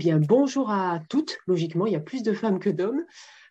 bien, 0.00 0.18
bonjour 0.18 0.70
à 0.70 0.98
toutes. 1.10 1.36
Logiquement, 1.46 1.84
il 1.84 1.92
y 1.92 1.96
a 1.96 2.00
plus 2.00 2.22
de 2.22 2.32
femmes 2.32 2.58
que 2.58 2.70
d'hommes. 2.70 3.04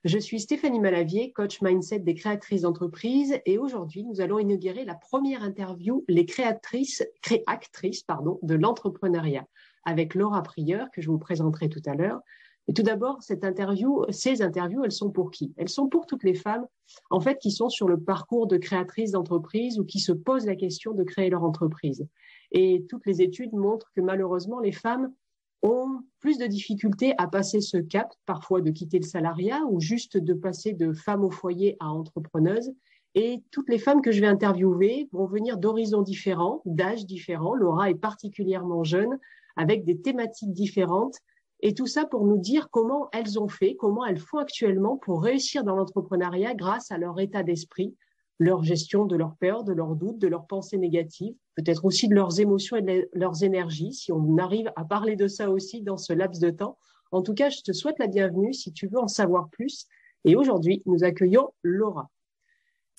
Je 0.03 0.17
suis 0.17 0.39
Stéphanie 0.39 0.79
Malavier, 0.79 1.31
coach 1.31 1.61
mindset 1.61 1.99
des 1.99 2.15
créatrices 2.15 2.61
d'entreprise. 2.61 3.37
Et 3.45 3.59
aujourd'hui, 3.59 4.03
nous 4.03 4.19
allons 4.19 4.39
inaugurer 4.39 4.83
la 4.83 4.95
première 4.95 5.43
interview, 5.43 6.03
les 6.07 6.25
créatrices, 6.25 7.03
créatrices 7.21 8.01
pardon, 8.01 8.39
de 8.41 8.55
l'entrepreneuriat, 8.55 9.45
avec 9.83 10.15
Laura 10.15 10.41
Prieur, 10.41 10.87
que 10.91 11.03
je 11.03 11.11
vous 11.11 11.19
présenterai 11.19 11.69
tout 11.69 11.83
à 11.85 11.93
l'heure. 11.93 12.19
Et 12.67 12.73
tout 12.73 12.81
d'abord, 12.81 13.21
cette 13.21 13.43
interview, 13.43 14.03
ces 14.09 14.41
interviews, 14.41 14.83
elles 14.83 14.91
sont 14.91 15.11
pour 15.11 15.29
qui? 15.29 15.53
Elles 15.55 15.69
sont 15.69 15.87
pour 15.87 16.07
toutes 16.07 16.23
les 16.23 16.33
femmes, 16.33 16.65
en 17.11 17.19
fait, 17.19 17.37
qui 17.37 17.51
sont 17.51 17.69
sur 17.69 17.87
le 17.87 17.99
parcours 17.99 18.47
de 18.47 18.57
créatrices 18.57 19.11
d'entreprise 19.11 19.77
ou 19.79 19.85
qui 19.85 19.99
se 19.99 20.13
posent 20.13 20.47
la 20.47 20.55
question 20.55 20.95
de 20.95 21.03
créer 21.03 21.29
leur 21.29 21.43
entreprise. 21.43 22.07
Et 22.51 22.87
toutes 22.89 23.05
les 23.05 23.21
études 23.21 23.53
montrent 23.53 23.91
que 23.95 24.01
malheureusement, 24.01 24.59
les 24.59 24.71
femmes 24.71 25.13
ont 25.61 26.01
plus 26.19 26.37
de 26.37 26.45
difficultés 26.45 27.13
à 27.17 27.27
passer 27.27 27.61
ce 27.61 27.77
cap, 27.77 28.13
parfois 28.25 28.61
de 28.61 28.71
quitter 28.71 28.99
le 28.99 29.05
salariat 29.05 29.61
ou 29.69 29.79
juste 29.79 30.17
de 30.17 30.33
passer 30.33 30.73
de 30.73 30.93
femme 30.93 31.23
au 31.23 31.31
foyer 31.31 31.75
à 31.79 31.89
entrepreneuse. 31.89 32.71
Et 33.15 33.43
toutes 33.51 33.69
les 33.69 33.79
femmes 33.79 34.01
que 34.01 34.11
je 34.11 34.21
vais 34.21 34.27
interviewer 34.27 35.09
vont 35.11 35.25
venir 35.25 35.57
d'horizons 35.57 36.01
différents, 36.01 36.61
d'âges 36.65 37.05
différents. 37.05 37.55
Laura 37.55 37.89
est 37.89 37.95
particulièrement 37.95 38.83
jeune, 38.83 39.17
avec 39.55 39.83
des 39.83 39.99
thématiques 39.99 40.53
différentes. 40.53 41.17
Et 41.61 41.73
tout 41.73 41.87
ça 41.87 42.05
pour 42.05 42.25
nous 42.25 42.37
dire 42.37 42.69
comment 42.69 43.09
elles 43.11 43.39
ont 43.39 43.49
fait, 43.49 43.75
comment 43.75 44.05
elles 44.05 44.19
font 44.19 44.37
actuellement 44.37 44.97
pour 44.97 45.23
réussir 45.23 45.63
dans 45.63 45.75
l'entrepreneuriat 45.75 46.53
grâce 46.53 46.91
à 46.91 46.97
leur 46.97 47.19
état 47.19 47.43
d'esprit, 47.43 47.95
leur 48.39 48.63
gestion 48.63 49.05
de 49.05 49.17
leurs 49.17 49.35
peurs, 49.35 49.65
de 49.65 49.73
leurs 49.73 49.95
doutes, 49.95 50.17
de 50.17 50.27
leurs 50.27 50.47
pensées 50.47 50.77
négatives, 50.77 51.35
peut-être 51.55 51.83
aussi 51.83 52.07
de 52.07 52.15
leurs 52.15 52.39
émotions 52.39 52.77
et 52.77 52.81
de 52.81 53.09
leurs 53.13 53.43
énergies, 53.43 53.93
si 53.93 54.11
on 54.13 54.37
arrive 54.37 54.71
à 54.77 54.85
parler 54.85 55.17
de 55.17 55.27
ça 55.27 55.51
aussi 55.51 55.81
dans 55.81 55.97
ce 55.97 56.13
laps 56.13 56.41
de 56.41 56.49
temps. 56.49 56.77
En 57.11 57.21
tout 57.21 57.33
cas, 57.33 57.49
je 57.49 57.61
te 57.61 57.73
souhaite 57.73 57.99
la 57.99 58.07
bienvenue 58.07 58.53
si 58.53 58.71
tu 58.71 58.87
veux 58.87 58.99
en 58.99 59.09
savoir 59.09 59.49
plus. 59.49 59.87
Et 60.23 60.37
aujourd'hui, 60.37 60.81
nous 60.85 61.03
accueillons 61.03 61.53
Laura. 61.63 62.09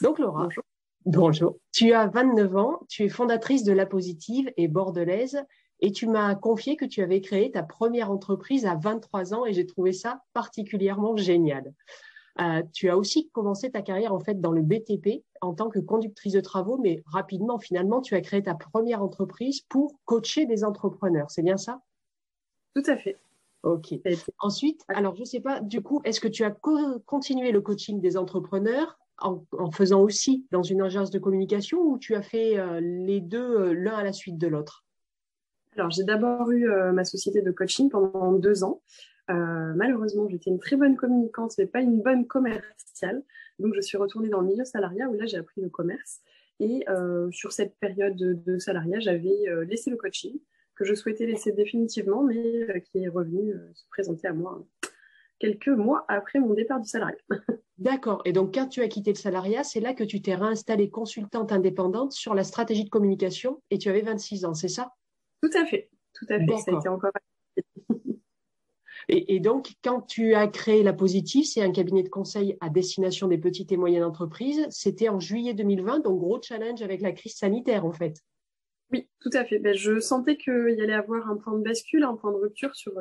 Donc 0.02 0.18
Laura, 0.18 0.44
bonjour. 0.44 0.64
bonjour. 1.06 1.56
Tu 1.72 1.92
as 1.94 2.06
29 2.06 2.56
ans, 2.56 2.80
tu 2.88 3.04
es 3.04 3.08
fondatrice 3.08 3.64
de 3.64 3.72
La 3.72 3.86
Positive 3.86 4.52
et 4.58 4.68
bordelaise 4.68 5.42
et 5.80 5.92
tu 5.92 6.06
m'as 6.06 6.34
confié 6.34 6.76
que 6.76 6.84
tu 6.84 7.02
avais 7.02 7.22
créé 7.22 7.50
ta 7.50 7.62
première 7.62 8.10
entreprise 8.10 8.66
à 8.66 8.74
23 8.74 9.32
ans 9.32 9.46
et 9.46 9.54
j'ai 9.54 9.66
trouvé 9.66 9.92
ça 9.92 10.22
particulièrement 10.34 11.16
génial. 11.16 11.72
Euh, 12.40 12.62
tu 12.72 12.88
as 12.88 12.96
aussi 12.96 13.28
commencé 13.30 13.70
ta 13.70 13.82
carrière 13.82 14.14
en 14.14 14.20
fait 14.20 14.40
dans 14.40 14.52
le 14.52 14.62
BTP 14.62 15.24
en 15.42 15.52
tant 15.52 15.68
que 15.68 15.78
conductrice 15.78 16.32
de 16.32 16.40
travaux, 16.40 16.78
mais 16.78 17.02
rapidement 17.06 17.58
finalement 17.58 18.00
tu 18.00 18.14
as 18.14 18.20
créé 18.22 18.42
ta 18.42 18.54
première 18.54 19.02
entreprise 19.02 19.60
pour 19.68 19.98
coacher 20.06 20.46
des 20.46 20.64
entrepreneurs. 20.64 21.30
C'est 21.30 21.42
bien 21.42 21.58
ça? 21.58 21.82
Tout 22.74 22.82
à 22.86 22.96
fait. 22.96 23.18
Ok. 23.62 23.94
Ensuite, 24.38 24.82
alors 24.88 25.14
je 25.16 25.20
ne 25.20 25.26
sais 25.26 25.40
pas, 25.40 25.60
du 25.60 25.82
coup, 25.82 26.00
est-ce 26.04 26.20
que 26.20 26.28
tu 26.28 26.44
as 26.44 26.50
continué 26.50 27.52
le 27.52 27.60
coaching 27.60 28.00
des 28.00 28.16
entrepreneurs 28.16 28.98
en, 29.18 29.44
faisant 29.70 30.00
aussi 30.00 30.46
dans 30.50 30.62
une 30.62 30.80
agence 30.80 31.10
de 31.10 31.18
communication 31.18 31.78
ou 31.78 31.98
tu 31.98 32.14
as 32.14 32.22
fait 32.22 32.58
euh, 32.58 32.80
les 32.80 33.20
deux 33.20 33.58
euh, 33.58 33.72
l'un 33.74 33.96
à 33.96 34.02
la 34.02 34.14
suite 34.14 34.38
de 34.38 34.46
l'autre? 34.46 34.86
Alors 35.76 35.90
j'ai 35.90 36.04
d'abord 36.04 36.50
eu 36.50 36.66
ma 36.92 37.04
société 37.04 37.42
de 37.42 37.50
coaching 37.52 37.90
pendant 37.90 38.32
deux 38.32 38.64
ans 38.64 38.82
euh, 39.30 39.72
malheureusement, 39.74 40.28
j'étais 40.28 40.50
une 40.50 40.58
très 40.58 40.76
bonne 40.76 40.96
communicante, 40.96 41.54
mais 41.58 41.66
pas 41.66 41.80
une 41.80 42.00
bonne 42.00 42.26
commerciale. 42.26 43.22
Donc, 43.58 43.74
je 43.74 43.80
suis 43.80 43.96
retournée 43.96 44.28
dans 44.28 44.40
le 44.40 44.48
milieu 44.48 44.64
salariat 44.64 45.08
où 45.08 45.14
là, 45.14 45.26
j'ai 45.26 45.36
appris 45.36 45.60
le 45.60 45.68
commerce. 45.68 46.20
Et 46.58 46.84
euh, 46.88 47.30
sur 47.30 47.52
cette 47.52 47.78
période 47.78 48.16
de, 48.16 48.58
salariat, 48.58 49.00
j'avais 49.00 49.48
euh, 49.48 49.64
laissé 49.64 49.90
le 49.90 49.96
coaching 49.96 50.38
que 50.74 50.84
je 50.84 50.94
souhaitais 50.94 51.26
laisser 51.26 51.52
définitivement, 51.52 52.22
mais 52.22 52.82
qui 52.90 53.04
est 53.04 53.08
revenu 53.08 53.54
se 53.74 53.84
présenter 53.90 54.28
à 54.28 54.32
moi 54.32 54.66
quelques 55.38 55.68
mois 55.68 56.04
après 56.08 56.38
mon 56.38 56.54
départ 56.54 56.80
du 56.80 56.88
salariat. 56.88 57.18
D'accord. 57.78 58.22
Et 58.24 58.32
donc, 58.32 58.54
quand 58.54 58.66
tu 58.66 58.82
as 58.82 58.88
quitté 58.88 59.10
le 59.10 59.16
salariat, 59.16 59.62
c'est 59.62 59.80
là 59.80 59.94
que 59.94 60.04
tu 60.04 60.22
t'es 60.22 60.34
réinstallée 60.34 60.90
consultante 60.90 61.52
indépendante 61.52 62.12
sur 62.12 62.34
la 62.34 62.44
stratégie 62.44 62.84
de 62.84 62.90
communication 62.90 63.62
et 63.70 63.78
tu 63.78 63.88
avais 63.88 64.02
26 64.02 64.44
ans, 64.44 64.54
c'est 64.54 64.68
ça? 64.68 64.94
Tout 65.42 65.50
à 65.54 65.64
fait. 65.64 65.90
Tout 66.14 66.26
à 66.28 66.38
fait. 66.38 66.56
Ça 66.58 66.72
a 66.74 66.78
été 66.78 66.88
encore 66.88 67.10
et, 69.12 69.40
donc, 69.40 69.72
quand 69.82 70.02
tu 70.02 70.34
as 70.34 70.46
créé 70.46 70.82
La 70.82 70.92
Positive, 70.92 71.44
c'est 71.44 71.62
un 71.62 71.72
cabinet 71.72 72.02
de 72.02 72.08
conseil 72.08 72.56
à 72.60 72.68
destination 72.68 73.26
des 73.26 73.38
petites 73.38 73.72
et 73.72 73.76
moyennes 73.76 74.04
entreprises. 74.04 74.66
C'était 74.70 75.08
en 75.08 75.18
juillet 75.18 75.52
2020, 75.54 76.00
donc 76.00 76.20
gros 76.20 76.40
challenge 76.40 76.82
avec 76.82 77.00
la 77.00 77.12
crise 77.12 77.34
sanitaire, 77.34 77.84
en 77.84 77.92
fait. 77.92 78.22
Oui, 78.92 79.08
tout 79.20 79.30
à 79.32 79.44
fait. 79.44 79.58
Ben, 79.58 79.74
je 79.74 79.98
sentais 80.00 80.36
qu'il 80.36 80.74
y 80.76 80.80
allait 80.80 80.92
avoir 80.92 81.28
un 81.28 81.36
point 81.36 81.58
de 81.58 81.62
bascule, 81.62 82.04
un 82.04 82.14
point 82.14 82.32
de 82.32 82.36
rupture 82.36 82.74
sur 82.74 82.92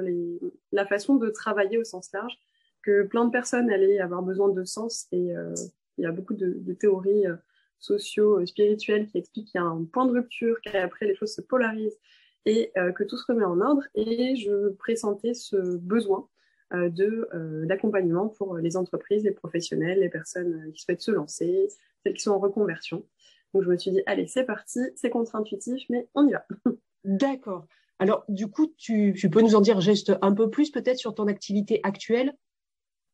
la 0.71 0.85
façon 0.85 1.15
de 1.15 1.29
travailler 1.29 1.77
au 1.77 1.83
sens 1.83 2.11
large, 2.13 2.37
que 2.81 3.03
plein 3.03 3.25
de 3.25 3.31
personnes 3.31 3.69
allaient 3.69 3.99
avoir 3.99 4.21
besoin 4.21 4.49
de 4.49 4.63
sens. 4.63 5.07
Et 5.11 5.35
euh, 5.35 5.53
il 5.97 6.03
y 6.03 6.07
a 6.07 6.11
beaucoup 6.11 6.33
de, 6.33 6.73
théories 6.73 7.27
euh, 7.27 7.35
socio-spirituelles 7.79 9.07
qui 9.07 9.17
expliquent 9.17 9.47
qu'il 9.47 9.61
y 9.61 9.63
a 9.63 9.67
un 9.67 9.83
point 9.85 10.05
de 10.05 10.11
rupture, 10.11 10.57
qu'après 10.61 11.07
les 11.07 11.15
choses 11.15 11.33
se 11.33 11.41
polarisent 11.41 11.99
et 12.45 12.71
euh, 12.77 12.91
que 12.91 13.03
tout 13.03 13.17
se 13.17 13.25
remet 13.27 13.45
en 13.45 13.61
ordre. 13.61 13.83
Et 13.95 14.35
je 14.35 14.69
pressentais 14.69 15.33
ce 15.33 15.77
besoin 15.77 16.27
euh, 16.73 16.89
de 16.89 17.27
euh, 17.33 17.65
d'accompagnement 17.65 18.27
pour 18.29 18.57
les 18.57 18.77
entreprises, 18.77 19.23
les 19.23 19.31
professionnels, 19.31 19.99
les 19.99 20.09
personnes 20.09 20.71
qui 20.73 20.81
souhaitent 20.83 21.01
se 21.01 21.11
lancer, 21.11 21.69
celles 22.03 22.13
qui 22.13 22.23
sont 22.23 22.31
en 22.31 22.39
reconversion. 22.39 23.05
Donc 23.53 23.63
je 23.63 23.69
me 23.69 23.77
suis 23.77 23.91
dit, 23.91 24.01
allez, 24.05 24.27
c'est 24.27 24.43
parti, 24.43 24.79
c'est 24.95 25.09
contre-intuitif, 25.09 25.83
mais 25.89 26.07
on 26.13 26.27
y 26.27 26.31
va. 26.31 26.45
D'accord. 27.03 27.65
Alors, 27.97 28.23
du 28.29 28.47
coup, 28.47 28.73
tu, 28.77 29.13
tu, 29.17 29.29
peux 29.29 29.41
nous 29.41 29.55
en 29.55 29.61
dire 29.61 29.81
juste 29.81 30.13
un 30.21 30.33
peu 30.33 30.49
plus 30.49 30.71
peut-être 30.71 30.97
sur 30.97 31.13
ton 31.13 31.27
activité 31.27 31.81
actuelle? 31.83 32.33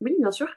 Oui, 0.01 0.15
bien 0.19 0.31
sûr. 0.31 0.47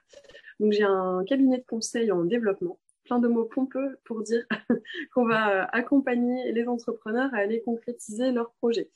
Donc, 0.61 0.73
j'ai 0.73 0.83
un 0.83 1.25
cabinet 1.25 1.59
de 1.59 1.65
conseil 1.65 2.13
en 2.13 2.25
développement 2.25 2.79
plein 3.09 3.19
de 3.19 3.29
mots 3.29 3.45
pompeux 3.45 3.99
pour 4.05 4.23
dire 4.23 4.45
qu'on 5.15 5.27
va 5.27 5.63
euh, 5.63 5.67
accompagner 5.73 6.53
les 6.53 6.69
entrepreneurs 6.69 7.33
à 7.33 7.39
aller 7.39 7.63
concrétiser 7.63 8.33
leurs 8.33 8.53
projets. 8.53 8.91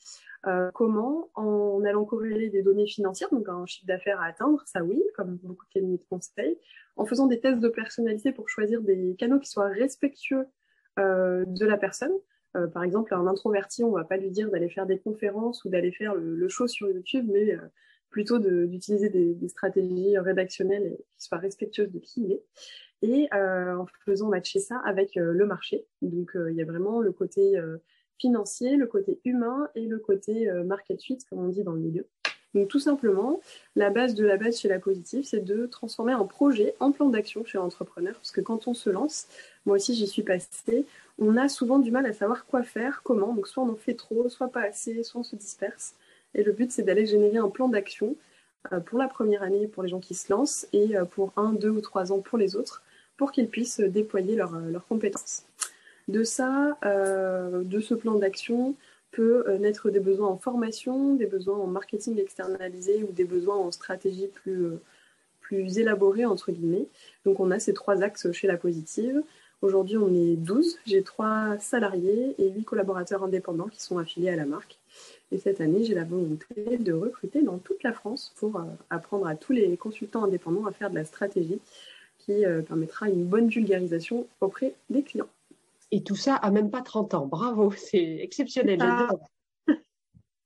Euh, 0.45 0.69
comment 0.73 1.29
En 1.33 1.83
allant 1.83 2.05
corréler 2.05 2.49
des 2.49 2.61
données 2.61 2.87
financières, 2.87 3.29
donc 3.31 3.49
un 3.49 3.65
chiffre 3.65 3.87
d'affaires 3.87 4.21
à 4.21 4.25
atteindre, 4.25 4.61
ça 4.65 4.83
oui, 4.83 5.01
comme 5.15 5.37
beaucoup 5.41 5.65
de 5.65 5.73
cabinets 5.73 5.97
de 5.97 6.05
conseil, 6.09 6.57
en 6.95 7.05
faisant 7.05 7.27
des 7.27 7.39
tests 7.39 7.59
de 7.59 7.69
personnalité 7.69 8.31
pour 8.31 8.49
choisir 8.49 8.81
des 8.81 9.15
canaux 9.17 9.39
qui 9.39 9.49
soient 9.49 9.69
respectueux 9.69 10.45
euh, 10.99 11.43
de 11.47 11.65
la 11.65 11.77
personne. 11.77 12.13
par 12.71 12.83
exemple, 12.83 13.15
un 13.15 13.25
introverti, 13.25 13.83
on 13.83 13.91
va 13.91 14.03
pas 14.03 14.17
lui 14.17 14.29
dire 14.29 14.51
d'aller 14.51 14.69
faire 14.69 14.85
des 14.85 14.99
conférences 14.99 15.65
ou 15.65 15.69
d'aller 15.69 15.91
faire 15.91 16.13
le, 16.13 16.47
show 16.49 16.67
sur 16.67 16.87
YouTube, 16.87 17.27
mais 17.31 17.57
plutôt 18.11 18.37
d'utiliser 18.37 19.09
des, 19.09 19.47
stratégies 19.47 20.19
rédactionnelles 20.19 20.97
qui 21.17 21.25
soient 21.25 21.39
respectueuses 21.39 21.91
de 21.91 21.97
qui 21.97 22.21
il 22.25 22.31
est 22.33 22.43
et 23.03 23.27
euh, 23.33 23.75
en 23.75 23.85
faisant 24.05 24.29
matcher 24.29 24.59
ça 24.59 24.81
avec 24.85 25.17
euh, 25.17 25.33
le 25.33 25.45
marché. 25.45 25.85
Donc 26.01 26.35
euh, 26.35 26.49
il 26.49 26.57
y 26.57 26.61
a 26.61 26.65
vraiment 26.65 27.01
le 27.01 27.11
côté 27.11 27.61
financier, 28.17 28.77
le 28.77 28.87
côté 28.87 29.19
humain 29.25 29.67
et 29.75 29.85
le 29.85 29.99
côté 29.99 30.49
market 30.65 31.01
fit, 31.01 31.17
comme 31.29 31.39
on 31.39 31.49
dit 31.49 31.63
dans 31.63 31.73
le 31.73 31.81
milieu. 31.81 32.07
Donc 32.53 32.69
tout 32.69 32.79
simplement, 32.79 33.41
la 33.75 33.89
base 33.89 34.13
de 34.13 34.23
la 34.23 34.37
base 34.37 34.59
chez 34.59 34.69
la 34.69 34.79
positive, 34.79 35.23
c'est 35.25 35.43
de 35.43 35.65
transformer 35.65 36.13
un 36.13 36.25
projet 36.25 36.75
en 36.79 36.91
plan 36.91 37.09
d'action 37.09 37.43
chez 37.43 37.57
l'entrepreneur, 37.57 38.13
parce 38.13 38.31
que 38.31 38.41
quand 38.41 38.67
on 38.67 38.73
se 38.73 38.89
lance, 38.89 39.27
moi 39.65 39.75
aussi 39.75 39.95
j'y 39.95 40.07
suis 40.07 40.21
passée, 40.21 40.85
on 41.17 41.35
a 41.35 41.49
souvent 41.49 41.79
du 41.79 41.91
mal 41.91 42.05
à 42.05 42.13
savoir 42.13 42.45
quoi 42.45 42.63
faire, 42.63 43.01
comment, 43.03 43.33
donc 43.33 43.47
soit 43.47 43.63
on 43.63 43.69
en 43.71 43.75
fait 43.75 43.95
trop, 43.95 44.29
soit 44.29 44.49
pas 44.49 44.61
assez, 44.61 45.03
soit 45.03 45.21
on 45.21 45.23
se 45.23 45.35
disperse. 45.35 45.95
Et 46.35 46.43
le 46.43 46.51
but, 46.51 46.71
c'est 46.71 46.83
d'aller 46.83 47.05
générer 47.05 47.37
un 47.37 47.49
plan 47.49 47.67
d'action 47.67 48.15
pour 48.85 48.97
la 48.97 49.07
première 49.07 49.43
année 49.43 49.67
pour 49.67 49.83
les 49.83 49.89
gens 49.89 49.99
qui 49.99 50.13
se 50.13 50.31
lancent 50.31 50.67
et 50.71 50.93
pour 51.11 51.33
un, 51.35 51.51
deux 51.53 51.69
ou 51.69 51.81
trois 51.81 52.11
ans 52.11 52.19
pour 52.19 52.37
les 52.37 52.55
autres, 52.55 52.83
pour 53.23 53.31
qu'ils 53.31 53.47
puissent 53.47 53.79
déployer 53.79 54.35
leurs 54.35 54.85
compétences. 54.89 55.45
De 56.09 56.25
ça, 56.25 56.77
euh, 56.83 57.63
de 57.63 57.79
ce 57.79 57.93
plan 57.93 58.15
d'action, 58.15 58.75
peut 59.11 59.45
euh, 59.47 59.57
naître 59.59 59.89
des 59.89 60.01
besoins 60.01 60.27
en 60.27 60.37
formation, 60.37 61.15
des 61.15 61.25
besoins 61.25 61.57
en 61.57 61.67
marketing 61.67 62.19
externalisé 62.19 63.01
ou 63.07 63.13
des 63.13 63.23
besoins 63.23 63.55
en 63.55 63.71
stratégie 63.71 64.27
plus, 64.27 64.65
euh, 64.65 64.81
plus 65.39 65.77
élaborée, 65.77 66.25
entre 66.25 66.51
guillemets. 66.51 66.85
Donc 67.23 67.39
on 67.39 67.49
a 67.49 67.59
ces 67.59 67.73
trois 67.73 68.03
axes 68.03 68.29
chez 68.33 68.47
La 68.47 68.57
Positive. 68.57 69.23
Aujourd'hui, 69.61 69.95
on 69.95 70.13
est 70.13 70.35
12. 70.35 70.79
J'ai 70.85 71.01
trois 71.01 71.57
salariés 71.59 72.35
et 72.39 72.49
huit 72.49 72.65
collaborateurs 72.65 73.23
indépendants 73.23 73.69
qui 73.69 73.81
sont 73.81 73.99
affiliés 73.99 74.31
à 74.31 74.35
la 74.35 74.45
marque. 74.45 74.79
Et 75.31 75.37
cette 75.37 75.61
année, 75.61 75.85
j'ai 75.85 75.95
la 75.95 76.03
volonté 76.03 76.77
de 76.77 76.91
recruter 76.91 77.41
dans 77.41 77.57
toute 77.57 77.83
la 77.83 77.93
France 77.93 78.33
pour 78.35 78.61
apprendre 78.89 79.27
à 79.27 79.37
tous 79.37 79.53
les 79.53 79.77
consultants 79.77 80.25
indépendants 80.25 80.65
à 80.65 80.73
faire 80.73 80.89
de 80.89 80.95
la 80.95 81.05
stratégie 81.05 81.61
qui 82.25 82.45
euh, 82.45 82.61
permettra 82.61 83.09
une 83.09 83.25
bonne 83.25 83.47
vulgarisation 83.47 84.27
auprès 84.41 84.75
des 84.89 85.03
clients. 85.03 85.27
Et 85.91 86.03
tout 86.03 86.15
ça 86.15 86.35
à 86.35 86.51
même 86.51 86.71
pas 86.71 86.81
30 86.81 87.13
ans. 87.13 87.25
Bravo, 87.25 87.71
c'est 87.77 88.17
exceptionnel. 88.21 88.79
Ah. 88.81 89.09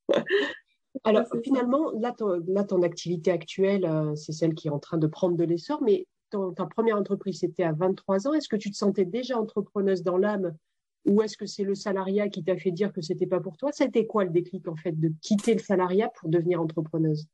Alors 1.03 1.25
finalement, 1.43 1.91
là 1.91 2.11
ton, 2.11 2.81
activité 2.81 3.31
actuelle, 3.31 3.85
euh, 3.85 4.15
c'est 4.15 4.31
celle 4.31 4.55
qui 4.55 4.67
est 4.67 4.71
en 4.71 4.79
train 4.79 4.97
de 4.97 5.07
prendre 5.07 5.37
de 5.37 5.43
l'essor, 5.43 5.81
mais 5.83 6.07
ta 6.31 6.65
première 6.65 6.97
entreprise, 6.97 7.39
c'était 7.39 7.63
à 7.63 7.71
23 7.71 8.27
ans. 8.27 8.33
Est-ce 8.33 8.49
que 8.49 8.55
tu 8.55 8.71
te 8.71 8.75
sentais 8.75 9.05
déjà 9.05 9.39
entrepreneuse 9.39 10.03
dans 10.03 10.17
l'âme 10.17 10.53
ou 11.05 11.21
est-ce 11.21 11.37
que 11.37 11.45
c'est 11.45 11.63
le 11.63 11.75
salariat 11.75 12.27
qui 12.27 12.43
t'a 12.43 12.57
fait 12.57 12.71
dire 12.71 12.91
que 12.91 13.01
c'était 13.01 13.27
pas 13.27 13.39
pour 13.39 13.55
toi? 13.55 13.71
C'était 13.71 14.05
quoi 14.05 14.25
le 14.25 14.29
déclic 14.29 14.67
en 14.67 14.75
fait 14.75 14.91
de 14.91 15.13
quitter 15.21 15.53
le 15.53 15.59
salariat 15.59 16.09
pour 16.19 16.29
devenir 16.29 16.61
entrepreneuse? 16.61 17.27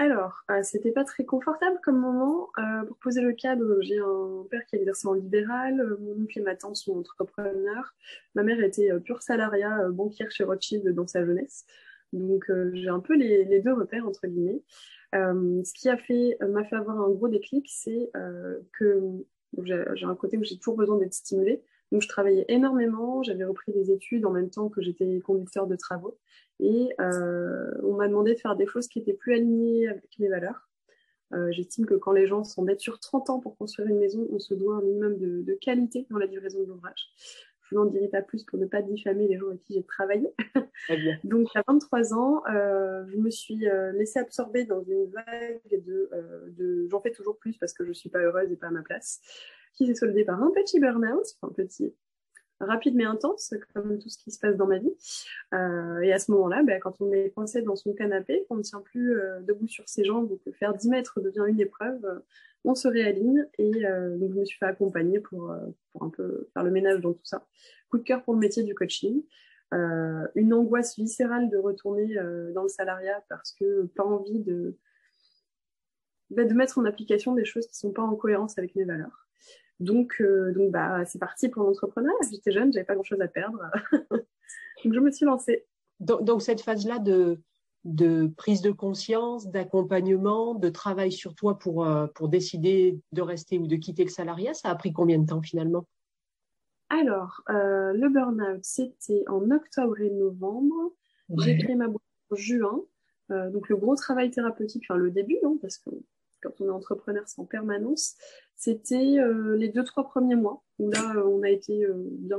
Alors, 0.00 0.44
euh, 0.50 0.62
c'était 0.62 0.92
pas 0.92 1.04
très 1.04 1.26
confortable 1.26 1.78
comme 1.84 1.98
moment. 2.00 2.48
Euh, 2.56 2.86
pour 2.86 2.96
poser 2.96 3.20
le 3.20 3.34
cadre, 3.34 3.82
j'ai 3.82 3.98
un 3.98 4.46
père 4.50 4.64
qui 4.64 4.76
exerçait 4.76 5.06
en 5.06 5.12
libéral, 5.12 5.78
euh, 5.78 5.98
mon 6.00 6.22
oncle 6.22 6.38
et 6.38 6.42
ma 6.42 6.56
tante 6.56 6.76
sont 6.76 6.98
entrepreneurs. 6.98 7.94
Ma 8.34 8.42
mère 8.42 8.64
était 8.64 8.88
pure 9.04 9.20
salariat, 9.20 9.90
banquière 9.90 10.30
chez 10.30 10.44
Rothschild 10.44 10.88
dans 10.94 11.06
sa 11.06 11.22
jeunesse. 11.22 11.66
Donc, 12.14 12.50
j'ai 12.72 12.88
un 12.88 13.00
peu 13.00 13.14
les, 13.14 13.60
deux 13.60 13.74
repères, 13.74 14.08
entre 14.08 14.26
guillemets. 14.26 14.62
ce 15.12 15.74
qui 15.74 15.90
a 15.90 15.98
fait, 15.98 16.38
m'a 16.48 16.64
fait 16.64 16.76
avoir 16.76 16.98
un 16.98 17.10
gros 17.10 17.28
déclic, 17.28 17.66
c'est 17.68 18.10
que 18.72 19.26
j'ai 19.64 20.06
un 20.06 20.14
côté 20.14 20.38
où 20.38 20.44
j'ai 20.44 20.56
toujours 20.56 20.76
besoin 20.76 20.96
d'être 20.96 21.12
stimulée. 21.12 21.62
Donc, 21.92 22.00
je 22.00 22.08
travaillais 22.08 22.46
énormément, 22.48 23.22
j'avais 23.22 23.44
repris 23.44 23.72
des 23.72 23.90
études 23.90 24.24
en 24.24 24.30
même 24.30 24.48
temps 24.48 24.70
que 24.70 24.80
j'étais 24.80 25.20
conducteur 25.20 25.66
de 25.66 25.76
travaux. 25.76 26.16
Et 26.60 26.90
euh, 27.00 27.72
on 27.82 27.94
m'a 27.94 28.06
demandé 28.06 28.34
de 28.34 28.38
faire 28.38 28.54
des 28.54 28.66
choses 28.66 28.86
qui 28.86 28.98
étaient 28.98 29.14
plus 29.14 29.34
alignées 29.34 29.88
avec 29.88 30.18
mes 30.18 30.28
valeurs. 30.28 30.68
Euh, 31.32 31.50
j'estime 31.52 31.86
que 31.86 31.94
quand 31.94 32.12
les 32.12 32.26
gens 32.26 32.44
sont 32.44 32.64
d'être 32.64 32.80
sur 32.80 32.98
30 33.00 33.30
ans 33.30 33.40
pour 33.40 33.56
construire 33.56 33.88
une 33.88 33.98
maison, 33.98 34.26
on 34.30 34.38
se 34.38 34.52
doit 34.52 34.76
un 34.76 34.82
minimum 34.82 35.16
de, 35.16 35.54
qualité 35.54 36.06
dans 36.10 36.18
la 36.18 36.26
livraison 36.26 36.60
de 36.60 36.66
l'ouvrage. 36.66 37.12
Je 37.62 37.76
n'en 37.76 37.86
dirai 37.86 38.08
pas 38.08 38.20
plus 38.20 38.44
pour 38.44 38.58
ne 38.58 38.66
pas 38.66 38.82
diffamer 38.82 39.28
les 39.28 39.38
gens 39.38 39.46
avec 39.46 39.60
qui 39.60 39.74
j'ai 39.74 39.84
travaillé. 39.84 40.28
Donc, 41.24 41.48
à 41.54 41.62
23 41.66 42.14
ans, 42.14 42.42
euh, 42.52 43.04
je 43.06 43.16
me 43.16 43.30
suis 43.30 43.64
laissée 43.94 44.18
absorber 44.18 44.64
dans 44.64 44.82
une 44.82 45.06
vague 45.06 45.60
de, 45.86 46.10
de 46.58 46.88
j'en 46.90 47.00
fais 47.00 47.12
toujours 47.12 47.38
plus 47.38 47.56
parce 47.58 47.72
que 47.72 47.84
je 47.84 47.90
ne 47.90 47.94
suis 47.94 48.10
pas 48.10 48.18
heureuse 48.18 48.50
et 48.50 48.56
pas 48.56 48.66
à 48.66 48.72
ma 48.72 48.82
place, 48.82 49.20
qui 49.74 49.86
s'est 49.86 49.94
soldée 49.94 50.24
par 50.24 50.42
un 50.42 50.50
petit 50.50 50.80
burn-out, 50.80 51.24
enfin 51.40 51.52
petit, 51.54 51.94
rapide 52.60 52.94
mais 52.94 53.04
intense, 53.04 53.54
comme 53.74 53.98
tout 53.98 54.08
ce 54.08 54.18
qui 54.18 54.30
se 54.30 54.38
passe 54.38 54.56
dans 54.56 54.66
ma 54.66 54.78
vie. 54.78 54.92
Euh, 55.54 56.00
et 56.00 56.12
à 56.12 56.18
ce 56.18 56.30
moment-là, 56.32 56.62
ben, 56.62 56.78
quand 56.80 57.00
on 57.00 57.12
est 57.12 57.30
coincé 57.30 57.62
dans 57.62 57.76
son 57.76 57.92
canapé, 57.94 58.44
qu'on 58.48 58.56
ne 58.56 58.62
tient 58.62 58.80
plus 58.80 59.18
euh, 59.18 59.40
debout 59.40 59.68
sur 59.68 59.88
ses 59.88 60.04
jambes 60.04 60.30
ou 60.30 60.40
que 60.44 60.52
faire 60.52 60.74
10 60.74 60.88
mètres 60.88 61.20
devient 61.20 61.44
une 61.48 61.60
épreuve, 61.60 62.04
euh, 62.04 62.18
on 62.64 62.74
se 62.74 62.88
réaligne. 62.88 63.46
Et 63.58 63.72
je 63.82 64.26
me 64.26 64.44
suis 64.44 64.58
fait 64.58 64.66
accompagner 64.66 65.18
pour, 65.18 65.50
un 66.00 66.08
peu 66.10 66.48
faire 66.52 66.62
le 66.62 66.70
ménage 66.70 67.00
dans 67.00 67.14
tout 67.14 67.24
ça. 67.24 67.46
Coup 67.90 67.98
de 67.98 68.02
cœur 68.02 68.22
pour 68.22 68.34
le 68.34 68.40
métier 68.40 68.62
du 68.62 68.74
coaching. 68.74 69.22
une 69.72 70.52
angoisse 70.52 70.96
viscérale 70.96 71.48
de 71.48 71.56
retourner 71.56 72.16
dans 72.52 72.62
le 72.62 72.68
salariat 72.68 73.24
parce 73.30 73.52
que 73.52 73.86
pas 73.96 74.04
envie 74.04 74.40
de, 74.40 74.76
ben, 76.28 76.46
de 76.46 76.52
mettre 76.52 76.76
en 76.76 76.84
application 76.84 77.34
des 77.34 77.46
choses 77.46 77.66
qui 77.66 77.72
ne 77.72 77.88
sont 77.88 77.92
pas 77.92 78.02
en 78.02 78.14
cohérence 78.14 78.58
avec 78.58 78.74
mes 78.74 78.84
valeurs. 78.84 79.29
Donc, 79.80 80.16
euh, 80.20 80.52
donc 80.52 80.70
bah, 80.70 81.04
c'est 81.06 81.18
parti 81.18 81.48
pour 81.48 81.64
l'entrepreneuriat. 81.64 82.14
J'étais 82.30 82.52
jeune, 82.52 82.72
j'avais 82.72 82.84
pas 82.84 82.94
grand-chose 82.94 83.20
à 83.20 83.28
perdre. 83.28 83.58
donc, 84.84 84.94
je 84.94 85.00
me 85.00 85.10
suis 85.10 85.24
lancée. 85.24 85.66
Donc, 86.00 86.42
cette 86.42 86.60
phase-là 86.60 86.98
de, 86.98 87.40
de 87.84 88.30
prise 88.36 88.60
de 88.60 88.70
conscience, 88.70 89.48
d'accompagnement, 89.48 90.54
de 90.54 90.68
travail 90.68 91.10
sur 91.10 91.34
toi 91.34 91.58
pour, 91.58 91.84
euh, 91.84 92.06
pour 92.14 92.28
décider 92.28 93.00
de 93.12 93.22
rester 93.22 93.58
ou 93.58 93.66
de 93.66 93.76
quitter 93.76 94.04
le 94.04 94.10
salariat, 94.10 94.54
ça 94.54 94.68
a 94.68 94.74
pris 94.74 94.92
combien 94.92 95.18
de 95.18 95.26
temps 95.26 95.42
finalement? 95.42 95.86
Alors, 96.90 97.42
euh, 97.48 97.92
le 97.94 98.08
burn-out, 98.08 98.60
c'était 98.62 99.24
en 99.28 99.50
octobre 99.50 99.98
et 100.00 100.10
novembre. 100.10 100.92
J'ai 101.38 101.56
créé 101.56 101.76
ma 101.76 101.86
boîte 101.86 102.02
en 102.30 102.34
juin. 102.34 102.80
donc, 103.28 103.68
le 103.68 103.76
gros 103.76 103.94
travail 103.94 104.30
thérapeutique, 104.30 104.84
enfin 104.88 104.98
le 104.98 105.12
début, 105.12 105.38
hein, 105.44 105.56
parce 105.62 105.78
que 105.78 105.90
quand 106.42 106.60
on 106.60 106.66
est 106.66 106.70
entrepreneur, 106.70 107.22
c'est 107.26 107.40
en 107.40 107.44
permanence. 107.44 108.16
C'était 108.60 109.18
euh, 109.18 109.56
les 109.56 109.70
deux, 109.70 109.84
trois 109.84 110.04
premiers 110.04 110.36
mois 110.36 110.62
où 110.78 110.90
là, 110.90 111.14
euh, 111.16 111.24
on 111.24 111.42
a 111.42 111.48
été 111.48 111.82
euh, 111.82 111.94
bien 111.96 112.38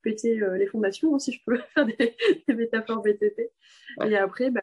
péter 0.00 0.40
les 0.56 0.66
fondations, 0.66 1.14
hein, 1.14 1.18
si 1.18 1.32
je 1.32 1.40
peux 1.44 1.58
faire 1.74 1.84
des, 1.84 2.54
métaphores 2.54 3.02
BTP. 3.02 3.50
Et 4.06 4.16
après, 4.16 4.50
bah, 4.50 4.62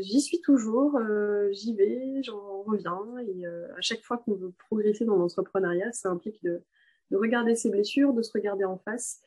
j'y 0.00 0.20
suis 0.20 0.40
toujours, 0.42 1.00
j'y 1.50 1.74
vais, 1.74 2.22
j'en 2.22 2.62
reviens. 2.62 3.00
Et 3.26 3.46
à 3.46 3.80
chaque 3.80 4.02
fois 4.02 4.18
qu'on 4.18 4.34
veut 4.34 4.52
progresser 4.68 5.06
dans 5.06 5.16
l'entrepreneuriat, 5.16 5.92
ça 5.92 6.10
implique 6.10 6.42
de, 6.44 6.62
regarder 7.10 7.56
ses 7.56 7.70
blessures, 7.70 8.12
de 8.12 8.22
se 8.22 8.30
regarder 8.32 8.64
en 8.64 8.76
face 8.76 9.22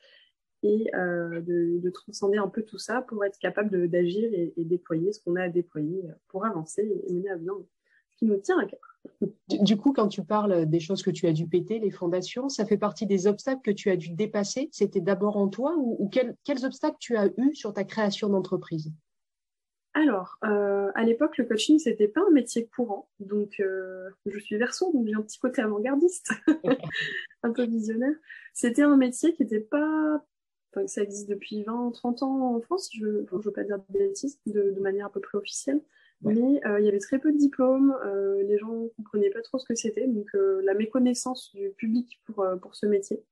et 0.62 0.86
de, 0.94 1.90
transcender 1.90 2.38
un 2.38 2.48
peu 2.48 2.62
tout 2.62 2.78
ça 2.78 3.02
pour 3.02 3.24
être 3.24 3.38
capable 3.38 3.88
d'agir 3.88 4.32
et, 4.32 4.54
et, 4.56 4.64
déployer 4.64 5.12
ce 5.12 5.20
qu'on 5.20 5.34
a 5.34 5.42
à 5.42 5.48
déployer 5.48 6.04
pour 6.28 6.46
avancer 6.46 7.02
et 7.08 7.12
mener 7.12 7.30
à 7.30 7.36
bien 7.36 7.54
qui 8.16 8.26
nous 8.26 8.36
tient 8.36 8.58
à 8.58 8.66
cœur. 8.66 8.80
Du 9.48 9.76
coup, 9.76 9.92
quand 9.92 10.08
tu 10.08 10.24
parles 10.24 10.66
des 10.66 10.80
choses 10.80 11.02
que 11.02 11.10
tu 11.10 11.26
as 11.26 11.32
dû 11.32 11.46
péter, 11.46 11.78
les 11.78 11.90
fondations, 11.90 12.48
ça 12.48 12.64
fait 12.64 12.78
partie 12.78 13.06
des 13.06 13.26
obstacles 13.26 13.60
que 13.62 13.70
tu 13.70 13.90
as 13.90 13.96
dû 13.96 14.10
dépasser? 14.10 14.68
C'était 14.72 15.00
d'abord 15.00 15.36
en 15.36 15.48
toi 15.48 15.74
ou, 15.76 16.08
quels, 16.08 16.64
obstacles 16.64 16.96
tu 16.98 17.16
as 17.16 17.28
eu 17.36 17.54
sur 17.54 17.72
ta 17.72 17.84
création 17.84 18.28
d'entreprise? 18.28 18.92
Alors, 19.92 20.38
euh, 20.44 20.90
à 20.94 21.04
l'époque, 21.04 21.38
le 21.38 21.44
coaching, 21.44 21.78
c'était 21.78 22.08
pas 22.08 22.22
un 22.26 22.32
métier 22.32 22.66
courant. 22.66 23.08
Donc, 23.20 23.60
euh, 23.60 24.08
je 24.26 24.38
suis 24.40 24.56
verso, 24.56 24.90
donc 24.92 25.06
j'ai 25.06 25.14
un 25.14 25.22
petit 25.22 25.38
côté 25.38 25.62
avant-gardiste, 25.62 26.32
un 27.44 27.52
peu 27.52 27.64
visionnaire. 27.64 28.14
C'était 28.54 28.82
un 28.82 28.96
métier 28.96 29.34
qui 29.34 29.42
n'était 29.42 29.60
pas. 29.60 30.24
Enfin, 30.72 30.88
ça 30.88 31.02
existe 31.02 31.28
depuis 31.28 31.62
20, 31.62 31.92
30 31.92 32.22
ans 32.24 32.56
en 32.56 32.60
France, 32.60 32.90
je 32.92 33.06
ne 33.06 33.42
veux 33.42 33.52
pas 33.52 33.62
dire 33.62 33.78
de 33.78 33.98
bêtises, 33.98 34.40
de, 34.46 34.72
de 34.72 34.80
manière 34.80 35.06
à 35.06 35.10
peu 35.10 35.20
près 35.20 35.38
officielle. 35.38 35.80
Mais 36.22 36.60
euh, 36.66 36.80
il 36.80 36.86
y 36.86 36.88
avait 36.88 36.98
très 36.98 37.18
peu 37.18 37.32
de 37.32 37.36
diplômes, 37.36 37.94
euh, 38.04 38.42
les 38.44 38.58
gens 38.58 38.72
ne 38.72 38.88
comprenaient 38.96 39.30
pas 39.30 39.42
trop 39.42 39.58
ce 39.58 39.66
que 39.66 39.74
c'était, 39.74 40.06
donc 40.06 40.26
euh, 40.34 40.62
la 40.64 40.74
méconnaissance 40.74 41.54
du 41.54 41.70
public 41.70 42.20
pour, 42.24 42.46
pour 42.62 42.74
ce 42.74 42.86
métier. 42.86 43.22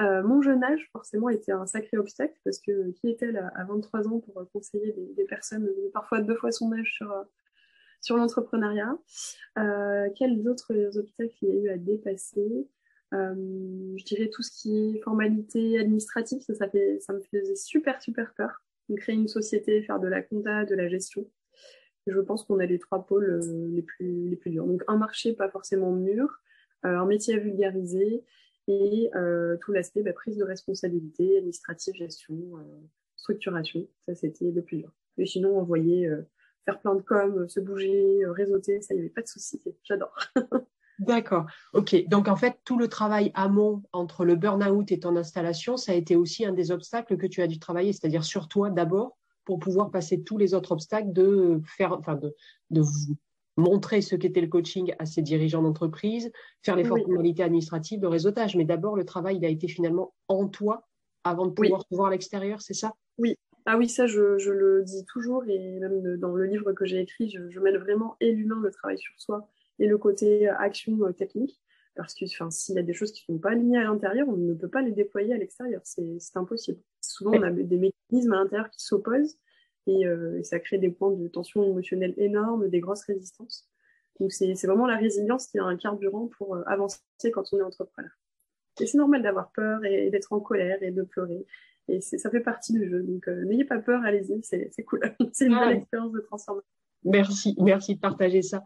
mon 0.00 0.40
jeune 0.40 0.64
âge, 0.64 0.88
forcément, 0.92 1.28
était 1.28 1.52
un 1.52 1.66
sacré 1.66 1.98
obstacle 1.98 2.34
parce 2.44 2.58
que 2.60 2.90
qui 2.92 3.08
est-elle 3.08 3.36
à, 3.36 3.64
23 3.64 4.08
ans 4.08 4.20
pour 4.20 4.50
conseiller 4.52 4.94
des, 5.16 5.24
personnes 5.24 5.68
parfois 5.92 6.20
deux 6.20 6.34
fois 6.34 6.50
son 6.50 6.72
âge 6.72 6.94
sur, 6.94 7.12
sur 8.00 8.16
l'entrepreneuriat? 8.16 8.96
Quels 10.16 10.48
autres 10.48 10.96
obstacles 10.96 11.34
il 11.42 11.48
y 11.48 11.52
a 11.52 11.54
eu 11.54 11.68
à 11.68 11.76
dépasser? 11.76 12.68
Je 13.12 14.04
dirais 14.04 14.30
tout 14.30 14.42
ce 14.42 14.50
qui 14.50 14.76
est 14.76 15.02
formalité 15.02 15.78
administrative, 15.78 16.40
ça, 16.40 16.54
ça, 16.54 17.12
me 17.12 17.20
faisait 17.30 17.54
super, 17.54 18.00
super 18.00 18.32
peur. 18.34 18.62
De 18.88 18.96
créer 18.96 19.14
une 19.14 19.28
société, 19.28 19.82
faire 19.82 20.00
de 20.00 20.08
la 20.08 20.20
compta, 20.22 20.64
de 20.64 20.74
la 20.74 20.88
gestion 20.88 21.26
je 22.06 22.20
pense 22.20 22.44
qu'on 22.44 22.58
a 22.58 22.66
les 22.66 22.78
trois 22.78 23.06
pôles 23.06 23.40
euh, 23.42 23.68
les, 23.68 23.82
plus, 23.82 24.28
les 24.28 24.36
plus 24.36 24.50
durs. 24.50 24.66
Donc 24.66 24.82
un 24.88 24.96
marché 24.96 25.32
pas 25.32 25.48
forcément 25.48 25.92
mûr, 25.92 26.40
euh, 26.84 26.98
un 26.98 27.06
métier 27.06 27.34
à 27.34 27.38
vulgariser 27.38 28.24
et 28.66 29.10
euh, 29.14 29.56
tout 29.60 29.72
l'aspect 29.72 30.02
bah, 30.02 30.12
prise 30.12 30.36
de 30.36 30.44
responsabilité, 30.44 31.38
administrative, 31.38 31.94
gestion, 31.94 32.36
structuration. 33.16 33.86
Ça, 34.06 34.14
c'était 34.14 34.50
le 34.50 34.62
plus 34.62 34.78
dur. 34.78 34.92
Et 35.18 35.26
sinon, 35.26 35.58
on 35.58 35.62
voyait 35.62 36.08
faire 36.64 36.80
plein 36.80 36.94
de 36.94 37.02
com, 37.02 37.48
se 37.48 37.60
bouger, 37.60 38.22
réseauter, 38.26 38.80
ça, 38.80 38.94
il 38.94 38.96
n'y 38.96 39.00
avait 39.02 39.10
pas 39.10 39.22
de 39.22 39.28
souci. 39.28 39.60
J'adore. 39.84 40.16
D'accord. 40.98 41.46
OK. 41.72 42.06
Donc, 42.08 42.28
en 42.28 42.36
fait, 42.36 42.56
tout 42.64 42.78
le 42.78 42.88
travail 42.88 43.32
amont 43.34 43.82
entre 43.92 44.24
le 44.24 44.34
burn-out 44.34 44.90
et 44.92 45.00
ton 45.00 45.16
installation, 45.16 45.76
ça 45.76 45.92
a 45.92 45.94
été 45.94 46.16
aussi 46.16 46.44
un 46.46 46.52
des 46.52 46.70
obstacles 46.70 47.16
que 47.16 47.26
tu 47.26 47.42
as 47.42 47.46
dû 47.46 47.58
travailler, 47.58 47.92
c'est-à-dire 47.92 48.24
sur 48.24 48.48
toi 48.48 48.70
d'abord 48.70 49.18
pour 49.44 49.58
pouvoir 49.58 49.90
passer 49.90 50.22
tous 50.22 50.38
les 50.38 50.54
autres 50.54 50.72
obstacles 50.72 51.12
de 51.12 51.60
faire, 51.76 51.92
enfin 51.92 52.14
de, 52.14 52.34
de 52.70 52.80
vous 52.80 53.16
montrer 53.56 54.00
ce 54.00 54.16
qu'était 54.16 54.40
le 54.40 54.48
coaching 54.48 54.94
à 54.98 55.06
ses 55.06 55.22
dirigeants 55.22 55.62
d'entreprise, 55.62 56.32
faire 56.62 56.76
les 56.76 56.84
formalités 56.84 57.42
administratives, 57.42 58.00
le 58.00 58.08
réseautage. 58.08 58.56
Mais 58.56 58.64
d'abord, 58.64 58.96
le 58.96 59.04
travail, 59.04 59.36
il 59.36 59.44
a 59.44 59.48
été 59.48 59.68
finalement 59.68 60.12
en 60.28 60.48
toi 60.48 60.86
avant 61.22 61.46
de 61.46 61.52
pouvoir 61.52 61.82
se 61.82 61.94
voir 61.94 62.08
à 62.08 62.10
l'extérieur, 62.10 62.60
c'est 62.60 62.74
ça? 62.74 62.92
Oui. 63.18 63.36
Ah 63.66 63.78
oui, 63.78 63.88
ça, 63.88 64.06
je, 64.06 64.36
je, 64.36 64.50
le 64.50 64.82
dis 64.82 65.06
toujours 65.06 65.44
et 65.46 65.78
même 65.78 66.18
dans 66.18 66.34
le 66.34 66.44
livre 66.44 66.72
que 66.74 66.84
j'ai 66.84 67.00
écrit, 67.00 67.30
je, 67.30 67.48
je 67.48 67.60
mets 67.60 67.74
vraiment 67.78 68.14
et 68.20 68.30
l'humain, 68.30 68.60
le 68.62 68.70
travail 68.70 68.98
sur 68.98 69.14
soi 69.16 69.48
et 69.78 69.86
le 69.86 69.96
côté 69.96 70.48
action 70.48 71.02
euh, 71.02 71.12
technique. 71.12 71.58
Parce 71.96 72.12
que 72.14 72.26
s'il 72.26 72.74
y 72.74 72.78
a 72.78 72.82
des 72.82 72.92
choses 72.92 73.12
qui 73.12 73.24
ne 73.28 73.36
sont 73.36 73.40
pas 73.40 73.50
alignées 73.50 73.78
à 73.78 73.84
l'intérieur, 73.84 74.28
on 74.28 74.36
ne 74.36 74.54
peut 74.54 74.68
pas 74.68 74.82
les 74.82 74.90
déployer 74.90 75.32
à 75.32 75.38
l'extérieur. 75.38 75.80
C'est 75.84 76.18
impossible. 76.36 76.80
Souvent, 77.08 77.32
on 77.32 77.42
a 77.42 77.50
des 77.50 77.78
mécanismes 77.78 78.32
à 78.32 78.36
l'intérieur 78.36 78.70
qui 78.70 78.82
s'opposent 78.82 79.38
euh, 79.88 80.38
et, 80.38 80.44
ça 80.44 80.58
crée 80.60 80.78
des 80.78 80.90
points 80.90 81.12
de 81.12 81.28
tension 81.28 81.64
émotionnelle 81.64 82.14
énormes, 82.16 82.68
des 82.68 82.80
grosses 82.80 83.04
résistances. 83.04 83.68
Donc, 84.20 84.32
c'est 84.32 84.54
vraiment 84.64 84.86
la 84.86 84.96
résilience 84.96 85.48
qui 85.48 85.56
est 85.56 85.60
un 85.60 85.76
carburant 85.76 86.28
pour 86.38 86.54
euh, 86.54 86.62
avancer 86.66 87.00
quand 87.32 87.44
on 87.52 87.58
est 87.58 87.62
entrepreneur. 87.62 88.10
Et 88.80 88.86
c'est 88.86 88.98
normal 88.98 89.22
d'avoir 89.22 89.50
peur 89.52 89.84
et, 89.84 90.10
d'être 90.10 90.32
en 90.32 90.40
colère 90.40 90.82
et 90.82 90.90
de 90.90 91.02
pleurer. 91.02 91.46
Et 91.88 92.00
ça 92.00 92.30
fait 92.30 92.40
partie 92.40 92.72
du 92.72 92.88
jeu. 92.88 93.02
Donc, 93.02 93.28
euh, 93.28 93.44
n'ayez 93.44 93.64
pas 93.64 93.78
peur, 93.78 94.02
allez-y, 94.04 94.42
c'est 94.42 94.84
cool. 94.84 95.00
c'est 95.32 95.46
une 95.46 95.58
belle 95.58 95.76
expérience 95.76 96.12
de 96.12 96.20
transformation. 96.20 96.68
Merci, 97.04 97.54
merci 97.58 97.96
de 97.96 98.00
partager 98.00 98.40
ça. 98.40 98.64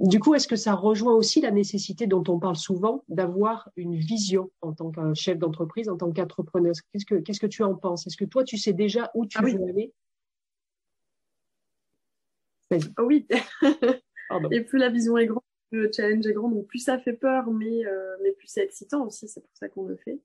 Du 0.00 0.20
coup, 0.20 0.34
est-ce 0.34 0.46
que 0.46 0.56
ça 0.56 0.74
rejoint 0.74 1.14
aussi 1.14 1.40
la 1.40 1.50
nécessité 1.50 2.06
dont 2.06 2.22
on 2.28 2.38
parle 2.38 2.56
souvent 2.56 3.02
d'avoir 3.08 3.68
une 3.76 3.96
vision 3.96 4.50
en 4.60 4.72
tant 4.72 4.90
que 4.90 5.14
chef 5.14 5.38
d'entreprise, 5.38 5.88
en 5.88 5.96
tant 5.96 6.12
qu'entrepreneur 6.12 6.72
Qu'est-ce 6.92 7.04
que 7.04 7.16
qu'est-ce 7.16 7.40
que 7.40 7.46
tu 7.46 7.64
en 7.64 7.74
penses? 7.74 8.06
Est-ce 8.06 8.16
que 8.16 8.24
toi, 8.24 8.44
tu 8.44 8.56
sais 8.56 8.72
déjà 8.72 9.10
où 9.14 9.26
tu 9.26 9.38
ah 9.38 9.42
veux 9.42 9.50
aller? 9.68 9.92
Oui. 12.98 13.26
Et 14.52 14.60
plus 14.60 14.78
la 14.78 14.90
vision 14.90 15.16
est 15.18 15.26
grande, 15.26 15.42
plus 15.70 15.82
le 15.82 15.90
challenge 15.92 16.26
est 16.26 16.32
grand, 16.32 16.48
donc 16.48 16.66
plus 16.66 16.80
ça 16.80 16.98
fait 16.98 17.14
peur, 17.14 17.50
mais, 17.50 17.84
euh, 17.86 18.16
mais 18.22 18.32
plus 18.32 18.46
c'est 18.46 18.62
excitant 18.62 19.06
aussi, 19.06 19.26
c'est 19.26 19.40
pour 19.40 19.54
ça 19.54 19.68
qu'on 19.68 19.86
le 19.86 19.96
fait. 19.96 20.20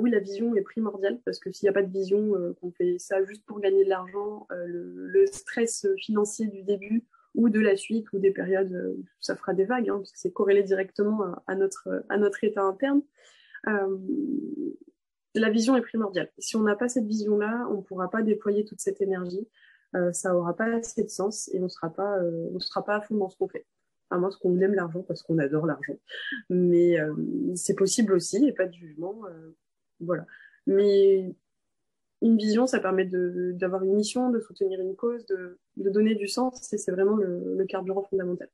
oui, 0.00 0.10
la 0.10 0.18
vision 0.18 0.56
est 0.56 0.62
primordiale 0.62 1.20
parce 1.24 1.38
que 1.38 1.52
s'il 1.52 1.66
n'y 1.66 1.70
a 1.70 1.72
pas 1.72 1.82
de 1.82 1.92
vision, 1.92 2.32
qu'on 2.60 2.72
fait 2.72 2.98
ça 2.98 3.22
juste 3.24 3.44
pour 3.44 3.60
gagner 3.60 3.84
de 3.84 3.90
l'argent, 3.90 4.48
le, 4.50 5.24
stress 5.26 5.86
financier 5.98 6.46
du 6.48 6.62
début 6.62 7.04
ou 7.34 7.48
de 7.48 7.60
la 7.60 7.76
suite 7.76 8.12
ou 8.12 8.18
des 8.18 8.30
périodes 8.30 8.94
où 8.98 9.04
ça 9.20 9.36
fera 9.36 9.54
des 9.54 9.64
vagues, 9.64 9.88
hein, 9.88 9.98
parce 9.98 10.12
que 10.12 10.18
c'est 10.18 10.32
corrélé 10.32 10.62
directement 10.62 11.34
à, 11.46 11.54
notre, 11.54 12.04
à 12.08 12.18
notre 12.18 12.44
état 12.44 12.62
interne. 12.62 13.02
la 15.34 15.50
vision 15.50 15.76
est 15.76 15.82
primordiale. 15.82 16.30
Si 16.38 16.56
on 16.56 16.62
n'a 16.62 16.76
pas 16.76 16.88
cette 16.88 17.06
vision-là, 17.06 17.66
on 17.70 17.78
ne 17.78 17.82
pourra 17.82 18.10
pas 18.10 18.22
déployer 18.22 18.64
toute 18.64 18.80
cette 18.80 19.00
énergie. 19.00 19.48
ça 20.12 20.32
n'aura 20.32 20.54
pas 20.54 20.66
assez 20.76 21.04
de 21.04 21.08
sens 21.08 21.48
et 21.54 21.60
on 21.60 21.64
ne 21.64 21.68
sera 21.68 21.90
pas, 21.90 22.18
on 22.54 22.60
sera 22.60 22.84
pas 22.84 22.96
à 22.96 23.00
fond 23.00 23.16
dans 23.16 23.30
ce 23.30 23.36
qu'on 23.36 23.48
fait 23.48 23.66
à 24.12 24.18
moins 24.18 24.30
qu'on 24.40 24.60
aime 24.60 24.74
l'argent 24.74 25.02
parce 25.02 25.22
qu'on 25.22 25.38
adore 25.38 25.66
l'argent. 25.66 25.98
Mais 26.50 27.00
euh, 27.00 27.14
c'est 27.54 27.74
possible 27.74 28.12
aussi, 28.12 28.46
et 28.46 28.52
pas 28.52 28.66
de 28.66 28.72
jugement. 28.72 29.22
Euh, 29.26 29.56
voilà. 30.00 30.26
Mais 30.66 31.34
une 32.22 32.36
vision, 32.36 32.66
ça 32.66 32.80
permet 32.80 33.04
d'avoir 33.04 33.82
une 33.84 33.94
mission, 33.94 34.30
de 34.30 34.40
soutenir 34.40 34.80
une 34.80 34.96
cause, 34.96 35.26
de, 35.26 35.58
donner 35.76 36.14
du 36.14 36.28
sens, 36.28 36.72
et 36.72 36.78
c'est 36.78 36.92
vraiment 36.92 37.16
le, 37.16 37.64
carburant 37.68 38.02
fondamental. 38.02 38.48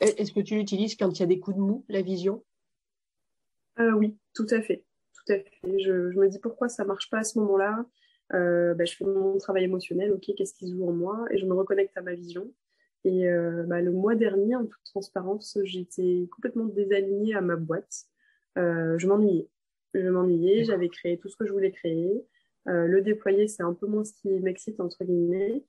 Est-ce 0.00 0.32
que 0.32 0.40
tu 0.40 0.54
l'utilises 0.54 0.94
quand 0.94 1.10
il 1.18 1.20
y 1.20 1.22
a 1.24 1.26
des 1.26 1.40
coups 1.40 1.56
de 1.56 1.62
mou, 1.62 1.84
la 1.88 2.02
vision? 2.02 2.44
Euh, 3.80 3.92
Oui, 3.92 4.16
tout 4.34 4.46
à 4.50 4.60
fait. 4.60 4.84
Tout 5.14 5.32
à 5.32 5.36
fait. 5.38 5.78
Je, 5.78 6.16
me 6.18 6.28
dis 6.28 6.38
pourquoi 6.38 6.68
ça 6.68 6.84
marche 6.84 7.10
pas 7.10 7.18
à 7.18 7.24
ce 7.24 7.38
moment-là? 7.40 7.84
Ben, 8.30 8.86
je 8.86 8.94
fais 8.94 9.04
mon 9.04 9.38
travail 9.38 9.64
émotionnel, 9.64 10.12
ok, 10.12 10.30
qu'est-ce 10.36 10.54
qui 10.54 10.68
se 10.68 10.74
joue 10.74 10.88
en 10.88 10.92
moi, 10.92 11.24
et 11.30 11.38
je 11.38 11.46
me 11.46 11.54
reconnecte 11.54 11.96
à 11.96 12.02
ma 12.02 12.14
vision. 12.14 12.48
Et 13.04 13.28
euh, 13.28 13.64
bah, 13.64 13.80
le 13.80 13.92
mois 13.92 14.14
dernier, 14.14 14.56
en 14.56 14.66
toute 14.66 14.84
transparence, 14.84 15.58
j'étais 15.64 16.28
complètement 16.30 16.64
désalignée 16.64 17.34
à 17.34 17.40
ma 17.40 17.56
boîte. 17.56 18.06
Euh, 18.58 18.98
je 18.98 19.06
m'ennuyais. 19.06 19.48
Je 19.94 20.08
m'ennuyais, 20.08 20.64
j'avais 20.64 20.88
créé 20.88 21.18
tout 21.18 21.28
ce 21.28 21.36
que 21.36 21.46
je 21.46 21.52
voulais 21.52 21.70
créer. 21.70 22.24
Euh, 22.66 22.86
le 22.86 23.00
déployer, 23.00 23.48
c'est 23.48 23.62
un 23.62 23.72
peu 23.72 23.86
moins 23.86 24.04
ce 24.04 24.12
qui 24.12 24.28
m'excite, 24.28 24.80
entre 24.80 25.04
guillemets. 25.04 25.64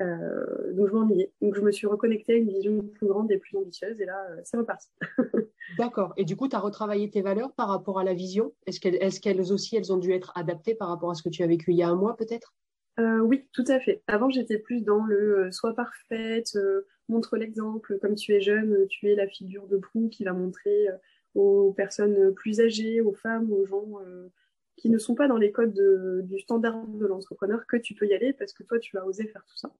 donc 0.00 0.88
je 0.88 0.92
m'ennuyais. 0.92 1.32
Donc 1.40 1.54
je 1.54 1.60
me 1.60 1.70
suis 1.70 1.86
reconnectée 1.86 2.34
à 2.34 2.36
une 2.36 2.48
vision 2.48 2.80
plus 2.94 3.06
grande 3.06 3.30
et 3.30 3.38
plus 3.38 3.56
ambitieuse. 3.56 4.00
Et 4.00 4.04
là, 4.04 4.26
c'est 4.44 4.56
reparti. 4.56 4.88
D'accord. 5.78 6.12
Et 6.16 6.24
du 6.24 6.36
coup, 6.36 6.48
tu 6.48 6.56
as 6.56 6.60
retravaillé 6.60 7.08
tes 7.08 7.22
valeurs 7.22 7.52
par 7.52 7.68
rapport 7.68 7.98
à 7.98 8.04
la 8.04 8.14
vision? 8.14 8.52
Est-ce 8.66 8.80
qu'elles, 8.80 8.96
est 8.96 9.20
qu'elles 9.20 9.52
aussi, 9.52 9.76
elles 9.76 9.92
ont 9.92 9.98
dû 9.98 10.12
être 10.12 10.32
adaptées 10.34 10.74
par 10.74 10.88
rapport 10.88 11.10
à 11.10 11.14
ce 11.14 11.22
que 11.22 11.28
tu 11.28 11.42
as 11.42 11.46
vécu 11.46 11.70
il 11.70 11.76
y 11.76 11.82
a 11.82 11.88
un 11.88 11.96
mois, 11.96 12.16
peut-être? 12.16 12.54
Euh, 13.00 13.20
oui, 13.20 13.48
tout 13.52 13.64
à 13.68 13.80
fait. 13.80 14.02
Avant, 14.06 14.28
j'étais 14.28 14.58
plus 14.58 14.82
dans 14.82 15.04
le 15.04 15.46
euh, 15.46 15.50
sois 15.50 15.74
parfaite, 15.74 16.54
euh, 16.56 16.86
montre 17.08 17.36
l'exemple. 17.36 17.98
Comme 18.00 18.14
tu 18.14 18.34
es 18.34 18.40
jeune, 18.40 18.86
tu 18.88 19.08
es 19.10 19.14
la 19.14 19.26
figure 19.26 19.66
de 19.66 19.78
proue 19.78 20.08
qui 20.08 20.24
va 20.24 20.32
montrer 20.32 20.88
aux 21.34 21.72
personnes 21.72 22.34
plus 22.34 22.60
âgées, 22.60 23.00
aux 23.00 23.14
femmes, 23.14 23.50
aux 23.52 23.64
gens 23.64 23.98
qui 24.76 24.90
ne 24.90 24.98
sont 24.98 25.14
pas 25.14 25.28
dans 25.28 25.36
les 25.36 25.52
codes 25.52 25.78
du 26.24 26.38
standard 26.40 26.86
de 26.86 27.06
l'entrepreneur 27.06 27.66
que 27.66 27.76
tu 27.76 27.94
peux 27.94 28.06
y 28.06 28.14
aller 28.14 28.32
parce 28.32 28.52
que 28.52 28.62
toi, 28.62 28.78
tu 28.78 28.96
as 28.98 29.06
osé 29.06 29.26
faire 29.26 29.44
tout 29.46 29.56
ça. 29.56 29.70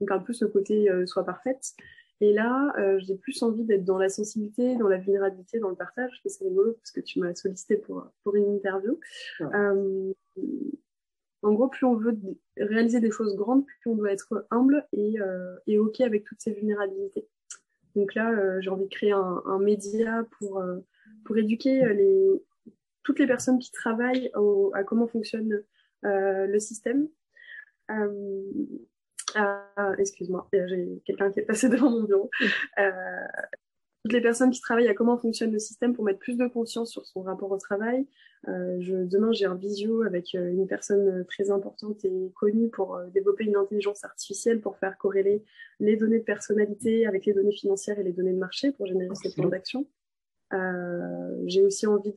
Donc 0.00 0.10
un 0.10 0.18
peu 0.18 0.32
ce 0.32 0.44
côté 0.44 0.88
sois 1.06 1.24
parfaite. 1.24 1.72
Et 2.20 2.32
là, 2.32 2.72
j'ai 2.98 3.16
plus 3.16 3.42
envie 3.42 3.64
d'être 3.64 3.84
dans 3.84 3.98
la 3.98 4.08
sensibilité, 4.08 4.76
dans 4.76 4.88
la 4.88 4.98
vulnérabilité, 4.98 5.58
dans 5.58 5.70
le 5.70 5.76
partage. 5.76 6.20
C'est 6.24 6.44
rigolo 6.44 6.74
parce 6.74 6.90
que 6.92 7.00
tu 7.00 7.18
m'as 7.20 7.34
sollicité 7.34 7.76
pour, 7.76 8.06
pour 8.22 8.36
une 8.36 8.54
interview. 8.54 8.98
En 11.44 11.52
gros, 11.52 11.68
plus 11.68 11.84
on 11.84 11.94
veut 11.94 12.18
réaliser 12.56 13.00
des 13.00 13.10
choses 13.10 13.36
grandes, 13.36 13.66
plus 13.66 13.90
on 13.90 13.94
doit 13.94 14.10
être 14.10 14.46
humble 14.50 14.86
et, 14.92 15.20
euh, 15.20 15.56
OK 15.78 16.00
avec 16.00 16.24
toutes 16.24 16.40
ces 16.40 16.52
vulnérabilités. 16.52 17.28
Donc 17.94 18.14
là, 18.14 18.30
euh, 18.30 18.62
j'ai 18.62 18.70
envie 18.70 18.84
de 18.84 18.90
créer 18.90 19.12
un, 19.12 19.58
média 19.58 20.24
pour, 20.38 20.58
euh, 20.58 20.78
pour 21.26 21.36
éduquer 21.36 21.82
toutes 23.04 23.18
les 23.18 23.26
personnes 23.26 23.58
qui 23.58 23.70
travaillent 23.70 24.30
à 24.74 24.82
comment 24.82 25.06
fonctionne 25.06 25.62
le 26.02 26.58
système. 26.58 27.08
excuse-moi, 29.98 30.48
j'ai 30.52 31.02
quelqu'un 31.04 31.30
qui 31.30 31.40
est 31.40 31.44
passé 31.44 31.68
devant 31.70 31.90
mon 31.90 32.02
bureau 32.02 32.30
toutes 34.04 34.12
les 34.12 34.20
personnes 34.20 34.50
qui 34.50 34.60
travaillent 34.60 34.88
à 34.88 34.94
comment 34.94 35.16
fonctionne 35.16 35.50
le 35.50 35.58
système 35.58 35.94
pour 35.94 36.04
mettre 36.04 36.18
plus 36.18 36.36
de 36.36 36.46
conscience 36.46 36.90
sur 36.90 37.06
son 37.06 37.22
rapport 37.22 37.50
au 37.50 37.56
travail. 37.56 38.06
Euh, 38.48 38.76
je, 38.80 38.96
demain, 38.96 39.32
j'ai 39.32 39.46
un 39.46 39.54
visio 39.54 40.02
avec 40.02 40.34
euh, 40.34 40.50
une 40.50 40.66
personne 40.66 41.24
très 41.24 41.50
importante 41.50 42.04
et 42.04 42.30
connue 42.34 42.68
pour 42.68 42.96
euh, 42.96 43.06
développer 43.14 43.44
une 43.44 43.56
intelligence 43.56 44.04
artificielle 44.04 44.60
pour 44.60 44.76
faire 44.76 44.98
corréler 44.98 45.42
les 45.80 45.96
données 45.96 46.18
de 46.18 46.24
personnalité 46.24 47.06
avec 47.06 47.24
les 47.24 47.32
données 47.32 47.54
financières 47.54 47.98
et 47.98 48.02
les 48.02 48.12
données 48.12 48.34
de 48.34 48.38
marché 48.38 48.72
pour 48.72 48.84
générer 48.84 49.14
ces 49.14 49.32
plans 49.32 49.48
d'action. 49.48 49.86
Euh, 50.54 51.42
j'ai 51.46 51.62
aussi 51.62 51.86
envie 51.86 52.14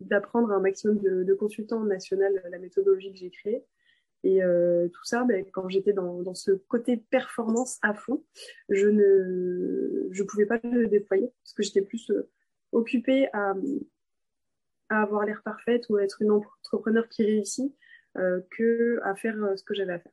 d'apprendre 0.00 0.48
de, 0.48 0.52
un 0.52 0.60
maximum 0.60 0.98
de, 0.98 1.34
consultants 1.34 1.84
nationaux 1.84 2.24
la 2.50 2.58
méthodologie 2.58 3.12
que 3.12 3.18
j'ai 3.18 3.30
créée. 3.30 3.64
Et 4.24 4.42
euh, 4.42 4.88
tout 4.88 5.04
ça, 5.04 5.22
ben, 5.24 5.44
quand 5.52 5.68
j'étais 5.68 5.92
dans, 5.92 6.34
ce 6.34 6.52
côté 6.52 6.96
performance 6.96 7.78
à 7.82 7.92
fond, 7.92 8.24
je 8.70 8.88
ne 8.88 10.08
je 10.10 10.22
pouvais 10.22 10.46
pas 10.46 10.58
le 10.64 10.86
déployer 10.88 11.30
parce 11.42 11.52
que 11.52 11.62
j'étais 11.62 11.82
plus 11.82 12.10
euh, 12.10 12.30
occupée 12.72 13.28
à, 13.34 13.54
à 14.88 15.02
avoir 15.02 15.26
l'air 15.26 15.42
parfaite 15.44 15.84
ou 15.90 15.96
à 15.96 16.04
être 16.04 16.22
une 16.22 16.30
entrepreneur 16.30 17.06
qui 17.10 17.22
réussit 17.22 17.74
euh, 18.16 18.40
que 18.50 18.98
à 19.02 19.14
faire 19.14 19.36
ce 19.56 19.62
que 19.62 19.74
j'avais 19.74 19.92
à 19.92 19.98
faire. 19.98 20.12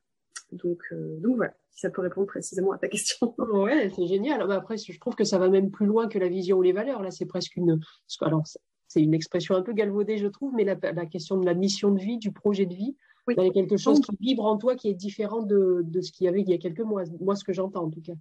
Donc, 0.52 0.80
euh, 0.92 1.18
donc 1.20 1.36
voilà, 1.36 1.54
si 1.70 1.80
ça 1.80 1.90
peut 1.90 2.02
répondre 2.02 2.26
précisément 2.26 2.72
à 2.72 2.78
ta 2.78 2.88
question. 2.88 3.34
Ouais, 3.38 3.90
c'est 3.94 4.06
génial. 4.06 4.50
Après, 4.52 4.76
je 4.76 4.98
trouve 4.98 5.14
que 5.14 5.24
ça 5.24 5.38
va 5.38 5.48
même 5.48 5.70
plus 5.70 5.86
loin 5.86 6.08
que 6.08 6.18
la 6.18 6.28
vision 6.28 6.58
ou 6.58 6.62
les 6.62 6.72
valeurs. 6.72 7.02
Là, 7.02 7.10
c'est 7.10 7.26
presque 7.26 7.56
une. 7.56 7.80
Alors, 8.20 8.42
c'est 8.88 9.02
une 9.02 9.14
expression 9.14 9.54
un 9.54 9.62
peu 9.62 9.72
galvaudée, 9.72 10.18
je 10.18 10.26
trouve, 10.26 10.52
mais 10.54 10.64
la, 10.64 10.76
la 10.92 11.06
question 11.06 11.38
de 11.38 11.46
la 11.46 11.54
mission 11.54 11.90
de 11.90 11.98
vie, 11.98 12.18
du 12.18 12.32
projet 12.32 12.66
de 12.66 12.74
vie, 12.74 12.96
il 13.28 13.42
y 13.42 13.48
a 13.48 13.50
quelque 13.50 13.76
chose 13.76 14.00
qui 14.00 14.16
vibre 14.20 14.44
en 14.44 14.58
toi 14.58 14.74
qui 14.74 14.88
est 14.88 14.94
différent 14.94 15.42
de, 15.42 15.82
de 15.84 16.00
ce 16.00 16.10
qu'il 16.12 16.24
y 16.24 16.28
avait 16.28 16.40
il 16.40 16.48
y 16.48 16.54
a 16.54 16.58
quelques 16.58 16.80
mois. 16.80 17.04
Moi, 17.20 17.36
ce 17.36 17.44
que 17.44 17.52
j'entends 17.52 17.84
en 17.84 17.90
tout 17.90 18.02
cas. 18.02 18.14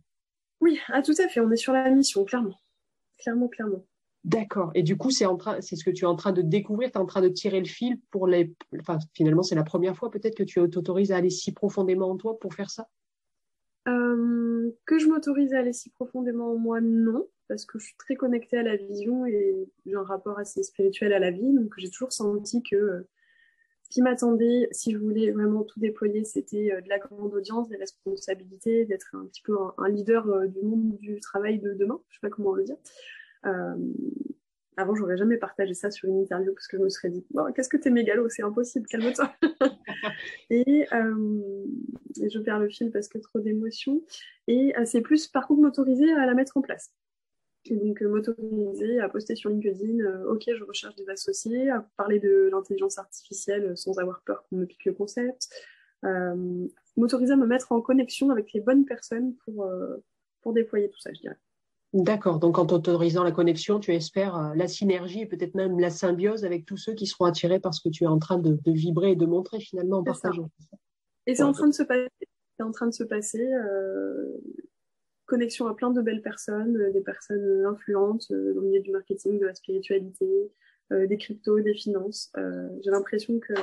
Oui, 0.59 0.79
ah, 0.89 1.01
tout 1.01 1.15
à 1.17 1.27
fait. 1.27 1.39
On 1.39 1.51
est 1.51 1.57
sur 1.57 1.73
la 1.73 1.89
mission, 1.89 2.23
clairement. 2.23 2.55
Clairement, 3.17 3.47
clairement. 3.47 3.85
D'accord. 4.23 4.71
Et 4.75 4.83
du 4.83 4.97
coup, 4.97 5.09
c'est 5.09 5.25
ce 5.25 5.83
que 5.83 5.89
tu 5.89 6.03
es 6.03 6.07
en 6.07 6.15
train 6.15 6.31
de 6.31 6.43
découvrir. 6.43 6.91
Tu 6.91 6.97
es 6.97 7.01
en 7.01 7.07
train 7.07 7.21
de 7.21 7.29
tirer 7.29 7.59
le 7.59 7.65
fil 7.65 7.99
pour 8.11 8.27
les. 8.27 8.53
Enfin, 8.79 8.99
finalement, 9.13 9.41
c'est 9.41 9.55
la 9.55 9.63
première 9.63 9.95
fois 9.97 10.11
peut-être 10.11 10.35
que 10.35 10.43
tu 10.43 10.59
t'autorises 10.69 11.11
à 11.11 11.17
aller 11.17 11.31
si 11.31 11.51
profondément 11.53 12.11
en 12.11 12.17
toi 12.17 12.39
pour 12.39 12.53
faire 12.53 12.69
ça? 12.69 12.87
Euh, 13.87 14.69
que 14.85 14.99
je 14.99 15.07
m'autorise 15.07 15.53
à 15.53 15.59
aller 15.59 15.73
si 15.73 15.89
profondément 15.89 16.51
en 16.51 16.57
moi, 16.57 16.81
non, 16.81 17.27
parce 17.47 17.65
que 17.65 17.79
je 17.79 17.85
suis 17.85 17.95
très 17.97 18.15
connectée 18.15 18.57
à 18.57 18.63
la 18.63 18.75
vision 18.75 19.25
et 19.25 19.67
j'ai 19.87 19.95
un 19.95 20.03
rapport 20.03 20.37
assez 20.37 20.61
spirituel 20.61 21.13
à 21.13 21.19
la 21.19 21.31
vie. 21.31 21.51
Donc, 21.53 21.73
j'ai 21.77 21.89
toujours 21.89 22.13
senti 22.13 22.61
que 22.61 22.75
euh, 22.75 23.07
qui 23.89 24.03
m'attendait, 24.03 24.67
si 24.71 24.91
je 24.91 24.99
voulais 24.99 25.31
vraiment 25.31 25.63
tout 25.63 25.79
déployer, 25.79 26.23
c'était 26.25 26.71
euh, 26.71 26.81
de 26.81 26.89
la 26.89 26.99
grande 26.99 27.33
audience, 27.33 27.69
des 27.69 27.77
responsabilités, 27.77 28.85
d'être 28.85 29.15
un 29.15 29.25
petit 29.25 29.41
peu 29.41 29.57
un, 29.79 29.89
leader 29.89 30.47
du 30.47 30.61
monde 30.61 30.95
du 30.99 31.19
travail 31.21 31.57
de 31.57 31.73
demain. 31.73 31.99
Je 32.09 32.17
sais 32.17 32.21
pas 32.21 32.29
comment 32.29 32.53
le 32.53 32.65
dire. 32.65 32.77
Euh, 33.45 33.75
avant, 34.77 34.95
j'aurais 34.95 35.17
jamais 35.17 35.38
partagé 35.38 35.74
ça 35.74 35.91
sur 35.91 36.10
une 36.10 36.21
interview 36.21 36.53
parce 36.53 36.67
que 36.67 36.77
je 36.77 36.83
me 36.83 36.89
serais 36.89 37.10
dit, 37.10 37.25
bon, 37.31 37.51
qu'est-ce 37.53 37.69
que 37.69 37.77
t'es 37.77 37.89
mégalo, 37.89 38.29
c'est 38.29 38.43
impossible, 38.43 38.88
calme-toi. 38.88 39.33
et, 40.50 40.88
euh, 40.93 41.65
et, 42.21 42.29
je 42.29 42.39
perds 42.39 42.60
le 42.60 42.69
fil 42.69 42.91
parce 42.91 43.07
que 43.07 43.17
trop 43.17 43.39
d'émotions. 43.39 44.01
Et 44.48 44.74
c'est 44.86 45.01
plus, 45.01 45.27
par 45.27 45.48
contre, 45.48 45.62
m'autoriser 45.62 46.12
à 46.13 46.25
la 46.25 46.33
mettre 46.33 46.57
en 46.57 46.62
place. 46.62 46.93
Et 47.65 47.75
donc, 47.75 48.01
euh, 48.01 48.10
m'autoriser 48.10 49.00
à 49.00 49.10
poster 49.10 49.36
sur 49.36 49.50
LinkedIn, 49.50 50.00
euh, 50.00 50.31
ok, 50.31 50.43
je 50.48 50.63
recherche 50.63 50.95
des 50.95 51.10
associés, 51.10 51.69
à 51.69 51.88
parler 51.95 52.19
de 52.19 52.50
l'intelligence 52.51 52.98
artificielle 52.98 53.77
sans 53.77 54.00
avoir 54.00 54.24
peur 54.24 54.43
qu'on 54.50 54.57
me 54.57 54.65
pique 54.65 54.86
le 54.86 54.93
concept, 54.93 55.50
euh, 56.03 56.67
m'autoriser 56.98 57.33
à 57.33 57.36
me 57.36 57.45
mettre 57.45 57.71
en 57.71 57.81
connexion 57.81 58.31
avec 58.31 58.51
les 58.53 58.62
bonnes 58.62 58.86
personnes 58.86 59.36
pour, 59.45 59.69
pour 60.41 60.53
déployer 60.53 60.89
tout 60.89 61.00
ça, 61.00 61.12
je 61.13 61.21
dirais. 61.21 61.38
D'accord. 61.93 62.39
Donc, 62.39 62.57
en 62.57 62.65
t'autorisant 62.65 63.24
la 63.24 63.31
connexion, 63.31 63.79
tu 63.79 63.93
espères 63.93 64.53
la 64.55 64.67
synergie 64.67 65.21
et 65.21 65.25
peut-être 65.25 65.55
même 65.55 65.79
la 65.79 65.89
symbiose 65.89 66.45
avec 66.45 66.65
tous 66.65 66.77
ceux 66.77 66.93
qui 66.93 67.05
seront 67.05 67.25
attirés 67.25 67.60
par 67.60 67.74
ce 67.74 67.81
que 67.81 67.89
tu 67.89 68.05
es 68.05 68.07
en 68.07 68.17
train 68.17 68.38
de, 68.38 68.57
de 68.63 68.71
vibrer 68.71 69.12
et 69.12 69.15
de 69.15 69.25
montrer 69.25 69.60
finalement 69.60 69.98
en 69.98 70.03
partageant. 70.03 70.50
Et 71.27 71.36
c'est 71.36 71.43
en 71.43 71.51
train 71.51 71.67
de 71.67 71.74
se 71.74 71.83
passer. 71.83 72.07
C'est 72.57 72.63
en 72.63 72.71
train 72.71 72.88
de 72.88 72.93
se 72.93 73.03
passer. 73.03 73.45
Euh, 73.45 74.38
connexion 75.31 75.67
à 75.67 75.74
plein 75.74 75.91
de 75.91 76.01
belles 76.01 76.21
personnes, 76.21 76.75
euh, 76.75 76.91
des 76.91 77.00
personnes 77.00 77.65
influentes 77.65 78.27
euh, 78.31 78.53
dans 78.53 78.62
le 78.62 78.67
milieu 78.67 78.81
du 78.81 78.91
marketing, 78.91 79.39
de 79.39 79.45
la 79.45 79.55
spiritualité, 79.55 80.51
euh, 80.91 81.07
des 81.07 81.17
cryptos, 81.17 81.62
des 81.62 81.74
finances. 81.74 82.31
J'ai 82.83 82.91
l'impression 82.91 83.39
que 83.39 83.53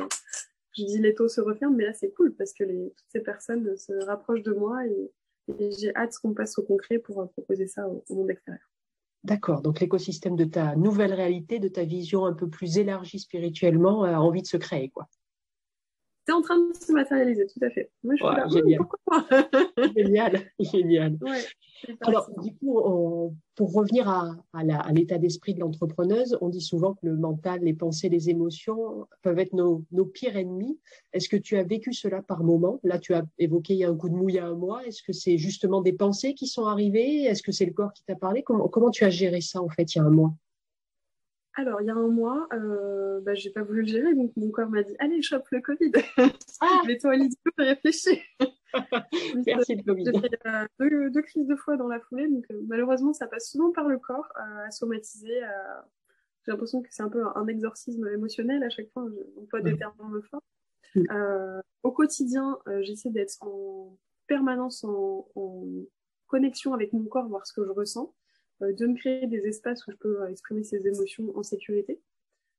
je 0.72 0.84
dis 0.84 0.98
les 0.98 1.14
taux 1.14 1.28
se 1.28 1.42
referment, 1.42 1.76
mais 1.76 1.84
là 1.84 1.92
c'est 1.92 2.10
cool 2.12 2.34
parce 2.34 2.54
que 2.54 2.64
les, 2.64 2.90
toutes 2.96 3.10
ces 3.10 3.20
personnes 3.20 3.76
se 3.76 3.92
rapprochent 4.06 4.42
de 4.42 4.54
moi 4.54 4.86
et, 4.86 5.12
j'ai 5.58 5.94
hâte 5.94 6.14
qu'on 6.22 6.34
passe 6.34 6.58
au 6.58 6.62
concret 6.62 6.98
pour 6.98 7.30
proposer 7.30 7.66
ça 7.66 7.88
au, 7.88 8.02
monde 8.10 8.30
extérieur. 8.30 8.62
D'accord, 9.24 9.62
donc 9.62 9.80
l'écosystème 9.80 10.36
de 10.36 10.44
ta 10.44 10.76
nouvelle 10.76 11.12
réalité, 11.12 11.58
de 11.58 11.68
ta 11.68 11.84
vision 11.84 12.24
un 12.24 12.32
peu 12.32 12.48
plus 12.48 12.78
élargie 12.78 13.18
spirituellement, 13.18 14.04
a 14.04 14.18
envie 14.18 14.42
de 14.42 14.46
se 14.46 14.56
créer, 14.56 14.90
quoi. 14.90 15.08
C'est 16.28 16.34
en 16.34 16.42
train 16.42 16.58
de 16.58 16.74
se 16.74 16.92
matérialiser, 16.92 17.46
tout 17.46 17.64
à 17.64 17.70
fait. 17.70 17.90
Moi, 18.04 18.14
je 18.14 18.22
suis 18.22 18.36
là, 18.36 18.46
génial. 18.50 18.80
génial, 19.96 20.52
génial. 20.60 21.18
Alors, 22.02 22.28
du 22.42 22.54
coup, 22.54 23.34
pour 23.54 23.72
revenir 23.72 24.10
à, 24.10 24.36
à 24.52 24.92
l'état 24.92 25.16
d'esprit 25.16 25.54
de 25.54 25.60
l'entrepreneuse, 25.60 26.36
on 26.42 26.50
dit 26.50 26.60
souvent 26.60 26.92
que 26.92 27.06
le 27.06 27.16
mental, 27.16 27.60
les 27.62 27.72
pensées, 27.72 28.10
les 28.10 28.28
émotions 28.28 29.06
peuvent 29.22 29.38
être 29.38 29.54
nos, 29.54 29.86
nos 29.90 30.04
pires 30.04 30.36
ennemis. 30.36 30.78
Est-ce 31.14 31.30
que 31.30 31.36
tu 31.38 31.56
as 31.56 31.62
vécu 31.62 31.94
cela 31.94 32.20
par 32.20 32.44
moment? 32.44 32.78
Là, 32.82 32.98
tu 32.98 33.14
as 33.14 33.24
évoqué 33.38 33.72
il 33.72 33.78
y 33.78 33.84
a 33.84 33.88
un 33.88 33.96
coup 33.96 34.10
de 34.10 34.14
mouille 34.14 34.38
à 34.38 34.48
un 34.48 34.54
mois. 34.54 34.84
Est-ce 34.86 35.02
que 35.02 35.14
c'est 35.14 35.38
justement 35.38 35.80
des 35.80 35.94
pensées 35.94 36.34
qui 36.34 36.46
sont 36.46 36.66
arrivées? 36.66 37.22
Est-ce 37.22 37.42
que 37.42 37.52
c'est 37.52 37.64
le 37.64 37.72
corps 37.72 37.94
qui 37.94 38.04
t'a 38.04 38.16
parlé? 38.16 38.42
Comment, 38.42 38.68
comment 38.68 38.90
tu 38.90 39.04
as 39.04 39.10
géré 39.10 39.40
ça, 39.40 39.62
en 39.62 39.70
fait, 39.70 39.94
il 39.94 39.98
y 39.98 40.00
a 40.02 40.04
un 40.04 40.10
mois? 40.10 40.34
Alors, 41.58 41.80
il 41.80 41.88
y 41.88 41.90
a 41.90 41.94
un 41.94 42.06
mois, 42.06 42.46
euh, 42.52 43.20
bah, 43.20 43.34
j'ai 43.34 43.50
pas 43.50 43.64
voulu 43.64 43.80
le 43.80 43.88
gérer, 43.88 44.14
donc 44.14 44.30
mon 44.36 44.48
corps 44.48 44.70
m'a 44.70 44.84
dit 44.84 44.94
Allez, 45.00 45.20
chope 45.22 45.48
le 45.50 45.60
Covid. 45.60 45.90
Ah 46.60 46.82
Mets-toi 46.86 47.10
à 47.10 47.16
l'idiot 47.16 47.36
et 47.58 47.62
réfléchis. 47.64 48.20
Merci 49.44 49.74
le 49.74 49.82
Covid. 49.82 50.04
J'ai 50.04 50.20
fait 50.20 50.46
euh, 50.46 51.10
deux, 51.10 51.22
crises 51.22 51.48
de 51.48 51.56
foie 51.56 51.76
dans 51.76 51.88
la 51.88 51.98
foulée, 51.98 52.28
donc 52.28 52.44
euh, 52.52 52.60
malheureusement, 52.68 53.12
ça 53.12 53.26
passe 53.26 53.50
souvent 53.50 53.72
par 53.72 53.88
le 53.88 53.98
corps 53.98 54.28
euh, 54.36 54.66
à 54.66 54.70
somatiser. 54.70 55.40
J'ai 56.46 56.52
l'impression 56.52 56.80
que 56.80 56.90
c'est 56.92 57.02
un 57.02 57.08
peu 57.08 57.24
un, 57.34 57.46
exorcisme 57.48 58.06
émotionnel 58.06 58.62
à 58.62 58.70
chaque 58.70 58.92
fois, 58.92 59.04
j'emploie 59.34 59.60
des 59.60 59.76
termes 59.76 59.94
le 60.14 60.22
fort. 60.22 60.44
au 61.82 61.90
quotidien, 61.90 62.56
j'essaie 62.82 63.10
d'être 63.10 63.36
en 63.40 63.98
permanence 64.28 64.84
en, 64.84 65.26
en 65.34 65.64
connexion 66.28 66.72
avec 66.72 66.92
mon 66.92 67.02
corps, 67.02 67.26
voir 67.26 67.44
ce 67.48 67.52
que 67.52 67.64
je 67.64 67.70
ressens. 67.70 68.14
Euh, 68.62 68.72
de 68.72 68.86
me 68.86 68.94
créer 68.96 69.26
des 69.26 69.46
espaces 69.46 69.86
où 69.86 69.92
je 69.92 69.96
peux 69.96 70.22
euh, 70.22 70.28
exprimer 70.28 70.64
ces 70.64 70.86
émotions 70.86 71.36
en 71.36 71.42
sécurité. 71.42 72.00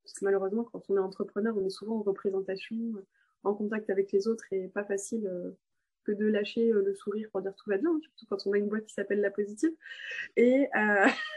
Parce 0.04 0.14
que 0.14 0.26
malheureusement, 0.26 0.64
quand 0.64 0.82
on 0.90 0.96
est 0.96 1.00
entrepreneur, 1.00 1.56
on 1.58 1.66
est 1.66 1.70
souvent 1.70 1.98
en 1.98 2.04
représentation, 2.04 2.78
euh, 2.96 3.06
en 3.44 3.54
contact 3.54 3.90
avec 3.90 4.12
les 4.12 4.28
autres 4.28 4.46
et 4.52 4.68
pas 4.70 4.84
facile 4.84 5.30
que 6.04 6.12
de 6.12 6.26
lâcher 6.26 6.72
le 6.72 6.94
sourire 6.94 7.30
pour 7.32 7.42
dire 7.42 7.56
tout 7.56 7.70
va 7.70 7.78
bien, 7.78 7.98
surtout 8.02 8.26
quand 8.30 8.48
on 8.48 8.54
a 8.54 8.58
une 8.58 8.68
boîte 8.68 8.86
qui 8.86 8.94
s'appelle 8.94 9.22
La 9.22 9.32
Positive. 9.32 9.72
Et, 10.36 10.68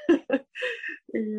et 1.15 1.39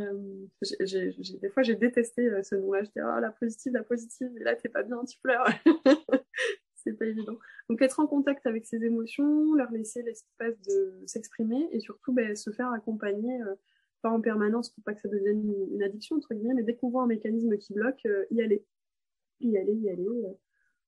des 0.62 1.50
fois, 1.50 1.64
j'ai 1.64 1.76
détesté 1.76 2.30
ce 2.44 2.56
nom-là. 2.56 2.84
Je 2.84 2.92
dis, 2.92 3.02
oh, 3.02 3.20
La 3.20 3.32
Positive, 3.32 3.74
La 3.74 3.84
Positive, 3.84 4.32
et 4.40 4.44
là, 4.44 4.56
t'es 4.56 4.70
pas 4.70 4.84
bien, 4.84 5.04
tu 5.04 5.20
pleures. 5.20 5.48
c'est 6.84 6.94
pas 6.94 7.06
évident. 7.06 7.38
Donc 7.70 7.82
être 7.82 8.00
en 8.00 8.08
contact 8.08 8.46
avec 8.46 8.66
ses 8.66 8.84
émotions, 8.84 9.54
leur 9.56 9.72
laisser 9.72 10.04
l'espace 10.04 10.60
de 10.62 11.04
s'exprimer 11.08 11.68
et 11.72 11.80
surtout 11.80 12.14
ben, 12.14 12.36
se 12.36 12.52
faire 12.52 12.72
accompagner, 12.72 13.42
euh, 13.42 13.56
pas 14.02 14.10
en 14.10 14.22
permanence 14.22 14.70
pour 14.70 14.84
pas 14.84 14.94
que 14.94 15.02
ça 15.02 15.10
devienne 15.10 15.54
une, 15.72 15.84
addiction 15.84 16.18
entre 16.18 16.34
guillemets, 16.34 16.56
mais 16.56 16.64
dès 16.64 16.76
qu'on 16.76 16.90
voit 16.90 17.04
un 17.04 17.08
mécanisme 17.08 17.58
qui 17.58 17.74
bloque, 17.74 18.06
euh, 18.06 18.26
y 18.32 18.42
aller, 18.42 18.66
y 19.40 19.58
aller, 19.58 19.74
y 19.74 19.90
aller. 19.90 20.26
Euh. 20.26 20.34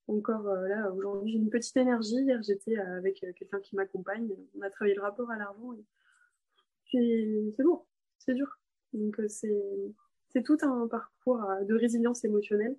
Encore 0.08 0.46
là, 0.46 0.92
aujourd'hui 0.92 1.32
j'ai 1.32 1.40
une 1.40 1.50
petite 1.50 1.76
énergie. 1.78 2.18
Hier 2.18 2.40
j'étais 2.44 2.78
avec 2.78 3.26
quelqu'un 3.36 3.60
qui 3.60 3.76
m'accompagne. 3.76 4.30
On 4.56 4.62
a 4.62 4.70
travaillé 4.70 4.94
le 4.94 5.02
rapport 5.02 5.32
à 5.32 5.38
l'argent. 5.38 5.74
Et... 5.74 7.52
C'est 7.58 7.64
lourd, 7.64 7.88
c'est 8.20 8.36
dur. 8.36 8.60
Donc 8.94 9.20
c'est 9.28 10.44
tout 10.44 10.58
un 10.62 10.88
parcours 10.88 11.44
de 11.64 11.74
résilience 11.74 12.24
émotionnelle. 12.24 12.78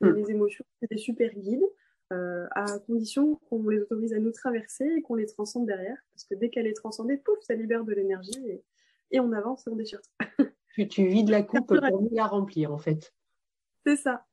Mmh. 0.00 0.10
Les 0.10 0.30
émotions, 0.30 0.64
c'est 0.78 0.88
des 0.88 0.98
super 0.98 1.34
guides. 1.34 1.66
Euh, 2.10 2.46
à 2.52 2.78
condition 2.86 3.38
qu'on 3.50 3.68
les 3.68 3.80
autorise 3.80 4.14
à 4.14 4.18
nous 4.18 4.32
traverser 4.32 4.86
et 4.96 5.02
qu'on 5.02 5.14
les 5.14 5.26
transcende 5.26 5.66
derrière. 5.66 5.96
Parce 6.14 6.24
que 6.24 6.34
dès 6.34 6.48
qu'elle 6.48 6.66
est 6.66 6.72
transcendée, 6.72 7.18
pouf, 7.18 7.38
ça 7.42 7.54
libère 7.54 7.84
de 7.84 7.92
l'énergie 7.92 8.62
et, 9.10 9.20
on 9.20 9.32
avance 9.32 9.66
et 9.66 9.70
on 9.70 9.76
déchire. 9.76 10.00
tu, 10.74 10.88
tu 10.88 11.06
vides 11.06 11.28
la 11.28 11.42
coupe 11.42 11.66
pour 11.66 12.02
mieux 12.02 12.08
la 12.12 12.26
remplir, 12.26 12.72
en 12.72 12.78
fait. 12.78 13.12
C'est 13.84 13.96
ça. 13.96 14.24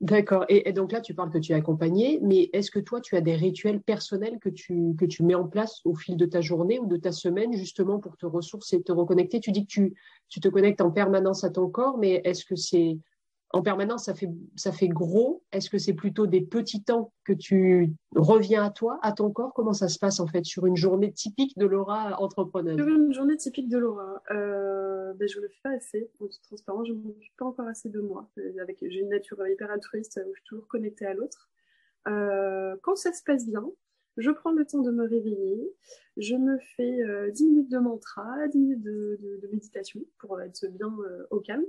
D'accord. 0.00 0.44
Et, 0.48 0.72
donc 0.72 0.90
là, 0.90 1.00
tu 1.00 1.14
parles 1.14 1.30
que 1.30 1.38
tu 1.38 1.52
es 1.52 1.54
accompagné, 1.54 2.18
mais 2.22 2.50
est-ce 2.52 2.72
que 2.72 2.80
toi, 2.80 3.00
tu 3.00 3.16
as 3.16 3.20
des 3.20 3.36
rituels 3.36 3.80
personnels 3.80 4.38
que 4.40 4.48
tu, 4.48 4.94
que 4.98 5.04
tu 5.04 5.22
mets 5.22 5.34
en 5.34 5.46
place 5.46 5.80
au 5.84 5.94
fil 5.94 6.16
de 6.16 6.26
ta 6.26 6.40
journée 6.40 6.78
ou 6.78 6.86
de 6.86 6.96
ta 6.96 7.12
semaine, 7.12 7.52
justement, 7.52 8.00
pour 8.00 8.16
te 8.16 8.26
ressourcer 8.26 8.76
et 8.76 8.82
te 8.82 8.92
reconnecter? 8.92 9.38
Tu 9.38 9.52
dis 9.52 9.64
que 9.64 9.70
tu, 9.70 9.94
tu 10.28 10.40
te 10.40 10.48
connectes 10.48 10.80
en 10.80 10.90
permanence 10.90 11.44
à 11.44 11.50
ton 11.50 11.68
corps, 11.68 11.98
mais 11.98 12.20
est-ce 12.24 12.44
que 12.44 12.56
c'est 12.56 12.98
en 13.52 13.62
permanence, 13.62 14.06
ça 14.06 14.14
fait, 14.14 14.30
ça 14.56 14.72
fait 14.72 14.88
gros. 14.88 15.42
Est-ce 15.52 15.68
que 15.68 15.76
c'est 15.76 15.92
plutôt 15.92 16.26
des 16.26 16.40
petits 16.40 16.82
temps 16.82 17.12
que 17.24 17.34
tu 17.34 17.92
reviens 18.14 18.64
à 18.64 18.70
toi, 18.70 18.98
à 19.02 19.12
ton 19.12 19.30
corps? 19.30 19.52
Comment 19.52 19.74
ça 19.74 19.88
se 19.88 19.98
passe 19.98 20.20
en 20.20 20.26
fait 20.26 20.44
sur 20.44 20.64
une 20.66 20.76
journée 20.76 21.12
typique 21.12 21.56
de 21.58 21.66
Laura 21.66 22.20
entrepreneuse? 22.20 22.76
Sur 22.76 22.88
une 22.88 23.12
journée 23.12 23.36
typique 23.36 23.68
de 23.68 23.76
Laura, 23.76 24.22
euh, 24.30 25.12
ben, 25.14 25.28
je 25.28 25.36
ne 25.36 25.42
le 25.42 25.48
fais 25.48 25.60
pas 25.62 25.70
assez. 25.70 26.10
En 26.20 26.26
toute 26.26 26.42
transparence, 26.42 26.88
je 26.88 26.94
ne 26.94 26.98
m'occupe 26.98 27.36
pas 27.36 27.44
encore 27.44 27.66
assez 27.66 27.90
de 27.90 28.00
moi. 28.00 28.30
Avec, 28.60 28.78
j'ai 28.80 29.00
une 29.00 29.10
nature 29.10 29.46
hyper 29.46 29.70
altruiste 29.70 30.18
où 30.26 30.30
je 30.34 30.40
suis 30.40 30.48
toujours 30.48 30.68
connectée 30.68 31.06
à 31.06 31.12
l'autre. 31.12 31.50
Euh, 32.08 32.74
quand 32.82 32.96
ça 32.96 33.12
se 33.12 33.22
passe 33.22 33.46
bien, 33.46 33.64
je 34.16 34.30
prends 34.30 34.52
le 34.52 34.64
temps 34.64 34.80
de 34.80 34.90
me 34.90 35.06
réveiller, 35.06 35.72
je 36.16 36.36
me 36.36 36.58
fais 36.76 37.30
10 37.30 37.42
euh, 37.44 37.46
minutes 37.48 37.70
de 37.70 37.78
mantra, 37.78 38.48
10 38.48 38.58
minutes 38.58 38.82
de, 38.82 39.18
méditation 39.52 40.00
pour 40.18 40.40
être 40.40 40.66
bien 40.68 40.92
au 41.30 41.40
calme, 41.40 41.64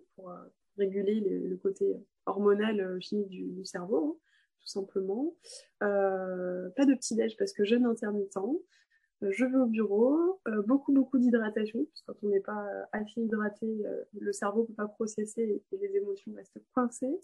réguler 0.78 1.22
le, 1.22 1.56
côté 1.58 1.96
hormonal 2.26 2.80
euh, 2.80 3.00
chimique 3.00 3.30
du, 3.30 3.66
cerveau, 3.66 3.98
hein, 3.98 4.16
tout 4.60 4.68
simplement. 4.68 5.36
Euh, 5.82 6.70
pas 6.76 6.86
de 6.86 6.94
petit-déj 6.94 7.36
parce 7.38 7.54
que 7.54 7.64
jeûne 7.64 7.86
intermittent. 7.86 8.38
Euh, 8.38 9.32
je 9.32 9.46
vais 9.46 9.58
au 9.58 9.66
bureau, 9.66 10.42
beaucoup, 10.66 10.92
beaucoup 10.92 11.18
d'hydratation, 11.18 11.86
parce 11.86 12.02
que 12.02 12.12
quand 12.12 12.28
on 12.28 12.32
n'est 12.32 12.42
pas 12.42 12.68
assez 12.92 13.22
hydraté, 13.22 13.84
le 14.20 14.34
cerveau 14.34 14.62
ne 14.62 14.68
peut 14.68 14.74
pas 14.74 14.88
processer 14.88 15.64
et, 15.72 15.78
les 15.78 15.96
émotions 15.96 16.34
restent 16.34 16.60
coincées. 16.74 17.20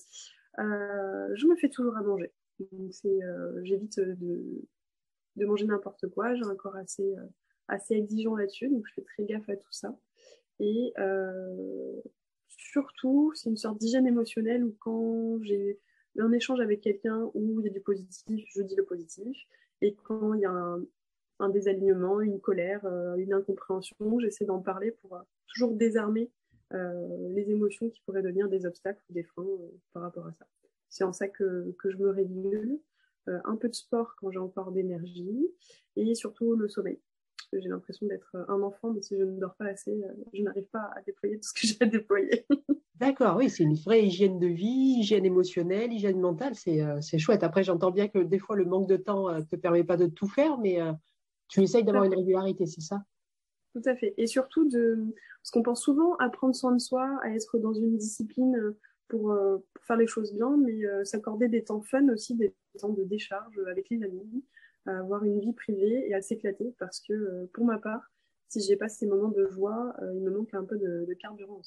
je 0.57 1.45
me 1.45 1.55
fais 1.57 1.69
toujours 1.69 1.97
à 1.97 2.01
manger. 2.01 2.31
Donc 2.71 2.93
j'évite 3.63 3.99
de, 3.99 4.61
de, 5.35 5.45
manger 5.45 5.65
n'importe 5.65 6.07
quoi. 6.07 6.35
J'ai 6.35 6.45
un 6.45 6.55
corps 6.55 6.77
assez, 6.77 7.15
assez 7.67 7.95
exigeant 7.95 8.35
là-dessus, 8.37 8.69
donc 8.69 8.85
je 8.87 8.93
fais 8.93 9.03
très 9.03 9.25
gaffe 9.25 9.49
à 9.49 9.57
tout 9.57 9.71
ça. 9.71 9.93
Et 10.61 10.93
surtout, 12.71 13.31
c'est 13.35 13.49
une 13.49 13.57
sorte 13.57 13.79
d'hygiène 13.79 14.07
émotionnelle 14.07 14.63
où 14.63 14.75
quand 14.79 15.41
j'ai 15.43 15.79
un 16.17 16.31
échange 16.31 16.59
avec 16.59 16.81
quelqu'un 16.81 17.29
où 17.33 17.59
il 17.59 17.65
y 17.65 17.69
a 17.69 17.71
du 17.71 17.81
positif, 17.81 18.45
je 18.55 18.61
dis 18.61 18.75
le 18.75 18.83
positif. 18.83 19.37
Et 19.81 19.95
quand 19.95 20.33
il 20.33 20.41
y 20.41 20.45
a 20.45 20.77
un, 21.39 21.49
désalignement, 21.49 22.19
une 22.21 22.39
colère, 22.39 22.85
euh, 22.85 23.15
une 23.15 23.33
incompréhension, 23.33 24.19
j'essaie 24.19 24.45
d'en 24.45 24.59
parler 24.59 24.91
pour 24.91 25.15
euh, 25.15 25.21
toujours 25.47 25.73
désarmer 25.73 26.31
euh, 26.73 27.29
les 27.29 27.49
émotions 27.49 27.89
qui 27.89 28.01
pourraient 28.01 28.21
devenir 28.21 28.49
des 28.49 28.65
obstacles 28.65 29.01
ou 29.09 29.13
des 29.13 29.23
freins 29.23 29.45
par 29.93 30.03
rapport 30.03 30.27
à 30.27 30.33
ça. 30.33 30.45
C'est 30.89 31.03
en 31.03 31.13
ça 31.13 31.27
que, 31.27 31.71
que 31.79 31.89
je 31.91 31.97
me 31.97 32.09
régule. 32.09 32.79
un 33.27 33.55
peu 33.57 33.69
de 33.69 33.75
sport 33.75 34.15
quand 34.17 34.31
j'ai 34.31 34.39
encore 34.39 34.71
d'énergie 34.71 35.47
et 35.95 36.15
surtout 36.15 36.55
le 36.55 36.67
sommeil 36.67 36.99
j'ai 37.53 37.69
l'impression 37.69 38.05
d'être 38.07 38.35
un 38.47 38.61
enfant, 38.61 38.91
mais 38.91 39.01
si 39.01 39.17
je 39.17 39.23
ne 39.23 39.39
dors 39.39 39.55
pas 39.55 39.65
assez, 39.65 39.91
euh, 39.91 40.13
je 40.33 40.41
n'arrive 40.41 40.67
pas 40.67 40.91
à 40.95 41.01
déployer 41.01 41.39
tout 41.39 41.47
ce 41.47 41.53
que 41.53 41.67
j'ai 41.67 41.77
à 41.79 41.85
déployer. 41.85 42.45
D'accord, 42.95 43.37
oui, 43.37 43.49
c'est 43.49 43.63
une 43.63 43.75
vraie 43.75 44.05
hygiène 44.05 44.39
de 44.39 44.47
vie, 44.47 44.97
hygiène 44.99 45.25
émotionnelle, 45.25 45.91
hygiène 45.91 46.19
mentale, 46.19 46.55
c'est 46.55 46.81
euh, 46.81 46.99
chouette. 47.17 47.43
Après, 47.43 47.63
j'entends 47.63 47.91
bien 47.91 48.07
que 48.07 48.19
des 48.19 48.39
fois, 48.39 48.55
le 48.55 48.65
manque 48.65 48.87
de 48.87 48.97
temps 48.97 49.31
ne 49.31 49.39
euh, 49.39 49.43
te 49.43 49.55
permet 49.55 49.83
pas 49.83 49.97
de 49.97 50.07
tout 50.07 50.27
faire, 50.27 50.57
mais 50.57 50.79
tu 51.47 51.61
essayes 51.61 51.83
d'avoir 51.83 52.03
une 52.03 52.15
régularité, 52.15 52.65
c'est 52.65 52.81
ça? 52.81 53.03
Tout 53.73 53.81
à 53.85 53.95
fait. 53.95 54.13
Et 54.17 54.27
surtout, 54.27 54.67
de... 54.67 54.97
parce 55.41 55.51
qu'on 55.51 55.63
pense 55.63 55.81
souvent 55.81 56.15
à 56.15 56.29
prendre 56.29 56.55
soin 56.55 56.73
de 56.73 56.79
soi, 56.79 57.19
à 57.23 57.29
être 57.29 57.57
dans 57.57 57.73
une 57.73 57.97
discipline 57.97 58.75
pour, 59.07 59.35
pour 59.73 59.83
faire 59.85 59.97
les 59.97 60.07
choses 60.07 60.33
bien, 60.33 60.57
mais 60.57 60.81
s'accorder 61.05 61.47
des 61.47 61.63
temps 61.63 61.81
fun 61.81 62.07
aussi, 62.09 62.35
des 62.35 62.53
temps 62.79 62.89
de 62.89 63.03
décharge 63.03 63.59
avec 63.67 63.89
les 63.89 64.03
amis, 64.03 64.43
à 64.85 64.99
avoir 64.99 65.23
une 65.23 65.39
vie 65.39 65.53
privée 65.53 66.09
et 66.09 66.13
à 66.13 66.21
s'éclater 66.21 66.73
parce 66.79 66.99
que 66.99 67.13
euh, 67.13 67.49
pour 67.53 67.65
ma 67.65 67.77
part, 67.77 68.11
si 68.47 68.61
j'ai 68.61 68.75
pas 68.75 68.89
ces 68.89 69.05
moments 69.05 69.29
de 69.29 69.47
joie, 69.47 69.93
euh, 70.01 70.13
il 70.15 70.21
me 70.21 70.31
manque 70.31 70.53
un 70.53 70.63
peu 70.63 70.77
de, 70.77 71.13
carburant. 71.19 71.61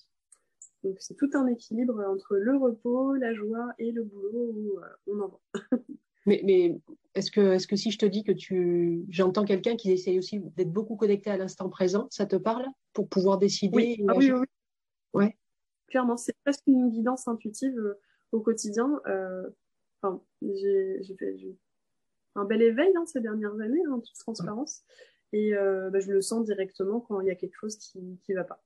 Donc 0.83 0.97
c'est 0.99 1.15
tout 1.15 1.31
un 1.35 1.47
équilibre 1.47 2.03
entre 2.09 2.37
le 2.37 2.57
repos, 2.57 3.15
la 3.15 3.35
joie 3.35 3.73
et 3.79 3.93
le 3.93 4.03
boulot 4.03 4.53
où 4.55 4.79
euh, 4.79 4.87
on 5.07 5.21
en 5.21 5.29
va. 5.29 5.41
mais, 6.27 6.41
mais 6.45 6.81
est-ce 7.15 7.31
que, 7.31 7.41
est 7.41 7.67
que 7.67 7.77
si 7.77 7.91
je 7.91 7.99
te 7.99 8.07
dis 8.07 8.25
que 8.25 8.33
tu, 8.33 9.05
j'entends 9.09 9.45
quelqu'un 9.45 9.77
qui 9.77 9.93
essaye 9.93 10.19
aussi 10.19 10.41
d'être 10.57 10.73
beaucoup 10.73 10.97
connecté 10.97 11.31
à 11.31 11.37
l'instant 11.37 11.69
présent, 11.69 12.09
ça 12.11 12.27
te 12.27 12.37
parle 12.37 12.67
pour 12.93 13.09
pouvoir 13.09 13.39
décider 13.39 13.77
Oui, 13.77 14.05
ah 14.09 14.15
oui, 14.17 14.33
oui, 14.33 14.47
Ouais. 15.15 15.37
Clairement, 15.89 16.17
c'est 16.17 16.35
presque 16.43 16.67
une 16.67 16.89
guidance 16.89 17.29
intuitive 17.29 17.97
au 18.33 18.41
quotidien. 18.41 19.01
enfin, 20.01 20.23
j'ai, 20.41 21.03
un 22.35 22.45
bel 22.45 22.63
éveil 22.63 22.93
hein, 22.97 23.07
ces 23.07 23.21
dernières 23.21 23.59
années, 23.61 23.87
en 23.89 24.01
toute 24.01 24.19
transparence. 24.19 24.83
Et 25.33 25.55
euh, 25.55 25.91
bah, 25.91 26.01
je 26.01 26.13
le 26.13 26.21
sens 26.21 26.45
directement 26.45 27.01
quand 27.01 27.21
il 27.21 27.29
y 27.29 27.31
a 27.31 27.35
quelque 27.35 27.57
chose 27.57 27.77
qui 27.77 28.01
ne 28.01 28.35
va 28.35 28.45
pas. 28.45 28.63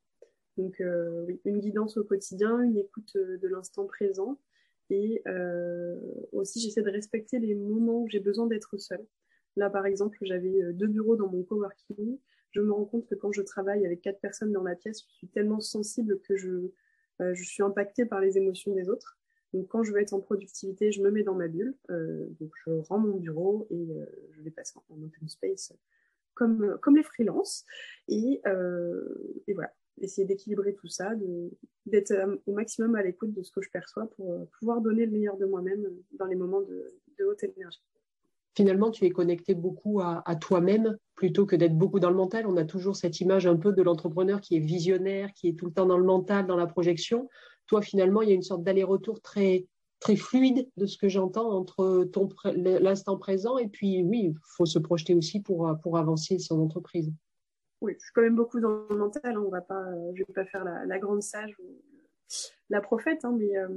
Donc, 0.57 0.81
euh, 0.81 1.25
oui, 1.27 1.41
une 1.45 1.61
guidance 1.61 1.97
au 1.97 2.05
quotidien, 2.05 2.61
une 2.61 2.79
écoute 2.79 3.13
euh, 3.17 3.39
de 3.39 3.49
l'instant 3.49 3.87
présent. 3.87 4.41
Et 4.89 5.25
aussi, 6.31 6.61
j'essaie 6.61 6.83
de 6.83 6.91
respecter 6.91 7.41
les 7.41 7.57
moments 7.57 8.03
où 8.03 8.09
j'ai 8.09 8.21
besoin 8.21 8.47
d'être 8.47 8.77
seule. 8.77 9.05
Là, 9.57 9.69
par 9.69 9.85
exemple, 9.85 10.17
j'avais 10.23 10.73
deux 10.75 10.87
bureaux 10.87 11.17
dans 11.17 11.27
mon 11.27 11.43
coworking. 11.43 12.21
Je 12.53 12.61
me 12.61 12.71
rends 12.71 12.85
compte 12.85 13.05
que 13.09 13.17
quand 13.17 13.33
je 13.33 13.43
travaille 13.43 13.85
avec 13.85 14.01
quatre 14.01 14.21
personnes 14.21 14.53
dans 14.53 14.63
la 14.63 14.77
pièce, 14.77 15.03
je 15.03 15.13
suis 15.17 15.27
tellement 15.27 15.59
sensible 15.59 16.21
que 16.21 16.37
je, 16.37 16.71
je 17.19 17.43
suis 17.43 17.65
impactée 17.65 18.07
par 18.07 18.21
les 18.21 18.39
émotions 18.39 18.75
des 18.75 18.89
autres. 18.89 19.19
Donc, 19.53 19.69
quand 19.69 19.83
je 19.83 19.93
veux 19.93 20.01
être 20.01 20.13
en 20.13 20.21
productivité, 20.21 20.93
je 20.93 21.03
me 21.03 21.11
mets 21.11 21.23
dans 21.23 21.35
ma 21.35 21.49
bulle. 21.49 21.75
donc, 21.89 22.51
je 22.65 22.71
rends 22.89 22.99
mon 22.99 23.17
bureau 23.17 23.67
et 23.71 23.89
je 24.33 24.43
vais 24.43 24.51
passer 24.51 24.79
en 24.91 25.03
open 25.03 25.29
space 25.29 25.73
comme, 26.35 26.77
comme 26.83 26.97
les 26.97 27.03
freelances. 27.03 27.65
Et, 28.09 28.43
et 29.47 29.55
voilà, 29.55 29.73
essayer 30.01 30.27
d'équilibrer 30.27 30.75
tout 30.75 30.89
ça, 30.89 31.13
d'être 31.87 32.13
au 32.47 32.53
maximum 32.53 32.95
à 32.97 33.03
l'écoute 33.03 33.33
de 33.33 33.43
ce 33.43 33.51
que 33.51 33.63
je 33.63 33.71
perçois 33.71 34.11
pour 34.17 34.49
pouvoir 34.59 34.81
donner 34.81 35.07
le 35.07 35.13
meilleur 35.13 35.37
de 35.37 35.47
moi-même 35.47 35.87
dans 36.19 36.27
les 36.27 36.37
moments 36.37 36.63
de 36.63 37.25
haute 37.25 37.45
énergie 37.45 37.83
finalement, 38.57 38.91
tu 38.91 39.05
es 39.05 39.11
connecté 39.11 39.55
beaucoup 39.55 40.01
à, 40.01 40.23
toi-même 40.41 40.97
plutôt 41.15 41.45
que 41.45 41.55
d'être 41.55 41.77
beaucoup 41.77 42.01
dans 42.01 42.09
le 42.09 42.17
mental. 42.17 42.47
On 42.47 42.57
a 42.57 42.65
toujours 42.65 42.97
cette 42.97 43.21
image 43.21 43.47
un 43.47 43.57
peu 43.57 43.73
de 43.73 43.83
l'entrepreneur 43.83 44.41
qui 44.41 44.57
est 44.57 44.61
visionnaire, 44.61 45.31
qui 45.35 45.49
est 45.49 45.59
tout 45.59 45.67
le 45.67 45.73
temps 45.73 45.87
dans 45.87 45.99
le 45.99 46.05
mental, 46.05 46.47
dans 46.47 46.57
la 46.57 46.67
projection. 46.67 47.29
Toi, 47.67 47.83
finalement, 47.83 48.23
il 48.23 48.29
y 48.29 48.33
a 48.33 48.35
une 48.35 48.43
sorte 48.43 48.63
d'aller-retour 48.63 49.21
très, 49.21 49.67
très 50.01 50.17
fluide 50.17 50.69
de 50.77 50.87
ce 50.87 50.97
que 50.99 51.09
j'entends 51.09 51.51
entre 51.51 52.09
l'instant 52.55 53.17
présent 53.17 53.59
et 53.59 53.69
puis, 53.69 54.03
oui, 54.03 54.33
il 54.33 54.35
faut 54.57 54.67
se 54.67 54.79
projeter 54.79 55.15
aussi 55.15 55.41
pour, 55.41 55.71
pour 55.83 55.99
avancer 55.99 56.39
son 56.39 56.61
entreprise. 56.61 57.13
Oui, 57.81 57.95
je 57.99 58.05
suis 58.05 58.13
quand 58.15 58.23
même 58.23 58.37
beaucoup 58.37 58.61
dans 58.61 58.87
le 58.89 58.97
mental. 58.97 59.37
Hein. 59.37 59.45
On 59.47 59.51
va 59.51 59.61
pas, 59.61 59.85
je 60.15 60.23
ne 60.23 60.27
vais 60.27 60.33
pas 60.35 60.47
faire 60.47 60.65
la, 60.65 60.99
grande 60.99 61.23
sage 61.23 61.55
ou 61.59 61.83
la 62.71 62.81
prophète, 62.81 63.25
hein, 63.25 63.35
mais 63.39 63.57
euh, 63.57 63.69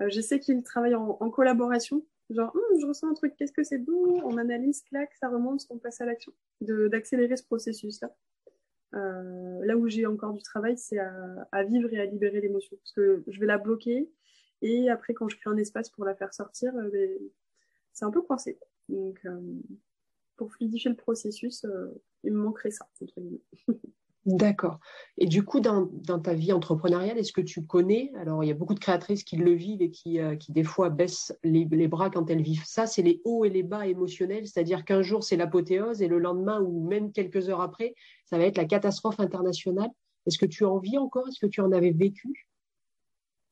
euh, 0.00 0.08
je 0.08 0.20
sais 0.20 0.40
qu'il 0.40 0.62
travaille 0.62 0.94
en, 0.94 1.30
collaboration 1.30 2.04
Genre, 2.30 2.54
hum, 2.54 2.80
je 2.80 2.86
ressens 2.86 3.08
un 3.08 3.14
truc, 3.14 3.34
qu'est-ce 3.36 3.52
que 3.52 3.64
c'est 3.64 3.78
bon 3.78 4.20
On 4.22 4.36
analyse, 4.36 4.82
clac, 4.82 5.10
ça 5.20 5.28
remonte, 5.28 5.66
on 5.68 5.78
passe 5.78 6.00
à 6.00 6.06
l'action. 6.06 6.32
D'accélérer 6.60 7.36
ce 7.36 7.42
processus-là. 7.42 8.14
Euh, 8.94 9.64
là 9.64 9.76
où 9.76 9.88
j'ai 9.88 10.06
encore 10.06 10.32
du 10.32 10.42
travail, 10.42 10.76
c'est 10.76 10.98
à, 10.98 11.62
vivre 11.64 11.92
et 11.92 12.00
à 12.00 12.04
libérer 12.04 12.40
l'émotion. 12.40 12.76
Parce 12.76 12.92
que 12.92 13.22
je 13.26 13.40
vais 13.40 13.46
la 13.46 13.58
bloquer 13.58 14.10
et 14.62 14.90
après, 14.90 15.14
quand 15.14 15.28
je 15.28 15.36
crée 15.36 15.50
un 15.50 15.56
espace 15.56 15.90
pour 15.90 16.04
la 16.04 16.14
faire 16.14 16.34
sortir, 16.34 16.74
euh, 16.76 16.90
ben, 16.90 17.10
c'est 17.92 18.04
un 18.04 18.10
peu 18.10 18.22
coincé. 18.22 18.58
Donc, 18.88 19.20
euh, 19.24 19.40
pour 20.36 20.52
fluidifier 20.52 20.90
le 20.90 20.96
processus, 20.96 21.66
il 22.24 22.32
me 22.32 22.38
manquerait 22.38 22.70
ça, 22.70 22.88
entre 23.00 23.20
guillemets. 23.20 23.42
D'accord. 24.26 24.80
Et 25.16 25.26
du 25.26 25.44
coup, 25.44 25.60
dans, 25.60 25.86
ta 26.22 26.34
vie 26.34 26.52
entrepreneuriale, 26.52 27.16
est-ce 27.16 27.32
que 27.32 27.40
tu 27.40 27.64
connais, 27.64 28.12
alors 28.16 28.44
il 28.44 28.48
y 28.48 28.50
a 28.50 28.54
beaucoup 28.54 28.74
de 28.74 28.78
créatrices 28.78 29.24
qui 29.24 29.36
le 29.36 29.52
vivent 29.52 29.80
et 29.80 29.90
qui, 29.90 30.20
euh, 30.20 30.36
des 30.50 30.62
fois 30.62 30.90
baissent 30.90 31.34
les, 31.42 31.64
bras 31.88 32.10
quand 32.10 32.28
elles 32.28 32.42
vivent 32.42 32.66
ça, 32.66 32.86
c'est 32.86 33.00
les 33.00 33.22
hauts 33.24 33.46
et 33.46 33.48
les 33.48 33.62
bas 33.62 33.86
émotionnels, 33.86 34.46
c'est-à-dire 34.46 34.84
qu'un 34.84 35.00
jour 35.00 35.24
c'est 35.24 35.36
l'apothéose 35.36 36.02
et 36.02 36.08
le 36.08 36.18
lendemain 36.18 36.60
ou 36.60 36.86
même 36.86 37.12
quelques 37.12 37.48
heures 37.48 37.62
après, 37.62 37.94
ça 38.26 38.36
va 38.36 38.44
être 38.44 38.58
la 38.58 38.66
catastrophe 38.66 39.20
internationale. 39.20 39.90
Est-ce 40.26 40.36
que 40.36 40.46
tu 40.46 40.66
en 40.66 40.78
vis 40.78 40.98
encore? 40.98 41.26
Est-ce 41.28 41.40
que 41.40 41.50
tu 41.50 41.62
en 41.62 41.72
avais 41.72 41.92
vécu? 41.92 42.46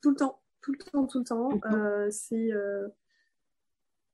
Tout 0.02 0.10
le 0.10 0.16
temps, 0.16 0.38
tout 0.60 0.72
le 0.72 0.78
temps, 0.78 1.06
tout 1.06 1.18
le 1.20 1.24
temps. 1.24 1.50
Euh, 1.72 2.08
c'est, 2.10 2.52
euh, 2.52 2.88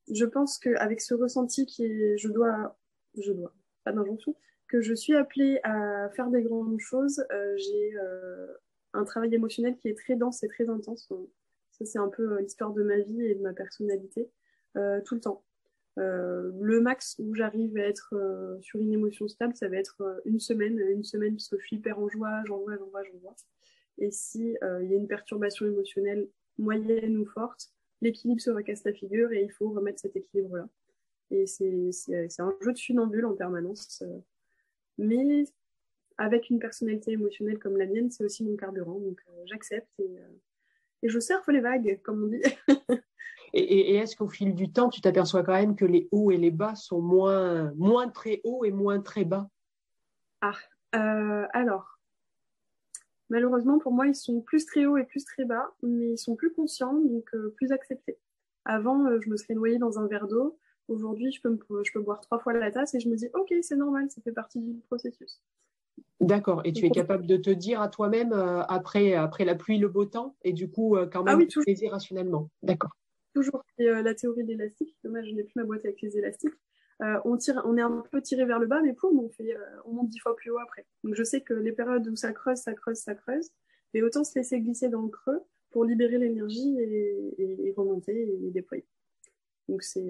je 0.09 0.25
pense 0.25 0.57
qu'avec 0.57 1.01
ce 1.01 1.13
ressenti 1.13 1.65
qui 1.65 1.83
est, 1.83 2.17
je 2.17 2.29
dois, 2.29 2.77
je 3.17 3.33
dois, 3.33 3.53
pas 3.83 3.91
d'injonction, 3.91 4.35
que 4.75 4.81
je 4.81 4.93
suis 4.93 5.15
appelée 5.15 5.59
à 5.63 6.09
faire 6.09 6.29
des 6.29 6.41
grandes 6.41 6.79
choses, 6.79 7.23
euh, 7.31 7.55
j'ai 7.55 7.95
euh, 7.97 8.47
un 8.93 9.05
travail 9.05 9.33
émotionnel 9.33 9.77
qui 9.77 9.87
est 9.87 9.97
très 9.97 10.17
dense 10.17 10.43
et 10.43 10.49
très 10.49 10.67
intense. 10.67 11.09
ça, 11.71 11.85
c'est 11.85 11.99
un 11.99 12.09
peu 12.09 12.33
euh, 12.33 12.41
l'histoire 12.41 12.73
de 12.73 12.83
ma 12.83 12.97
vie 12.97 13.21
et 13.21 13.35
de 13.35 13.41
ma 13.41 13.53
personnalité, 13.53 14.29
tout 15.05 15.15
le 15.15 15.21
temps. 15.21 15.45
le 15.95 16.81
max 16.81 17.15
où 17.19 17.33
j'arrive 17.33 17.77
à 17.77 17.87
être 17.87 18.13
sur 18.61 18.81
une 18.81 18.91
émotion 18.91 19.29
stable, 19.29 19.55
ça 19.55 19.69
va 19.69 19.77
être 19.77 20.21
une 20.25 20.41
semaine, 20.41 20.77
une 20.77 21.05
semaine 21.05 21.35
parce 21.35 21.47
que 21.47 21.57
je 21.57 21.65
suis 21.65 21.77
hyper 21.77 21.97
en 21.97 22.09
joie, 22.09 22.43
j'en 22.45 22.57
vois, 22.57 22.75
j'en 22.75 22.87
vois, 22.87 23.03
j'en 23.03 23.17
vois. 23.19 23.35
Et 23.99 24.11
si 24.11 24.57
il 24.61 24.89
y 24.89 24.93
a 24.93 24.97
une 24.97 25.07
perturbation 25.07 25.65
émotionnelle 25.65 26.27
moyenne 26.57 27.17
ou 27.17 27.25
forte, 27.25 27.69
l'équilibre 28.01 28.41
se 28.41 28.51
recasse 28.51 28.83
la 28.83 28.91
figure 28.91 29.31
et 29.31 29.43
il 29.43 29.51
faut 29.53 29.69
remettre 29.69 30.01
cet 30.01 30.17
équilibre-là. 30.17 30.67
Et 31.31 31.45
c'est 31.47 32.41
un 32.41 32.53
jeu 32.59 32.73
de 32.73 32.77
funambule 32.79 33.25
en 33.25 33.35
permanence. 33.35 34.03
Mais 34.97 35.45
avec 36.17 36.49
une 36.49 36.59
personnalité 36.59 37.11
émotionnelle 37.11 37.59
comme 37.59 37.77
la 37.77 37.85
mienne, 37.85 38.09
c'est 38.09 38.23
aussi 38.23 38.43
mon 38.43 38.55
carburant. 38.55 38.99
Donc 38.99 39.21
euh, 39.29 39.43
j'accepte 39.45 39.91
et, 39.99 40.19
euh, 40.19 40.39
et, 41.03 41.09
je 41.09 41.19
surfe 41.19 41.47
les 41.47 41.59
vagues, 41.59 41.99
comme 42.03 42.23
on 42.23 42.27
dit. 42.27 42.41
et, 43.53 43.95
est-ce 43.95 44.15
qu'au 44.15 44.29
fil 44.29 44.55
du 44.55 44.71
temps, 44.71 44.89
tu 44.89 45.01
t'aperçois 45.01 45.43
quand 45.43 45.53
même 45.53 45.75
que 45.75 45.85
les 45.85 46.07
hauts 46.11 46.31
et 46.31 46.37
les 46.37 46.51
bas 46.51 46.75
sont 46.75 47.01
moins, 47.01 47.71
moins 47.75 48.09
très 48.09 48.41
hauts 48.43 48.63
et 48.63 48.71
moins 48.71 49.01
très 49.01 49.25
bas? 49.25 49.49
Ah, 50.41 50.55
euh, 50.95 51.47
alors, 51.51 51.99
malheureusement 53.29 53.79
pour 53.79 53.91
moi, 53.91 54.07
ils 54.07 54.15
sont 54.15 54.41
plus 54.41 54.65
très 54.65 54.85
hauts 54.85 54.97
et 54.97 55.05
plus 55.05 55.25
très 55.25 55.45
bas, 55.45 55.73
mais 55.81 56.11
ils 56.11 56.17
sont 56.17 56.35
plus 56.35 56.53
conscients, 56.53 56.93
donc 56.93 57.29
plus 57.57 57.71
acceptés. 57.71 58.17
Avant, 58.63 59.19
je 59.19 59.29
me 59.29 59.37
serais 59.37 59.53
noyée 59.53 59.77
dans 59.77 59.99
un 59.99 60.07
verre 60.07 60.27
d'eau. 60.27 60.57
Aujourd'hui, 60.87 61.31
je 61.31 61.41
peux, 61.41 61.57
je 61.83 61.91
peux 61.91 62.01
boire 62.01 62.21
trois 62.21 62.39
fois 62.39 62.53
la 62.53 62.71
tasse 62.71 62.93
et 62.93 62.99
je 62.99 63.09
me 63.09 63.15
dis, 63.15 63.27
OK, 63.33 63.53
c'est 63.61 63.75
normal, 63.75 64.09
ça 64.09 64.21
fait 64.21 64.31
partie 64.31 64.59
du 64.59 64.79
processus. 64.81 65.41
D'accord. 66.21 66.61
Et 66.65 66.73
tu 66.73 66.85
es 66.85 66.89
capable 66.89 67.25
de 67.25 67.37
te 67.37 67.49
dire 67.49 67.81
à 67.81 67.89
toi-même 67.89 68.33
euh, 68.33 68.61
après, 68.63 69.13
après 69.13 69.45
la 69.45 69.55
pluie, 69.55 69.77
le 69.77 69.89
beau 69.89 70.05
temps, 70.05 70.35
et 70.43 70.53
du 70.53 70.69
coup, 70.69 70.95
euh, 70.95 71.07
quand 71.07 71.23
même, 71.23 71.35
ah 71.35 71.37
oui, 71.37 71.47
toujours. 71.47 71.91
rationnellement. 71.91 72.49
D'accord. 72.63 72.91
Toujours. 73.33 73.63
Et, 73.77 73.89
euh, 73.89 74.01
la 74.01 74.13
théorie 74.13 74.43
de 74.43 74.49
l'élastique. 74.49 74.95
Dommage, 75.03 75.27
je 75.27 75.35
n'ai 75.35 75.43
plus 75.43 75.53
ma 75.55 75.63
boîte 75.63 75.83
avec 75.85 76.01
les 76.01 76.17
élastiques. 76.17 76.53
on, 77.25 77.37
tire, 77.37 77.61
on 77.65 77.77
est 77.77 77.81
un 77.81 78.03
peu 78.11 78.21
tiré 78.21 78.45
vers 78.45 78.59
le 78.59 78.67
bas, 78.67 78.81
mais 78.81 78.93
poum, 78.93 79.19
on, 79.19 79.29
fait, 79.29 79.57
on 79.85 79.93
monte 79.93 80.09
dix 80.09 80.19
fois 80.19 80.35
plus 80.35 80.51
haut 80.51 80.59
après. 80.59 80.85
Donc 81.03 81.15
je 81.15 81.23
sais 81.23 81.41
que 81.41 81.53
les 81.53 81.73
périodes 81.73 82.07
où 82.07 82.15
ça 82.15 82.31
creuse, 82.31 82.59
ça 82.59 82.73
creuse, 82.73 82.97
ça 82.97 83.13
creuse. 83.13 83.49
Mais 83.93 84.01
autant 84.01 84.23
se 84.23 84.37
laisser 84.37 84.59
glisser 84.61 84.89
dans 84.89 85.01
le 85.01 85.09
creux 85.09 85.41
pour 85.71 85.83
libérer 85.83 86.17
l'énergie 86.17 86.77
et, 86.79 87.67
et, 87.67 87.73
remonter 87.75 88.13
et 88.13 88.51
déployer. 88.51 88.85
Donc 89.67 89.83
c'est 89.83 90.09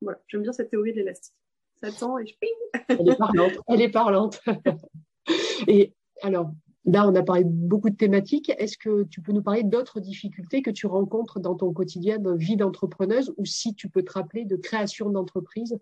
voilà, 0.00 0.20
j'aime 0.28 0.42
bien 0.42 0.52
cette 0.52 0.70
théorie 0.70 0.92
de 0.92 0.98
l'élastique. 0.98 1.34
Ça 1.82 1.90
tend 1.92 2.18
et 2.18 2.26
je 2.26 2.34
ping 2.38 2.50
Elle 2.88 3.10
est 3.10 3.16
parlante. 3.16 3.52
Elle 3.68 3.82
est 3.82 3.90
parlante. 3.90 4.40
et 5.68 5.94
alors, 6.22 6.50
là, 6.84 7.06
on 7.06 7.14
a 7.14 7.22
parlé 7.22 7.44
beaucoup 7.44 7.90
de 7.90 7.96
thématiques. 7.96 8.50
Est-ce 8.58 8.78
que 8.78 9.04
tu 9.04 9.20
peux 9.20 9.32
nous 9.32 9.42
parler 9.42 9.62
d'autres 9.62 10.00
difficultés 10.00 10.62
que 10.62 10.70
tu 10.70 10.86
rencontres 10.86 11.40
dans 11.40 11.54
ton 11.54 11.72
quotidien 11.72 12.18
de 12.18 12.32
vie 12.32 12.56
d'entrepreneuse 12.56 13.34
ou 13.36 13.44
si 13.44 13.74
tu 13.74 13.90
peux 13.90 14.02
te 14.02 14.12
rappeler 14.12 14.44
de 14.44 14.56
création 14.56 15.10
d'entreprise, 15.10 15.78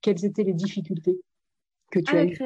quelles 0.00 0.24
étaient 0.24 0.44
les 0.44 0.54
difficultés 0.54 1.20
que 1.90 2.00
tu 2.00 2.16
as 2.16 2.24
eues? 2.24 2.38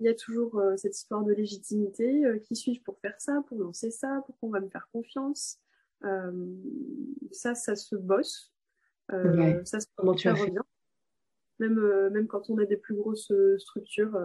il 0.00 0.06
y 0.06 0.08
a 0.08 0.14
toujours 0.14 0.58
euh, 0.58 0.76
cette 0.76 0.96
histoire 0.96 1.24
de 1.24 1.32
légitimité. 1.32 2.24
Euh, 2.24 2.38
qui 2.38 2.54
suis-je 2.54 2.82
pour 2.82 2.98
faire 3.00 3.20
ça, 3.20 3.42
pour 3.48 3.58
lancer 3.58 3.90
ça, 3.90 4.22
pour 4.26 4.38
qu'on 4.38 4.50
va 4.50 4.60
me 4.60 4.68
faire 4.68 4.88
confiance? 4.92 5.58
Euh, 6.04 6.54
Ça, 7.32 7.54
ça 7.54 7.74
se 7.74 7.96
bosse. 7.96 8.52
Euh, 9.12 9.64
ça, 9.64 9.78
Comment 9.96 10.14
tu. 10.14 10.28
Même, 11.58 11.78
euh, 11.78 12.10
même 12.10 12.28
quand 12.28 12.50
on 12.50 12.58
a 12.58 12.64
des 12.64 12.76
plus 12.76 12.94
grosses 12.94 13.30
euh, 13.32 13.58
structures, 13.58 14.16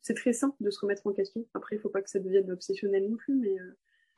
c'est 0.00 0.14
très 0.14 0.32
simple 0.32 0.56
de 0.60 0.70
se 0.70 0.78
remettre 0.80 1.06
en 1.06 1.12
question. 1.12 1.44
Après, 1.54 1.76
il 1.76 1.78
ne 1.78 1.82
faut 1.82 1.88
pas 1.88 2.02
que 2.02 2.10
ça 2.10 2.20
devienne 2.20 2.50
obsessionnel 2.52 3.08
non 3.08 3.16
plus. 3.16 3.34
Mais, 3.34 3.56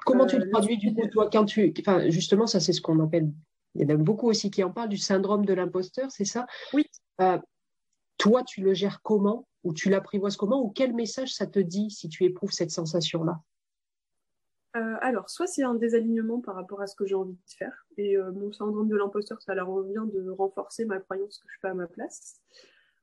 Comment 0.05 0.27
tu 0.27 0.39
le 0.39 0.51
traduis 0.51 0.77
du 0.77 0.93
coup, 0.93 1.07
toi, 1.09 1.31
quand 1.31 1.45
tu. 1.45 1.73
Enfin, 1.79 2.11
justement, 2.11 2.47
ça, 2.47 2.61
c'est 2.61 2.73
ce 2.73 2.81
qu'on 2.81 3.01
appelle. 3.01 3.31
Il 3.75 3.83
y 3.83 3.93
en 3.93 3.95
a 3.95 3.97
beaucoup 3.97 4.29
aussi 4.29 4.51
qui 4.51 4.63
en 4.63 4.71
parlent 4.71 4.89
du 4.89 4.99
syndrome 4.99 5.45
de 5.45 5.55
l'imposteur, 5.55 6.11
c'est 6.11 6.25
ça? 6.25 6.47
Oui. 6.73 6.85
toi, 8.19 8.43
tu 8.45 8.61
le 8.63 8.75
gères 8.75 9.01
comment? 9.03 9.49
Ou 9.63 9.73
tu 9.73 9.89
l'apprivoises 9.89 10.37
comment? 10.37 10.63
Ou 10.63 10.71
quel 10.71 10.93
message 10.95 11.33
ça 11.33 11.47
te 11.47 11.59
dit 11.59 11.91
si 11.91 12.09
tu 12.09 12.25
éprouves 12.25 12.53
cette 12.53 12.71
sensation-là? 12.71 13.41
Euh, 14.77 14.97
alors, 15.01 15.31
soit 15.31 15.47
c'est 15.47 15.63
un 15.63 15.75
désalignement 15.75 16.41
par 16.41 16.57
rapport 16.57 16.81
à 16.81 16.89
ce 16.89 16.97
que 16.97 17.07
j'ai 17.07 17.15
envie 17.15 17.35
de 17.35 17.53
faire, 17.57 17.87
et 17.97 18.17
euh, 18.17 18.33
mon 18.33 18.53
syndrome 18.53 18.89
de 18.89 18.97
l'imposteur, 18.97 19.41
ça 19.41 19.55
leur 19.55 19.69
revient 19.69 20.03
de 20.13 20.29
renforcer 20.31 20.85
ma 20.85 20.99
croyance 20.99 21.39
que 21.39 21.47
je 21.49 21.61
fais 21.61 21.69
à 21.69 21.75
ma 21.75 21.87
place. 21.87 22.41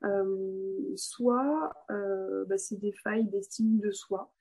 Euh, 0.03 0.95
soit 0.95 1.73
bah, 1.89 2.57
c'est 2.57 2.79
des 2.79 2.91
failles 2.91 3.25
d'estime 3.25 3.79
de 3.79 3.91
soi. 3.91 4.33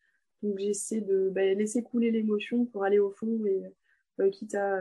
Donc 0.43 0.59
j'essaie 0.59 1.03
de 1.03 1.29
bah, 1.31 1.43
laisser 1.55 1.83
couler 1.83 2.11
l'émotion 2.11 2.65
pour 2.65 2.83
aller 2.83 2.99
au 2.99 3.11
fond 3.11 3.39
et 3.45 4.31
quitte 4.31 4.55
à, 4.55 4.81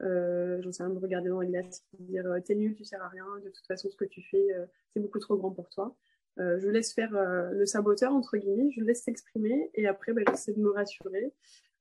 j'en 0.00 0.72
sais 0.72 0.84
rien, 0.84 0.92
me 0.92 0.98
regarder 0.98 1.28
dans 1.28 1.40
la 1.40 1.46
glace, 1.46 1.84
dire 1.98 2.24
t'es 2.44 2.54
nul, 2.54 2.74
tu 2.74 2.84
sers 2.84 3.02
à 3.02 3.08
rien, 3.08 3.26
de 3.44 3.50
toute 3.50 3.66
façon 3.66 3.90
ce 3.90 3.96
que 3.96 4.04
tu 4.04 4.22
fais, 4.22 4.46
c'est 4.94 5.00
beaucoup 5.00 5.18
trop 5.18 5.36
grand 5.36 5.50
pour 5.50 5.68
toi. 5.70 5.96
je 6.36 6.68
laisse 6.68 6.94
faire 6.94 7.10
le 7.52 7.66
saboteur, 7.66 8.14
entre 8.14 8.36
guillemets, 8.36 8.70
je 8.70 8.82
laisse 8.82 9.02
s'exprimer 9.02 9.70
et 9.74 9.88
après 9.88 10.12
bah, 10.12 10.22
j'essaie 10.28 10.52
de 10.52 10.60
me 10.60 10.70
rassurer 10.70 11.34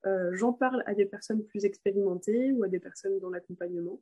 euh, 0.06 0.32
j'en 0.34 0.54
parle 0.54 0.84
à 0.86 0.94
des 0.94 1.06
personnes 1.06 1.44
plus 1.44 1.65
expérimentées 1.65 2.52
ou 2.52 2.63
à 2.63 2.68
des 2.68 2.80
personnes 2.80 3.20
dans 3.20 3.30
l'accompagnement 3.30 4.00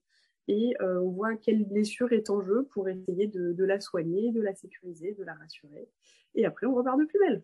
et 0.48 0.76
euh, 0.82 1.00
on 1.00 1.10
voit 1.10 1.36
quelle 1.36 1.64
blessure 1.64 2.12
est 2.12 2.30
en 2.30 2.42
jeu 2.42 2.68
pour 2.74 2.90
essayer 2.90 3.28
de, 3.28 3.64
la 3.64 3.80
soigner, 3.80 4.32
de 4.32 4.42
la 4.42 4.54
sécuriser, 4.54 5.14
de 5.14 5.24
la 5.24 5.34
rassurer. 5.36 5.88
Et 6.36 6.46
après, 6.46 6.68
on 6.68 6.76
repart 6.76 7.00
de 7.00 7.06
plus 7.06 7.20
belle. 7.20 7.42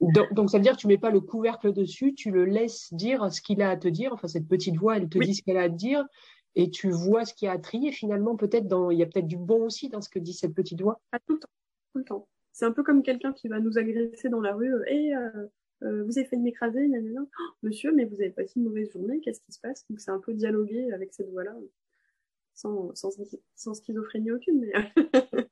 donc, 0.32 0.50
ça 0.50 0.56
veut 0.56 0.62
dire 0.62 0.76
que 0.76 0.80
tu 0.80 0.86
mets 0.86 0.98
pas 0.98 1.10
le 1.10 1.20
couvercle 1.20 1.72
dessus, 1.72 2.14
tu 2.14 2.30
le 2.30 2.44
laisses 2.44 2.92
dire 2.94 3.30
ce 3.32 3.42
qu'il 3.42 3.60
a 3.60 3.70
à 3.70 3.76
te 3.76 3.88
dire. 3.88 4.12
Enfin, 4.12 4.28
cette 4.28 4.48
petite 4.48 4.76
voix, 4.76 4.96
elle 4.96 5.08
te 5.08 5.18
dit 5.18 5.34
ce 5.34 5.42
qu'elle 5.42 5.58
a 5.58 5.62
à 5.62 5.68
te 5.68 5.74
dire 5.74 6.06
et 6.54 6.70
tu 6.70 6.90
vois 6.90 7.26
ce 7.26 7.34
qu'il 7.34 7.46
y 7.46 7.48
a 7.50 7.52
à 7.52 7.58
trier. 7.58 7.92
Finalement, 7.92 8.36
peut-être 8.36 8.66
dans, 8.66 8.90
il 8.90 8.98
y 8.98 9.02
a 9.02 9.06
peut-être 9.06 9.26
du 9.26 9.36
bon 9.36 9.66
aussi 9.66 9.90
dans 9.90 10.00
ce 10.00 10.08
que 10.08 10.18
dit 10.18 10.32
cette 10.32 10.54
petite 10.54 10.80
voix. 10.80 11.00
À 11.12 11.18
tout 11.18 11.38
le 11.94 12.04
temps. 12.04 12.28
C'est 12.52 12.64
un 12.64 12.72
peu 12.72 12.82
comme 12.82 13.02
quelqu'un 13.02 13.34
qui 13.34 13.48
va 13.48 13.60
nous 13.60 13.76
agresser 13.76 14.30
dans 14.30 14.40
la 14.40 14.54
rue. 14.54 14.72
Et 14.88 15.12
vous 15.80 16.18
avez 16.18 16.24
failli 16.24 16.42
m'écraser, 16.42 16.88
oh, 17.18 17.28
monsieur, 17.62 17.92
mais 17.94 18.04
vous 18.04 18.14
avez 18.14 18.30
passé 18.30 18.54
une 18.56 18.64
mauvaise 18.64 18.90
journée, 18.90 19.20
qu'est-ce 19.20 19.40
qui 19.40 19.52
se 19.52 19.60
passe? 19.60 19.84
Donc 19.90 20.00
c'est 20.00 20.10
un 20.10 20.20
peu 20.20 20.32
dialoguer 20.34 20.92
avec 20.92 21.12
cette 21.12 21.30
voix-là, 21.30 21.54
sans, 22.54 22.94
sans, 22.94 23.74
schizophrénie 23.74 24.30
aucune, 24.30 24.60
mais 24.60 24.72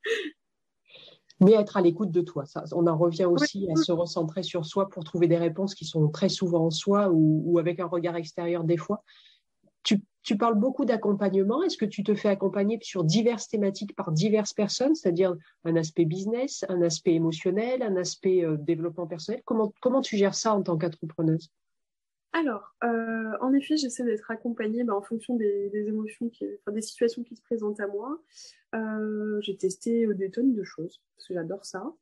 mais 1.40 1.52
être 1.52 1.76
à 1.76 1.82
l'écoute 1.82 2.10
de 2.10 2.20
toi. 2.20 2.46
Ça, 2.46 2.64
on 2.72 2.86
en 2.86 2.96
revient 2.96 3.24
aussi 3.24 3.68
à 3.70 3.76
se 3.76 3.92
recentrer 3.92 4.42
sur 4.42 4.64
soi 4.64 4.88
pour 4.88 5.04
trouver 5.04 5.26
des 5.28 5.36
réponses 5.36 5.74
qui 5.74 5.84
sont 5.84 6.08
très 6.08 6.28
souvent 6.28 6.66
en 6.66 6.70
soi 6.70 7.10
ou, 7.12 7.58
avec 7.58 7.80
un 7.80 7.86
regard 7.86 8.16
extérieur 8.16 8.64
des 8.64 8.76
fois. 8.76 9.04
Tu, 9.82 10.02
parles 10.36 10.58
beaucoup 10.58 10.86
d'accompagnement. 10.86 11.62
Est-ce 11.62 11.76
que 11.76 11.84
tu 11.84 12.02
te 12.02 12.14
fais 12.14 12.28
accompagner 12.28 12.78
sur 12.82 13.04
diverses 13.04 13.48
thématiques 13.48 13.94
par 13.94 14.10
diverses 14.10 14.54
personnes, 14.54 14.94
c'est-à-dire 14.94 15.34
un 15.64 15.76
aspect 15.76 16.06
business, 16.06 16.64
un 16.68 16.80
aspect 16.82 17.12
émotionnel, 17.12 17.82
un 17.82 17.96
aspect 17.96 18.42
euh, 18.42 18.56
développement 18.56 19.06
personnel? 19.06 19.42
Comment, 19.44 19.72
comment 19.80 20.00
tu 20.00 20.16
gères 20.16 20.34
ça 20.34 20.54
en 20.54 20.62
tant 20.62 20.78
qu'entrepreneuse? 20.78 21.50
Alors, 22.32 22.74
euh, 22.82 23.32
en 23.42 23.52
effet, 23.52 23.76
j'essaie 23.76 24.02
d'être 24.02 24.30
accompagnée 24.30 24.82
bah, 24.82 24.94
en 24.94 25.02
fonction 25.02 25.36
des, 25.36 25.70
émotions, 25.74 26.30
des 26.68 26.82
situations 26.82 27.22
qui 27.22 27.36
se 27.36 27.42
présentent 27.42 27.80
à 27.80 27.86
moi. 27.86 28.18
Euh, 28.74 29.40
j'ai 29.42 29.56
testé 29.56 30.06
des 30.14 30.30
tonnes 30.30 30.54
de 30.54 30.64
choses, 30.64 31.00
parce 31.14 31.28
que 31.28 31.34
j'adore 31.34 31.64
ça. 31.64 31.92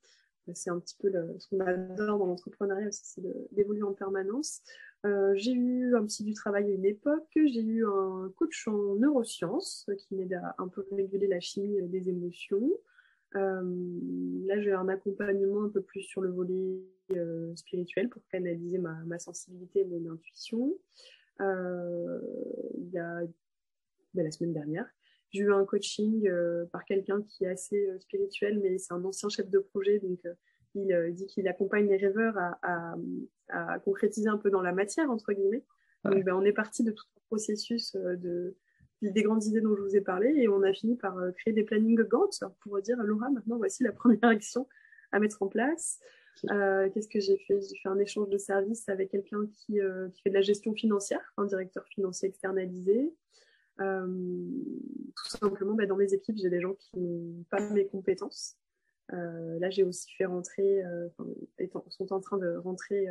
C'est 0.54 0.70
un 0.70 0.80
petit 0.80 0.96
peu 0.98 1.12
ce 1.38 1.48
qu'on 1.48 1.60
adore 1.60 2.18
dans 2.18 2.26
l'entrepreneuriat 2.26 2.88
c'est 2.90 3.22
d'évoluer 3.52 3.82
en 3.82 3.92
permanence. 3.92 4.62
Euh, 5.04 5.32
j'ai 5.34 5.52
eu 5.52 5.96
un 5.96 6.04
petit 6.04 6.22
du 6.22 6.32
travail 6.32 6.70
à 6.70 6.74
une 6.74 6.84
époque, 6.84 7.28
j'ai 7.34 7.60
eu 7.60 7.84
un 7.84 8.32
coach 8.36 8.68
en 8.68 8.94
neurosciences 8.94 9.90
qui 9.98 10.14
m'aide 10.14 10.34
à 10.34 10.54
un 10.58 10.68
peu 10.68 10.86
réguler 10.92 11.26
la 11.26 11.40
chimie 11.40 11.82
des 11.82 12.08
émotions. 12.08 12.70
Euh, 13.36 14.00
là, 14.46 14.60
j'ai 14.60 14.72
un 14.72 14.88
accompagnement 14.88 15.64
un 15.64 15.68
peu 15.68 15.82
plus 15.82 16.02
sur 16.02 16.20
le 16.20 16.30
volet 16.30 16.80
euh, 17.12 17.54
spirituel 17.56 18.08
pour 18.08 18.22
canaliser 18.28 18.78
ma, 18.78 19.18
sensibilité 19.18 19.80
et 19.80 19.84
mon 19.84 20.12
intuition. 20.12 20.76
Euh, 21.40 22.20
il 22.78 22.90
y 22.90 22.98
a 22.98 23.20
ben, 24.14 24.24
la 24.24 24.30
semaine 24.30 24.52
dernière, 24.52 24.86
j'ai 25.30 25.40
eu 25.40 25.52
un 25.52 25.64
coaching 25.64 26.30
par 26.70 26.84
quelqu'un 26.84 27.22
qui 27.22 27.44
est 27.44 27.48
assez 27.48 27.88
spirituel, 28.00 28.60
mais 28.60 28.76
c'est 28.78 28.92
un 28.92 29.02
ancien 29.04 29.30
chef 29.30 29.48
de 29.48 29.58
projet, 29.58 29.98
donc 29.98 30.20
il 30.74 31.12
dit 31.12 31.26
qu'il 31.26 31.48
accompagne 31.48 31.88
les 31.88 31.96
rêveurs 31.96 32.36
à, 32.62 32.94
concrétiser 33.84 34.28
un 34.28 34.38
peu 34.38 34.50
dans 34.50 34.62
la 34.62 34.72
matière, 34.72 35.10
entre 35.10 35.32
guillemets. 35.32 35.64
Donc, 36.04 36.24
ben, 36.24 36.34
on 36.34 36.42
est 36.42 36.52
parti 36.52 36.82
de 36.82 36.90
tout 36.90 37.04
un 37.16 37.20
processus 37.28 37.94
de, 37.94 38.56
des 39.10 39.22
grandes 39.22 39.44
idées 39.44 39.60
dont 39.60 39.74
je 39.74 39.82
vous 39.82 39.96
ai 39.96 40.00
parlé 40.00 40.28
et 40.36 40.48
on 40.48 40.62
a 40.62 40.72
fini 40.72 40.96
par 40.96 41.18
euh, 41.18 41.32
créer 41.32 41.52
des 41.52 41.64
plannings 41.64 42.00
Gantt 42.04 42.44
pour 42.60 42.80
dire 42.80 43.02
Laura, 43.02 43.30
maintenant 43.30 43.56
voici 43.56 43.82
la 43.82 43.92
première 43.92 44.24
action 44.24 44.68
à 45.10 45.18
mettre 45.18 45.42
en 45.42 45.48
place. 45.48 45.98
Euh, 46.50 46.88
qu'est-ce 46.90 47.08
que 47.08 47.20
j'ai 47.20 47.36
fait? 47.36 47.60
J'ai 47.60 47.76
fait 47.82 47.88
un 47.88 47.98
échange 47.98 48.28
de 48.30 48.38
services 48.38 48.88
avec 48.88 49.10
quelqu'un 49.10 49.46
qui, 49.52 49.80
euh, 49.80 50.08
qui, 50.10 50.22
fait 50.22 50.30
de 50.30 50.34
la 50.34 50.40
gestion 50.40 50.72
financière, 50.72 51.20
un 51.36 51.44
directeur 51.44 51.84
financier 51.88 52.28
externalisé. 52.28 53.12
tout 53.78 55.28
simplement, 55.28 55.74
bah, 55.74 55.86
dans 55.86 55.96
mes 55.96 56.14
équipes, 56.14 56.36
j'ai 56.38 56.48
des 56.48 56.60
gens 56.60 56.74
qui 56.74 56.98
n'ont 56.98 57.44
pas 57.50 57.60
mes 57.70 57.86
compétences. 57.86 58.56
Là, 59.12 59.70
j'ai 59.70 59.84
aussi 59.84 60.10
fait 60.16 60.24
rentrer, 60.24 60.82
sont 61.90 62.12
en 62.12 62.20
train 62.20 62.38
de 62.38 62.56
rentrer 62.56 63.08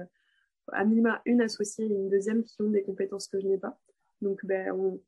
à 0.72 0.84
minima 0.86 1.22
une 1.26 1.42
associée 1.42 1.86
et 1.86 1.94
une 1.94 2.10
deuxième 2.10 2.44
qui 2.44 2.62
ont 2.62 2.70
des 2.70 2.84
compétences 2.84 3.28
que 3.28 3.40
je 3.40 3.48
n'ai 3.48 3.58
pas. 3.58 3.80
Donc, 4.22 4.46
ben, 4.46 5.00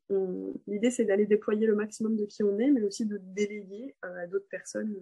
l'idée, 0.66 0.90
c'est 0.90 1.04
d'aller 1.04 1.26
déployer 1.26 1.66
le 1.66 1.76
maximum 1.76 2.16
de 2.16 2.24
qui 2.24 2.42
on 2.42 2.58
est, 2.58 2.70
mais 2.70 2.82
aussi 2.82 3.06
de 3.06 3.18
déléguer 3.18 3.94
euh, 4.04 4.24
à 4.24 4.26
d'autres 4.26 4.48
personnes 4.48 4.96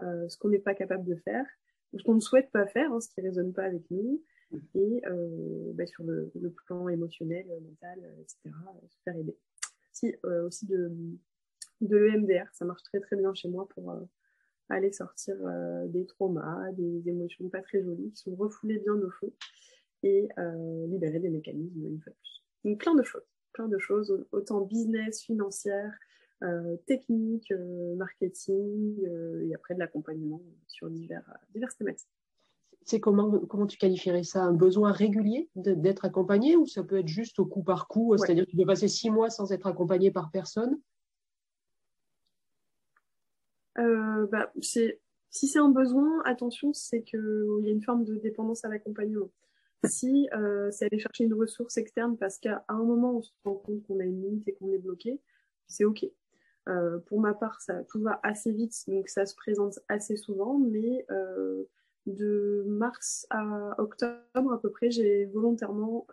euh, 0.00 0.28
ce 0.28 0.36
qu'on 0.36 0.48
n'est 0.48 0.58
pas 0.58 0.74
capable 0.74 1.04
de 1.04 1.14
faire, 1.14 1.46
ou 1.92 1.98
ce 1.98 2.04
qu'on 2.04 2.14
ne 2.14 2.20
souhaite 2.20 2.50
pas 2.50 2.66
faire, 2.66 2.92
hein, 2.92 3.00
ce 3.00 3.08
qui 3.08 3.20
ne 3.20 3.26
résonne 3.26 3.52
pas 3.52 3.64
avec 3.64 3.88
nous, 3.90 4.22
et 4.74 5.02
euh, 5.06 5.72
ben, 5.74 5.86
sur 5.86 6.02
le, 6.02 6.32
plan 6.66 6.88
émotionnel, 6.88 7.46
mental, 7.62 7.98
etc., 8.20 8.38
se 8.88 8.96
faire 9.04 9.16
aider. 9.16 9.36
Si, 9.92 10.14
aussi 10.46 10.66
de, 10.66 10.90
de 11.80 11.96
l'EMDR, 11.96 12.48
ça 12.52 12.64
marche 12.64 12.82
très 12.82 13.00
très 13.00 13.16
bien 13.16 13.32
chez 13.34 13.48
moi 13.48 13.68
pour 13.68 13.92
aller 14.70 14.92
sortir 14.92 15.36
des 15.88 16.06
traumas, 16.06 16.72
des 16.72 17.08
émotions 17.08 17.48
pas 17.48 17.62
très 17.62 17.82
jolies, 17.82 18.10
qui 18.10 18.22
sont 18.22 18.34
refoulées 18.34 18.78
bien 18.78 18.94
au 18.94 19.10
fond, 19.10 19.32
et 20.02 20.28
libérer 20.88 21.18
des 21.18 21.30
mécanismes 21.30 21.86
une 21.86 22.00
fois 22.00 22.12
de 22.12 22.18
plus. 22.18 22.44
Donc 22.64 22.78
plein 22.78 22.94
de 22.94 23.02
choses, 23.02 23.26
plein 23.52 23.68
de 23.68 23.78
choses, 23.78 24.26
autant 24.32 24.62
business, 24.62 25.22
financière, 25.22 25.92
euh, 26.42 26.76
technique, 26.86 27.52
euh, 27.52 27.94
marketing, 27.96 28.96
euh, 29.04 29.46
et 29.46 29.54
après 29.54 29.74
de 29.74 29.78
l'accompagnement 29.78 30.40
sur 30.68 30.88
divers, 30.88 31.22
diverses 31.52 31.76
thématiques. 31.76 32.08
C'est 32.86 32.98
comment, 32.98 33.30
comment 33.40 33.66
tu 33.66 33.76
qualifierais 33.76 34.22
ça 34.22 34.44
Un 34.44 34.54
besoin 34.54 34.90
régulier 34.90 35.50
d'être 35.54 36.06
accompagné 36.06 36.56
ou 36.56 36.66
ça 36.66 36.82
peut 36.82 36.98
être 36.98 37.08
juste 37.08 37.38
au 37.38 37.44
coup 37.44 37.62
par 37.62 37.88
coup 37.88 38.16
C'est-à-dire 38.16 38.46
que 38.46 38.50
tu 38.50 38.56
peux 38.56 38.64
passer 38.64 38.88
six 38.88 39.10
mois 39.10 39.28
sans 39.28 39.52
être 39.52 39.66
accompagné 39.66 40.10
par 40.10 40.30
personne? 40.30 40.80
Bah, 44.30 44.52
Si 44.54 44.98
c'est 45.30 45.58
un 45.58 45.70
besoin, 45.70 46.22
attention, 46.24 46.72
c'est 46.72 47.02
qu'il 47.02 47.60
y 47.62 47.68
a 47.68 47.72
une 47.72 47.82
forme 47.82 48.04
de 48.04 48.16
dépendance 48.16 48.64
à 48.64 48.68
l'accompagnement. 48.68 49.30
Si 49.84 50.28
euh, 50.34 50.70
c'est 50.70 50.86
aller 50.86 50.98
chercher 50.98 51.24
une 51.24 51.34
ressource 51.34 51.78
externe 51.78 52.16
parce 52.18 52.38
qu'à 52.38 52.64
un 52.68 52.82
moment 52.82 53.16
on 53.16 53.22
se 53.22 53.30
rend 53.44 53.54
compte 53.54 53.82
qu'on 53.84 53.98
a 53.98 54.04
une 54.04 54.22
limite 54.22 54.46
et 54.48 54.52
qu'on 54.52 54.70
est 54.72 54.78
bloqué, 54.78 55.20
c'est 55.66 55.84
ok. 55.84 56.04
Euh, 56.68 56.98
pour 57.06 57.20
ma 57.20 57.32
part, 57.32 57.60
ça 57.62 57.82
tout 57.84 58.02
va 58.02 58.20
assez 58.22 58.52
vite, 58.52 58.74
donc 58.88 59.08
ça 59.08 59.24
se 59.24 59.34
présente 59.34 59.78
assez 59.88 60.16
souvent, 60.16 60.58
mais 60.58 61.06
euh, 61.10 61.64
de 62.04 62.64
mars 62.66 63.26
à 63.30 63.80
octobre 63.80 64.52
à 64.52 64.60
peu 64.60 64.70
près, 64.70 64.90
j'ai 64.90 65.24
volontairement 65.26 66.06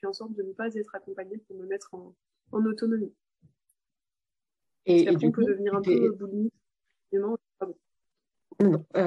fait 0.00 0.06
en 0.06 0.12
sorte 0.12 0.34
de 0.34 0.42
ne 0.42 0.52
pas 0.52 0.72
être 0.74 0.94
accompagnée 0.94 1.38
pour 1.38 1.56
me 1.56 1.66
mettre 1.66 1.94
en, 1.94 2.14
autonomie. 2.52 3.12
Et, 4.86 5.14
du 5.16 5.26
coup, 5.26 5.42
peut 5.42 5.44
devenir 5.44 5.74
un 5.74 5.82
peu 5.82 6.10
boulimique. 6.12 6.54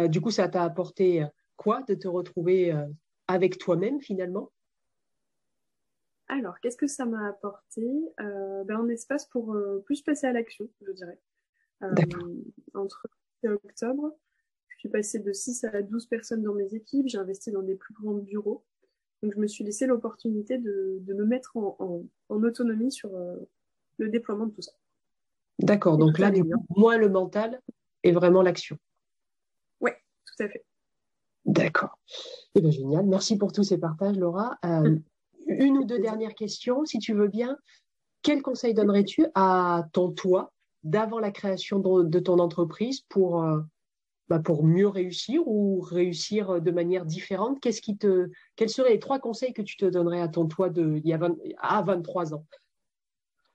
Du 0.10 0.22
coup, 0.22 0.32
ça 0.32 0.48
t'a 0.48 0.64
apporté 0.64 1.26
quoi 1.58 1.84
de 1.84 1.94
te 1.96 2.08
retrouver 2.08 2.74
avec 3.28 3.58
toi-même 3.58 4.02
finalement? 4.02 4.52
Alors, 6.32 6.62
qu'est-ce 6.62 6.78
que 6.78 6.88
ça 6.88 7.06
m'a 7.06 7.28
apporté? 7.28 7.86
Euh, 8.22 8.64
ben, 8.64 8.80
Un 8.80 8.88
espace 8.88 9.26
pour 9.26 9.54
euh, 9.54 9.84
plus 9.86 10.02
passer 10.02 10.28
à 10.28 10.32
l'action, 10.32 10.70
je 10.82 10.94
dirais. 10.94 11.20
Euh, 11.84 11.94
entre 12.74 13.06
octobre, 13.44 14.16
je 14.70 14.78
suis 14.78 14.88
passée 14.88 15.20
de 15.20 15.34
6 15.34 15.66
à 15.66 15.82
12 15.82 16.06
personnes 16.06 16.42
dans 16.42 16.54
mes 16.54 16.74
équipes, 16.74 17.10
j'ai 17.10 17.18
investi 17.18 17.52
dans 17.52 17.64
des 17.64 17.76
plus 17.76 17.94
grands 17.94 18.14
bureaux. 18.14 18.64
Donc, 19.22 19.34
je 19.34 19.40
me 19.40 19.48
suis 19.48 19.66
laissé 19.66 19.86
l'opportunité 19.88 20.58
de, 20.58 21.04
me 21.06 21.26
mettre 21.26 21.58
en, 21.58 22.06
autonomie 22.30 22.94
sur 22.94 23.12
le 23.98 24.10
déploiement 24.10 24.46
de 24.46 24.54
tout 24.54 24.62
ça. 24.62 24.72
D'accord, 25.60 25.98
donc 25.98 26.18
là, 26.18 26.32
moins 26.70 26.98
le 26.98 27.10
mental 27.10 27.60
et 28.04 28.12
vraiment 28.12 28.42
l'action. 28.42 28.78
Oui, 29.80 29.92
tout 30.26 30.44
à 30.44 30.50
fait. 30.50 30.64
D'accord. 31.46 31.98
Eh 32.56 32.62
bien, 32.62 32.72
génial. 32.72 33.06
Merci 33.06 33.38
pour 33.38 33.52
tous 33.52 33.64
ces 33.64 33.78
partages, 33.78 34.18
Laura. 34.18 34.58
Euh, 34.66 34.98
une 35.48 35.78
ou 35.78 35.86
deux 35.86 36.00
dernières 36.00 36.36
questions, 36.36 36.86
si 36.86 37.00
tu 37.00 37.14
veux 37.14 37.28
bien. 37.28 37.58
Quel 38.22 38.42
conseil 38.42 38.74
donnerais-tu 38.74 39.26
à 39.34 39.86
ton 39.94 40.12
toi 40.12 40.54
d'avant 40.84 41.20
la 41.20 41.32
création 41.32 41.80
de, 41.80 42.20
ton 42.20 42.40
entreprise 42.40 43.02
pour, 43.10 43.44
euh, 43.44 43.62
bah, 44.30 44.40
pour 44.40 44.64
mieux 44.64 44.88
réussir 44.88 45.48
ou 45.48 45.80
réussir 45.80 46.62
de 46.62 46.72
manière 46.72 47.06
différente? 47.06 47.60
Qu'est-ce 47.60 47.82
qui 47.82 47.98
te, 47.98 48.30
Quels 48.56 48.70
seraient 48.70 48.92
les 48.92 49.00
trois 49.00 49.20
conseils 49.20 49.54
que 49.54 49.62
tu 49.62 49.78
te 49.78 49.86
donnerais 49.86 50.22
à 50.22 50.28
ton 50.28 50.48
toi 50.48 50.70
de, 50.70 50.98
il 50.98 51.08
y 51.08 51.14
a 51.14 51.20
à 51.60 51.82
23 51.82 52.36
ans? 52.36 52.46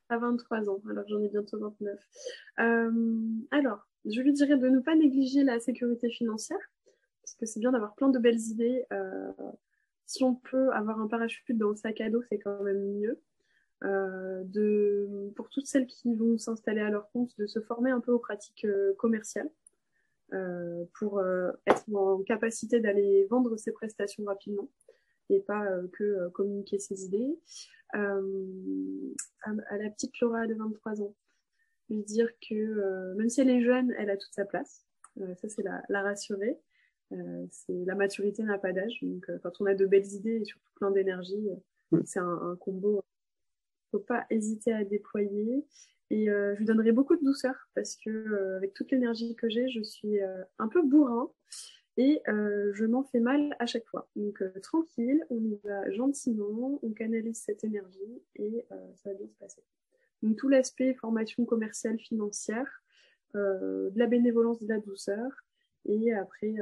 À 0.09 0.19
23 0.19 0.71
ans, 0.71 0.81
alors 0.89 1.05
j'en 1.09 1.21
ai 1.21 1.29
bientôt 1.29 1.59
29. 1.59 1.99
Euh, 2.61 2.91
alors, 3.51 3.81
je 4.07 4.21
lui 4.21 4.33
dirais 4.33 4.57
de 4.57 4.69
ne 4.69 4.81
pas 4.81 4.95
négliger 4.95 5.45
la 5.45 5.61
sécurité 5.61 6.11
financière 6.11 6.59
parce 7.27 7.35
que 7.35 7.47
c'est 7.47 7.61
bien 7.61 7.73
d'avoir 7.73 7.95
plein 7.97 8.09
de 8.09 8.21
belles 8.21 8.41
idées. 8.41 8.85
Euh, 8.93 9.33
si 10.07 10.23
on 10.23 10.37
peut 10.37 10.71
avoir 10.73 11.01
un 11.01 11.09
parachute 11.09 11.57
dans 11.59 11.71
le 11.71 11.75
sac 11.75 12.01
à 12.01 12.09
dos, 12.09 12.23
c'est 12.31 12.39
quand 12.39 12.63
même 12.63 12.99
mieux. 12.99 13.21
Euh, 13.85 14.45
pour 15.35 15.51
toutes 15.51 15.67
celles 15.67 15.87
qui 15.87 16.15
vont 16.15 16.39
s'installer 16.39 16.81
à 16.81 16.89
leur 16.89 17.11
compte, 17.11 17.37
de 17.37 17.47
se 17.47 17.61
former 17.61 17.91
un 17.91 18.01
peu 18.01 18.13
aux 18.13 18.21
pratiques 18.21 18.65
euh, 18.65 18.95
commerciales 18.95 19.51
pour 20.95 21.23
être 21.67 21.95
en 21.95 22.21
capacité 22.25 22.81
d'aller 22.81 23.29
vendre 23.31 23.57
ses 23.57 23.71
prestations 23.71 24.25
rapidement 24.25 24.69
et 25.31 25.39
pas 25.39 25.65
que 25.93 26.29
communiquer 26.31 26.81
ses 26.81 27.05
idées. 27.05 27.39
À, 27.93 28.19
la 29.79 29.89
petite 29.91 30.19
Laura 30.19 30.49
de 30.49 30.55
23 30.55 31.01
ans, 31.03 31.15
lui 31.89 32.03
dire 32.05 32.29
que 32.49 33.15
même 33.15 33.29
si 33.29 33.41
elle 33.41 33.51
est 33.51 33.63
jeune, 33.63 33.93
elle 33.99 34.11
a 34.11 34.17
toute 34.17 34.33
sa 34.33 34.45
place. 34.45 34.85
ça, 35.17 35.49
c'est 35.49 35.65
la 35.89 36.03
rassurer. 36.03 36.59
Euh, 37.13 37.47
la 37.69 37.95
maturité 37.95 38.43
n'a 38.43 38.59
pas 38.59 38.73
d'âge. 38.73 38.99
Donc, 39.03 39.29
euh, 39.29 39.39
quand 39.43 39.61
on 39.61 39.67
a 39.67 39.75
de 39.75 39.87
belles 39.87 40.07
idées 40.13 40.41
et 40.41 40.45
surtout 40.45 40.71
plein 40.75 40.91
d'énergie, 40.91 41.51
euh, 41.51 41.99
mm. 41.99 42.03
c'est 42.05 42.19
un, 42.19 42.57
combo. 42.61 43.03
Il 43.93 43.97
ne 43.97 44.01
faut 44.01 44.05
pas 44.05 44.27
hésiter 44.31 44.73
à 44.73 44.85
déployer. 44.85 45.65
Et 46.11 46.27
je 46.27 46.57
lui 46.57 46.65
donnerai 46.65 46.93
beaucoup 46.93 47.17
de 47.17 47.25
douceur 47.25 47.69
parce 47.75 47.97
que 47.97 48.55
avec 48.59 48.75
toute 48.75 48.93
l'énergie 48.93 49.35
que 49.35 49.49
j'ai, 49.49 49.69
je 49.69 49.83
suis 49.83 50.21
un 50.61 50.69
peu 50.69 50.83
bourrin 50.83 51.33
Et 51.97 52.23
je 52.29 52.85
m'en 52.85 53.03
fais 53.03 53.19
mal 53.19 53.57
à 53.59 53.67
chaque 53.67 53.87
fois. 53.87 54.09
Donc 54.15 54.41
tranquille, 54.63 55.25
on 55.31 55.43
y 55.43 55.57
va 55.65 55.91
gentiment, 55.91 56.79
on 56.85 56.93
canalise 56.93 57.41
cette 57.41 57.65
énergie 57.65 58.23
et 58.37 58.65
ça 58.95 59.11
va 59.11 59.15
bien 59.17 59.27
se 59.27 59.35
passer. 59.35 59.63
Donc 60.27 60.37
tout 60.37 60.49
l'aspect 60.49 60.95
formation 60.95 61.45
commerciale, 61.45 61.99
financière, 61.99 62.83
de 63.35 63.93
la 63.95 64.07
bénévolence, 64.07 64.61
de 64.61 64.69
la 64.69 64.81
douceur, 64.81 65.31
et 65.85 66.13
après 66.15 66.55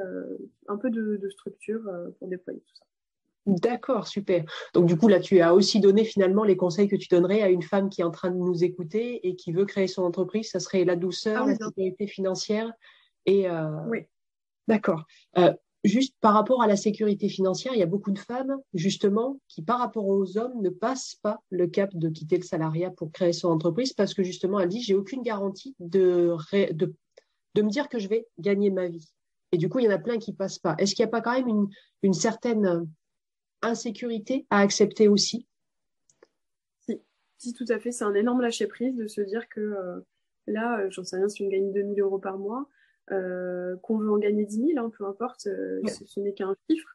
un 0.69 0.77
peu 0.77 0.91
de, 0.91 1.17
de 1.17 1.29
structure 1.31 1.83
pour 2.19 2.29
déployer 2.29 2.61
tout 2.61 2.75
ça. 2.75 2.85
D'accord, 3.47 4.09
super. 4.09 4.45
Donc 4.73 4.87
du 4.87 4.97
coup, 4.97 5.09
là, 5.09 5.21
tu 5.21 5.41
as 5.41 5.55
aussi 5.55 5.79
donné 5.79 6.05
finalement 6.05 6.45
les 6.45 6.57
conseils 6.57 6.89
que 6.89 6.97
tu 6.97 7.09
donnerais 7.09 7.43
à 7.43 7.49
une 7.49 7.63
femme 7.63 7.91
qui 7.91 8.01
est 8.01 8.05
en 8.05 8.11
train 8.11 8.31
de 8.31 8.37
nous 8.37 8.65
écouter 8.65 9.27
et 9.27 9.37
qui 9.37 9.53
veut 9.53 9.67
créer 9.67 9.87
son 9.87 10.03
entreprise. 10.03 10.51
Ça 10.51 10.61
serait 10.61 10.85
la 10.85 10.97
douceur, 10.97 11.43
ah 11.45 11.47
la 11.47 11.55
sécurité 11.55 12.07
financière 12.07 12.73
et. 13.27 13.49
Euh... 13.49 13.71
Oui. 13.89 14.07
D'accord. 14.67 15.05
Euh, 15.37 15.53
juste 15.85 16.15
par 16.21 16.35
rapport 16.35 16.63
à 16.63 16.67
la 16.67 16.77
sécurité 16.77 17.29
financière, 17.29 17.75
il 17.75 17.79
y 17.79 17.83
a 17.83 17.87
beaucoup 17.87 18.11
de 18.11 18.19
femmes 18.19 18.57
justement 18.73 19.39
qui, 19.49 19.63
par 19.63 19.79
rapport 19.79 20.07
aux 20.07 20.39
hommes, 20.39 20.61
ne 20.63 20.71
passent 20.71 21.17
pas 21.23 21.43
le 21.51 21.67
cap 21.67 21.95
de 21.95 22.09
quitter 22.09 22.37
le 22.39 22.43
salariat 22.43 22.91
pour 22.91 23.13
créer 23.13 23.33
son 23.33 23.49
entreprise 23.49 23.93
parce 23.93 24.15
que 24.15 24.23
justement, 24.23 24.59
elle 24.61 24.69
dit 24.69 24.83
j'ai 24.83 24.95
aucune 24.95 25.23
garantie 25.23 25.77
de, 25.79 26.35
de 26.73 26.95
de 27.55 27.63
me 27.63 27.71
dire 27.71 27.89
que 27.89 27.99
je 27.99 28.09
vais 28.09 28.27
gagner 28.39 28.71
ma 28.71 28.89
vie. 28.89 29.09
Et 29.53 29.57
du 29.57 29.69
coup, 29.69 29.79
il 29.79 29.85
y 29.85 29.89
en 29.89 29.93
a 29.93 29.99
plein 29.99 30.19
qui 30.19 30.33
passent 30.33 30.59
pas. 30.59 30.75
Est-ce 30.79 30.95
qu'il 30.95 31.05
n'y 31.05 31.09
a 31.09 31.13
pas 31.13 31.21
quand 31.21 31.33
même 31.33 31.49
une, 31.49 31.69
une 32.03 32.15
certaine 32.15 32.89
insécurité 33.63 34.47
à 34.51 34.59
accepter 34.59 35.09
aussi? 35.09 35.47
Si. 37.39 37.53
tout 37.53 37.67
à 37.69 37.79
fait. 37.79 37.93
C'est 37.93 38.05
un 38.05 38.15
énorme 38.15 38.41
lâcher-prise 38.41 38.97
de 38.97 39.07
se 39.07 39.21
dire 39.21 39.49
que 39.49 39.61
euh, 39.61 40.01
là, 40.47 40.81
euh, 40.81 40.91
j'en 40.91 41.05
sais 41.05 41.17
rien 41.17 41.29
si 41.29 41.43
on 41.43 41.49
gagne 41.49 41.73
2000 41.73 42.01
euros 42.01 42.19
par 42.19 42.39
mois, 42.39 42.69
qu'on 43.09 43.99
veut 43.99 44.11
en 44.11 44.19
gagner 44.19 44.45
10 44.45 44.75
000, 44.75 44.85
hein, 44.85 44.91
peu 44.97 45.05
importe, 45.05 45.43
ce, 45.43 46.21
n'est 46.21 46.35
qu'un 46.35 46.55
chiffre, 46.69 46.89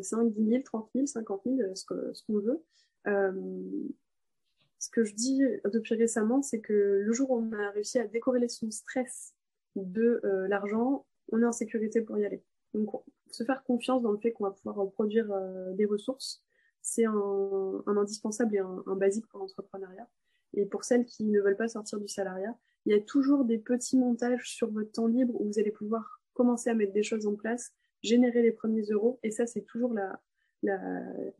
5, 0.00 0.32
10 0.32 0.48
000, 0.48 0.62
30 0.62 0.90
000, 0.94 1.06
50 1.06 1.42
000, 1.44 1.74
ce, 1.74 1.84
qu'on 2.26 2.38
veut. 2.38 2.62
ce 3.04 4.90
que 4.90 5.04
je 5.04 5.14
dis 5.14 5.42
depuis 5.64 5.94
récemment, 5.94 6.42
c'est 6.42 6.60
que 6.60 7.02
le 7.04 7.12
jour 7.12 7.30
où 7.30 7.38
on 7.38 7.52
a 7.52 7.70
réussi 7.70 7.98
à 7.98 8.06
décorréler 8.06 8.48
son 8.48 8.70
stress 8.70 9.34
de 9.74 10.20
l'argent, 10.48 11.04
on 11.32 11.42
est 11.42 11.46
en 11.46 11.52
sécurité 11.52 12.00
pour 12.00 12.18
y 12.18 12.24
aller. 12.24 12.42
Donc, 12.74 12.90
se 13.30 13.44
faire 13.44 13.62
confiance 13.64 14.02
dans 14.02 14.12
le 14.12 14.18
fait 14.18 14.32
qu'on 14.32 14.44
va 14.44 14.50
pouvoir 14.50 14.90
produire 14.92 15.30
euh, 15.32 15.72
des 15.74 15.86
ressources, 15.86 16.42
c'est 16.82 17.04
un, 17.04 17.82
indispensable 17.86 18.54
et 18.54 18.58
un, 18.58 18.96
basique 18.96 19.26
pour 19.26 19.40
l'entrepreneuriat. 19.40 20.08
Et 20.56 20.66
pour 20.66 20.84
celles 20.84 21.04
qui 21.04 21.24
ne 21.24 21.40
veulent 21.40 21.56
pas 21.56 21.68
sortir 21.68 22.00
du 22.00 22.08
salariat, 22.08 22.56
il 22.84 22.92
y 22.92 22.94
a 22.94 23.00
toujours 23.00 23.44
des 23.44 23.58
petits 23.58 23.96
montages 23.96 24.48
sur 24.48 24.70
votre 24.70 24.92
temps 24.92 25.06
libre 25.06 25.40
où 25.40 25.46
vous 25.46 25.58
allez 25.58 25.70
pouvoir 25.70 26.20
commencer 26.34 26.70
à 26.70 26.74
mettre 26.74 26.92
des 26.92 27.02
choses 27.02 27.26
en 27.26 27.34
place, 27.34 27.72
générer 28.02 28.42
les 28.42 28.52
premiers 28.52 28.84
euros. 28.90 29.18
Et 29.22 29.30
ça, 29.30 29.46
c'est 29.46 29.62
toujours 29.62 29.92
la, 29.92 30.20
la, 30.62 30.78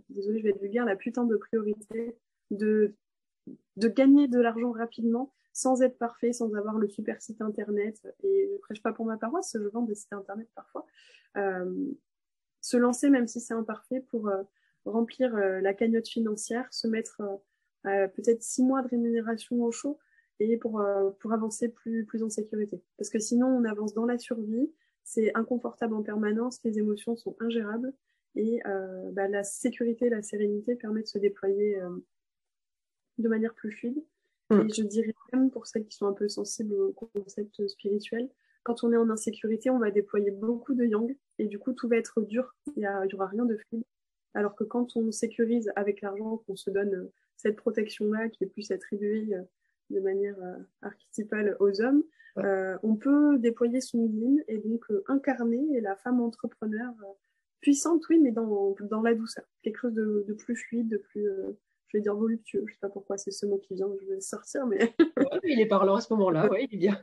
désolé, 0.09 0.39
je 0.39 0.45
vais 0.45 0.51
être 0.51 0.61
vulgaire, 0.61 0.85
la 0.85 0.97
putain 0.97 1.25
de 1.25 1.37
priorité 1.37 2.17
de, 2.51 2.95
de 3.77 3.89
gagner 3.89 4.29
de 4.29 4.41
l'argent 4.41 4.73
rapidement 4.73 5.33
sans 5.53 5.81
être 5.81 5.97
parfait, 5.97 6.35
sans 6.35 6.53
avoir 6.55 6.77
le 6.77 6.89
super 6.89 7.23
site 7.23 7.41
internet. 7.41 8.07
Et 8.23 8.47
je 8.49 8.53
ne 8.53 8.59
prêche 8.59 8.83
pas 8.83 8.93
pour 8.93 9.07
ma 9.07 9.17
paroisse, 9.17 9.57
je 9.59 9.69
vends 9.69 9.83
des 9.83 9.95
sites 9.95 10.13
internet 10.13 10.49
parfois. 10.55 10.87
Euh, 11.39 11.93
se 12.61 12.77
lancer, 12.77 13.09
même 13.09 13.27
si 13.27 13.41
c'est 13.41 13.55
imparfait, 13.55 14.01
pour 14.01 14.29
euh, 14.29 14.43
remplir 14.85 15.35
euh, 15.35 15.61
la 15.61 15.73
cagnotte 15.73 16.09
financière, 16.09 16.67
se 16.73 16.89
mettre 16.89 17.23
peut-être 18.15 18.43
six 18.43 18.63
mois 18.63 18.83
de 18.83 18.89
rémunération 18.89 19.63
au 19.63 19.71
chaud 19.71 19.99
et 20.41 20.57
pour, 20.57 20.85
pour 21.21 21.33
avancer 21.33 21.69
plus, 21.69 22.05
plus 22.05 22.23
en 22.23 22.29
sécurité. 22.29 22.83
Parce 22.99 23.11
que 23.11 23.19
sinon, 23.19 23.47
on 23.47 23.65
avance 23.65 23.95
dans 23.95 24.05
la 24.05 24.19
survie, 24.19 24.71
c'est 25.03 25.31
inconfortable 25.35 25.95
en 25.95 26.03
permanence, 26.03 26.61
les 26.65 26.79
émotions 26.79 27.17
sont 27.17 27.37
ingérables 27.41 27.93
et 28.35 28.61
bah, 29.13 29.29
la 29.29 29.45
sécurité, 29.45 30.11
la 30.11 30.23
sérénité 30.23 30.75
permet 30.75 31.03
de 31.03 31.07
se 31.07 31.19
déployer 31.19 31.81
de 33.19 33.29
manière 33.29 33.55
plus 33.55 33.73
fluide. 33.73 34.03
Mm. 34.51 34.61
Et 34.61 34.73
je 34.73 34.83
dirais 34.83 35.15
même 35.33 35.51
pour 35.51 35.67
celles 35.67 35.87
qui 35.87 35.97
sont 35.97 36.07
un 36.07 36.13
peu 36.13 36.29
sensibles 36.29 36.75
au 36.75 36.93
concept 36.93 37.67
spirituel, 37.67 38.29
quand 38.63 38.83
on 38.83 38.93
est 38.93 38.97
en 38.97 39.11
insécurité, 39.11 39.71
on 39.71 39.79
va 39.79 39.91
déployer 39.91 40.31
beaucoup 40.31 40.75
de 40.75 40.85
yang 40.85 41.17
et 41.39 41.47
du 41.47 41.59
coup 41.59 41.73
tout 41.73 41.89
va 41.89 41.97
être 41.97 42.21
dur, 42.23 42.55
il 42.77 42.81
n'y 42.81 43.15
aura 43.15 43.27
rien 43.27 43.45
de 43.45 43.57
fluide. 43.57 43.85
Alors 44.37 44.55
que 44.55 44.65
quand 44.65 44.97
on 44.97 45.11
sécurise 45.13 45.73
avec 45.77 46.03
l'argent, 46.03 46.43
qu'on 46.47 46.57
se 46.57 46.69
donne 46.69 46.95
euh, 46.95 47.13
cette 47.39 47.57
protection-là 47.57 48.29
qui 48.29 48.45
est 48.45 48.47
plus 48.47 48.71
attribuée 48.71 49.27
euh, 49.33 49.41
de 49.89 49.99
manière 49.99 50.37
euh, 50.43 50.59
archétypale 50.83 51.57
aux 51.59 51.81
hommes, 51.81 52.05
on 52.83 52.97
peut 52.97 53.39
déployer 53.39 53.81
son 53.81 54.05
yin 54.05 54.45
et 54.47 54.59
donc 54.59 54.85
incarner 55.09 55.81
la 55.81 55.97
femme 55.97 56.21
entrepreneur 56.21 56.93
puissante, 57.63 58.07
oui, 58.11 58.19
mais 58.19 58.31
dans, 58.31 58.77
dans 58.79 59.01
la 59.01 59.15
douceur. 59.15 59.45
Quelque 59.63 59.79
chose 59.79 59.95
de, 59.95 60.37
plus 60.39 60.55
fluide, 60.55 60.91
de 60.91 60.99
plus, 60.99 61.27
je 61.87 61.97
vais 61.97 62.03
dire 62.03 62.15
voluptueux. 62.15 62.63
Je 62.67 62.73
ne 62.73 62.75
sais 62.75 62.79
pas 62.79 62.91
pourquoi 62.91 63.17
c'est 63.17 63.31
ce 63.31 63.47
mot 63.47 63.57
qui 63.57 63.75
vient, 63.75 63.89
je 64.03 64.13
vais 64.13 64.21
sortir, 64.21 64.67
mais. 64.67 64.95
il 65.45 65.59
est 65.59 65.67
parlant 65.67 65.95
à 65.95 66.03
ce 66.03 66.13
moment-là, 66.13 66.47
oui, 66.51 66.69
il 66.71 66.75
est 66.75 66.79
bien 66.79 67.03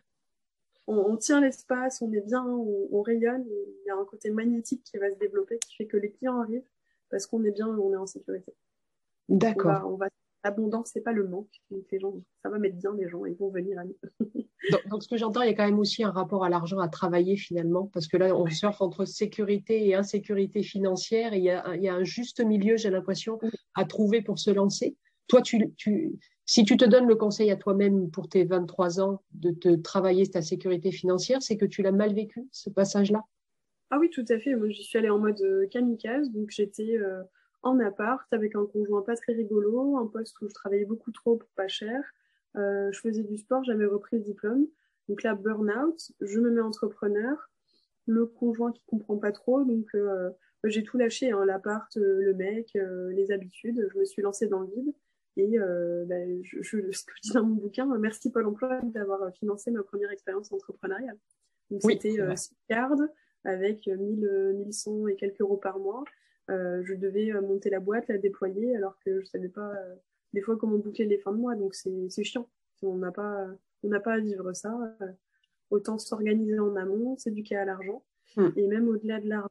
on, 0.85 1.17
tient 1.17 1.41
l'espace, 1.41 2.01
on 2.03 2.11
est 2.11 2.21
bien, 2.21 2.45
on, 2.45 3.01
rayonne. 3.01 3.45
il 3.47 3.87
y 3.87 3.89
a 3.89 3.95
un 3.95 4.05
côté 4.05 4.29
magnétique 4.29 4.83
qui 4.83 4.97
va 4.97 5.09
se 5.09 5.17
développer 5.17 5.57
qui 5.59 5.75
fait 5.77 5.87
que 5.87 5.97
les 5.97 6.11
clients 6.11 6.39
arrivent 6.39 6.67
parce 7.13 7.27
qu'on 7.27 7.43
est 7.43 7.51
bien, 7.51 7.67
on 7.67 7.93
est 7.93 7.97
en 7.97 8.07
sécurité. 8.07 8.55
D'accord. 9.29 9.83
On 9.85 9.97
va, 9.97 10.07
l'abondance, 10.43 10.89
c'est 10.91 11.01
pas 11.01 11.11
le 11.11 11.27
manque. 11.27 11.61
les 11.69 11.99
gens, 11.99 12.15
ça 12.41 12.49
va 12.49 12.57
mettre 12.57 12.77
bien 12.77 12.95
les 12.95 13.07
gens, 13.07 13.23
ils 13.25 13.35
vont 13.35 13.51
venir 13.51 13.77
à 13.77 13.83
nous. 13.83 13.95
donc, 14.89 15.03
ce 15.03 15.07
que 15.07 15.15
j'entends, 15.15 15.43
il 15.43 15.47
y 15.47 15.51
a 15.51 15.53
quand 15.53 15.65
même 15.65 15.77
aussi 15.77 16.03
un 16.03 16.09
rapport 16.09 16.43
à 16.43 16.49
l'argent 16.49 16.79
à 16.79 16.87
travailler 16.87 17.37
finalement, 17.37 17.87
parce 17.93 18.07
que 18.07 18.17
là, 18.17 18.35
on 18.35 18.47
surfe 18.47 18.81
entre 18.81 19.05
sécurité 19.05 19.87
et 19.87 19.93
insécurité 19.93 20.63
financière. 20.63 21.33
Et 21.33 21.37
il 21.37 21.43
y 21.43 21.51
a, 21.51 21.75
il 21.75 21.83
y 21.83 21.87
a 21.87 21.93
un 21.93 22.03
juste 22.03 22.43
milieu, 22.43 22.77
j'ai 22.77 22.89
l'impression, 22.89 23.37
à 23.75 23.85
trouver 23.85 24.23
pour 24.23 24.39
se 24.39 24.49
lancer. 24.49 24.97
Toi, 25.27 25.43
tu, 25.43 25.71
tu, 25.77 26.17
si 26.47 26.65
tu 26.65 26.77
te 26.77 26.85
donnes 26.85 27.07
le 27.07 27.15
conseil 27.15 27.51
à 27.51 27.57
toi-même 27.57 28.09
pour 28.09 28.27
tes 28.27 28.43
23 28.43 29.01
ans 29.01 29.21
de 29.33 29.51
te 29.51 29.75
travailler 29.75 30.25
ta 30.25 30.41
sécurité 30.41 30.91
financière, 30.91 31.43
c'est 31.43 31.57
que 31.57 31.65
tu 31.65 31.83
l'as 31.83 31.91
mal 31.91 32.15
vécu, 32.15 32.47
ce 32.51 32.71
passage-là? 32.71 33.21
Ah 33.93 33.99
oui, 33.99 34.09
tout 34.09 34.25
à 34.29 34.39
fait. 34.39 34.55
Moi, 34.55 34.69
j'y 34.69 34.83
suis 34.83 34.97
allée 34.97 35.11
en 35.11 35.19
mode 35.19 35.39
euh, 35.41 35.67
kamikaze. 35.67 36.31
Donc, 36.31 36.49
j'étais 36.49 36.97
euh, 36.97 37.21
en 37.61 37.79
appart 37.79 38.25
avec 38.33 38.55
un 38.55 38.65
conjoint 38.65 39.03
pas 39.03 39.15
très 39.15 39.33
rigolo, 39.33 39.97
un 39.97 40.07
poste 40.07 40.41
où 40.41 40.49
je 40.49 40.53
travaillais 40.55 40.85
beaucoup 40.85 41.11
trop 41.11 41.37
pour 41.37 41.49
pas 41.49 41.67
cher. 41.67 42.03
Euh, 42.55 42.91
je 42.91 42.99
faisais 42.99 43.21
du 43.21 43.37
sport, 43.37 43.63
j'avais 43.63 43.85
repris 43.85 44.17
le 44.17 44.23
diplôme. 44.23 44.65
Donc 45.09 45.21
là, 45.21 45.35
burn-out, 45.35 46.11
je 46.21 46.39
me 46.39 46.49
mets 46.49 46.61
entrepreneur. 46.61 47.51
Le 48.07 48.25
conjoint 48.25 48.71
qui 48.71 48.81
comprend 48.87 49.17
pas 49.17 49.31
trop, 49.31 49.63
donc 49.63 49.85
j'ai 50.63 50.83
tout 50.83 50.97
lâché, 50.97 51.29
hein, 51.29 51.45
l'appart, 51.45 51.95
le 51.95 52.33
mec, 52.33 52.71
les 52.73 53.31
habitudes. 53.31 53.87
Je 53.93 53.99
me 53.99 54.05
suis 54.05 54.23
lancée 54.23 54.47
dans 54.47 54.61
le 54.61 54.69
vide. 54.75 54.91
Et 55.37 55.59
bah, 55.59 56.15
je, 56.41 56.63
je, 56.63 56.77
ce 56.91 57.05
que 57.05 57.11
je 57.17 57.21
dis 57.21 57.33
dans 57.33 57.45
mon 57.45 57.55
bouquin, 57.55 57.85
merci 57.99 58.31
Pôle 58.31 58.47
emploi 58.47 58.81
d'avoir 58.81 59.31
financé 59.35 59.69
ma 59.69 59.83
première 59.83 60.09
expérience 60.09 60.51
entrepreneuriale. 60.51 61.19
Donc 61.69 61.83
c'était 61.83 62.17
gardes 62.67 63.07
avec 63.45 63.87
1000, 63.87 64.55
1100 64.65 65.07
et 65.07 65.15
quelques 65.15 65.41
euros 65.41 65.57
par 65.57 65.79
mois. 65.79 66.03
Euh, 66.49 66.81
je 66.83 66.93
devais 66.93 67.31
euh, 67.31 67.41
monter 67.41 67.69
la 67.69 67.79
boîte, 67.79 68.07
la 68.07 68.17
déployer, 68.17 68.75
alors 68.75 68.97
que 68.99 69.21
je 69.21 69.25
savais 69.25 69.49
pas 69.49 69.71
euh, 69.71 69.95
des 70.33 70.41
fois 70.41 70.57
comment 70.57 70.77
boucler 70.77 71.05
les 71.05 71.17
fins 71.17 71.31
de 71.31 71.37
mois. 71.37 71.55
Donc 71.55 71.75
c'est 71.75 72.23
chiant. 72.23 72.49
On 72.81 72.97
n'a 72.97 73.11
pas, 73.11 73.47
on 73.83 73.87
n'a 73.87 74.01
pas 74.01 74.13
à 74.13 74.19
vivre 74.19 74.51
ça. 74.53 74.77
autant 75.69 75.97
s'organiser 75.97 76.59
en 76.59 76.75
amont, 76.75 77.17
s'éduquer 77.17 77.55
à 77.55 77.65
l'argent. 77.65 78.03
Hmm. 78.35 78.49
Et 78.57 78.67
même 78.67 78.89
au-delà 78.89 79.21
de 79.21 79.29
l'argent, 79.29 79.49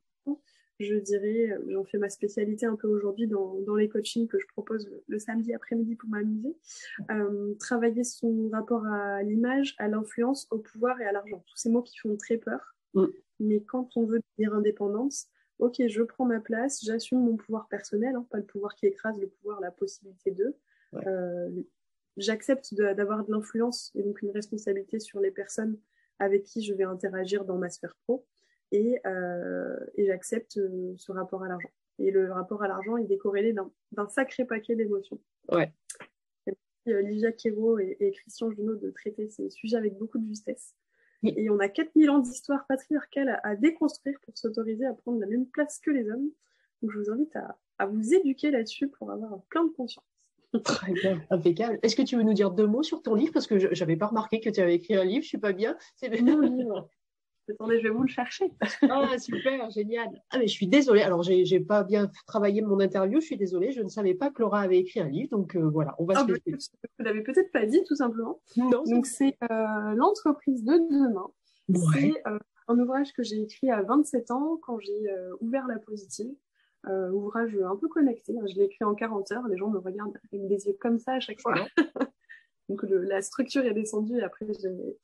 je 0.78 0.96
dirais, 0.96 1.56
j'en 1.68 1.84
fais 1.84 1.98
ma 1.98 2.10
spécialité 2.10 2.66
un 2.66 2.76
peu 2.76 2.88
aujourd'hui 2.88 3.26
dans, 3.26 3.60
dans, 3.60 3.76
les 3.76 3.88
coachings 3.88 4.28
que 4.28 4.38
je 4.38 4.46
propose 4.48 4.90
le, 5.06 5.18
samedi 5.18 5.54
après-midi 5.54 5.94
pour 5.96 6.10
m'amuser, 6.10 6.56
euh, 7.10 7.54
travailler 7.54 8.04
son 8.04 8.48
rapport 8.50 8.84
à 8.86 9.22
l'image, 9.22 9.74
à 9.78 9.88
l'influence, 9.88 10.48
au 10.50 10.58
pouvoir 10.58 11.00
et 11.00 11.06
à 11.06 11.12
l'argent. 11.12 11.42
Tous 11.46 11.56
ces 11.56 11.70
mots 11.70 11.82
qui 11.82 11.96
font 11.98 12.16
très 12.16 12.36
peur. 12.36 12.74
Mm. 12.94 13.06
Mais 13.42 13.60
quand 13.60 13.96
on 13.96 14.04
veut 14.04 14.20
dire 14.38 14.54
indépendance, 14.54 15.28
ok, 15.58 15.82
je 15.86 16.02
prends 16.02 16.24
ma 16.24 16.40
place, 16.40 16.84
j'assume 16.84 17.20
mon 17.20 17.36
pouvoir 17.36 17.68
personnel, 17.68 18.14
hein, 18.14 18.26
pas 18.30 18.38
le 18.38 18.44
pouvoir 18.44 18.74
qui 18.74 18.86
écrase 18.86 19.18
le 19.18 19.28
pouvoir, 19.28 19.60
la 19.60 19.70
possibilité 19.70 20.30
de. 20.30 20.56
Euh, 21.06 21.50
j'accepte 22.16 22.74
d'avoir 22.74 23.24
de 23.24 23.32
l'influence 23.32 23.90
et 23.94 24.02
donc 24.02 24.22
une 24.22 24.30
responsabilité 24.30 24.98
sur 24.98 25.20
les 25.20 25.30
personnes 25.30 25.78
avec 26.18 26.44
qui 26.44 26.62
je 26.62 26.74
vais 26.74 26.84
interagir 26.84 27.44
dans 27.44 27.58
ma 27.58 27.68
sphère 27.68 27.96
pro 28.04 28.24
et, 28.70 28.98
euh, 29.06 29.76
et 29.96 30.06
j'accepte 30.06 30.56
euh, 30.56 30.94
ce 30.96 31.12
rapport 31.12 31.42
à 31.42 31.48
l'argent. 31.48 31.70
Et 31.98 32.10
le 32.10 32.32
rapport 32.32 32.62
à 32.62 32.68
l'argent 32.68 32.96
est 32.96 33.04
décorrélé 33.04 33.54
d'un 33.92 34.08
sacré 34.08 34.44
paquet 34.44 34.74
d'émotions. 34.74 35.20
Ouais. 35.50 35.72
Euh, 36.88 37.00
Livia 37.02 37.30
Quérault 37.32 37.78
et, 37.78 37.96
et, 38.00 38.10
Christian 38.10 38.50
Junot 38.50 38.74
de 38.74 38.90
traiter 38.90 39.28
ces 39.28 39.50
sujets 39.50 39.76
avec 39.76 39.96
beaucoup 39.98 40.18
de 40.18 40.26
justesse. 40.26 40.74
Et 41.24 41.50
on 41.50 41.58
a 41.60 41.68
4000 41.68 42.10
ans 42.10 42.18
d'histoire 42.18 42.66
patriarcale 42.66 43.40
à, 43.42 43.54
déconstruire 43.54 44.18
pour 44.22 44.36
s'autoriser 44.36 44.86
à 44.86 44.92
prendre 44.92 45.20
la 45.20 45.26
même 45.26 45.46
place 45.46 45.78
que 45.78 45.90
les 45.90 46.10
hommes. 46.10 46.30
Donc 46.82 46.90
je 46.92 46.98
vous 46.98 47.10
invite 47.10 47.34
à, 47.36 47.58
à 47.78 47.86
vous 47.86 48.12
éduquer 48.14 48.50
là-dessus 48.50 48.88
pour 48.88 49.10
avoir 49.10 49.40
plein 49.50 49.64
de 49.64 49.70
conscience. 49.70 50.04
Très 50.64 50.92
bien, 50.92 51.22
impeccable. 51.30 51.78
Est-ce 51.82 51.96
que 51.96 52.02
tu 52.02 52.16
veux 52.16 52.22
nous 52.22 52.34
dire 52.34 52.50
deux 52.50 52.66
mots 52.66 52.82
sur 52.82 53.02
ton 53.02 53.14
livre? 53.14 53.32
Parce 53.32 53.46
que 53.46 53.58
je 53.58 53.68
n'avais 53.80 53.96
pas 53.96 54.06
remarqué 54.06 54.40
que 54.40 54.50
tu 54.50 54.60
avais 54.60 54.74
écrit 54.74 54.94
un 54.94 55.04
livre, 55.04 55.22
je 55.22 55.28
suis 55.28 55.38
pas 55.38 55.52
bien. 55.52 55.76
C'est 55.96 56.20
mon 56.20 56.40
livre. 56.40 56.90
Attendez, 57.50 57.78
je 57.78 57.84
vais 57.84 57.90
vous 57.90 58.02
le 58.02 58.08
chercher. 58.08 58.52
ah, 58.88 59.18
super, 59.18 59.70
génial. 59.70 60.08
Ah, 60.30 60.38
mais 60.38 60.46
je 60.46 60.52
suis 60.52 60.68
désolée. 60.68 61.02
Alors, 61.02 61.22
j'ai 61.22 61.42
n'ai 61.42 61.60
pas 61.60 61.82
bien 61.82 62.10
travaillé 62.26 62.62
mon 62.62 62.78
interview. 62.78 63.20
Je 63.20 63.26
suis 63.26 63.36
désolée. 63.36 63.72
Je 63.72 63.82
ne 63.82 63.88
savais 63.88 64.14
pas 64.14 64.30
que 64.30 64.42
Laura 64.42 64.60
avait 64.60 64.78
écrit 64.78 65.00
un 65.00 65.08
livre. 65.08 65.30
Donc, 65.30 65.56
euh, 65.56 65.68
voilà, 65.68 65.94
on 65.98 66.04
va 66.04 66.14
ah, 66.16 66.20
se 66.20 66.26
bah, 66.26 66.34
Vous 66.46 67.04
l'avez 67.04 67.22
peut-être 67.22 67.50
pas 67.50 67.66
dit, 67.66 67.82
tout 67.84 67.96
simplement. 67.96 68.40
Non. 68.56 68.84
Donc, 68.84 69.06
c'est 69.06 69.36
euh, 69.50 69.94
L'entreprise 69.94 70.62
de 70.64 70.74
demain. 70.74 71.30
C'est 71.92 72.14
euh, 72.26 72.38
un 72.68 72.78
ouvrage 72.78 73.12
que 73.12 73.22
j'ai 73.22 73.40
écrit 73.40 73.70
à 73.70 73.82
27 73.82 74.30
ans 74.30 74.58
quand 74.62 74.78
j'ai 74.78 75.04
ouvert 75.40 75.66
la 75.66 75.78
positive. 75.80 76.32
ouvrage 77.12 77.56
un 77.56 77.76
peu 77.76 77.88
connecté. 77.88 78.34
Je 78.46 78.54
l'ai 78.56 78.66
écrit 78.66 78.84
en 78.84 78.94
40 78.94 79.32
heures. 79.32 79.48
Les 79.48 79.56
gens 79.56 79.68
me 79.68 79.78
regardent 79.78 80.16
avec 80.32 80.46
des 80.46 80.66
yeux 80.66 80.76
comme 80.80 80.98
ça 80.98 81.14
à 81.14 81.20
chaque 81.20 81.40
fois. 81.40 81.54
donc, 82.68 82.82
la 82.84 83.20
structure 83.20 83.64
est 83.64 83.74
descendue 83.74 84.18
et 84.18 84.22
après, 84.22 84.46
j'ai 84.60 84.96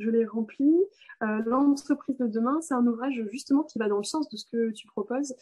je 0.00 0.10
l'ai 0.10 0.24
rempli. 0.24 0.74
Euh, 1.22 1.42
L'entreprise 1.46 2.16
de 2.16 2.26
demain, 2.26 2.60
c'est 2.60 2.74
un 2.74 2.86
ouvrage 2.86 3.22
justement 3.30 3.62
qui 3.62 3.78
va 3.78 3.88
dans 3.88 3.98
le 3.98 4.04
sens 4.04 4.28
de 4.28 4.36
ce 4.36 4.44
que 4.46 4.70
tu 4.70 4.86
proposes. 4.86 5.34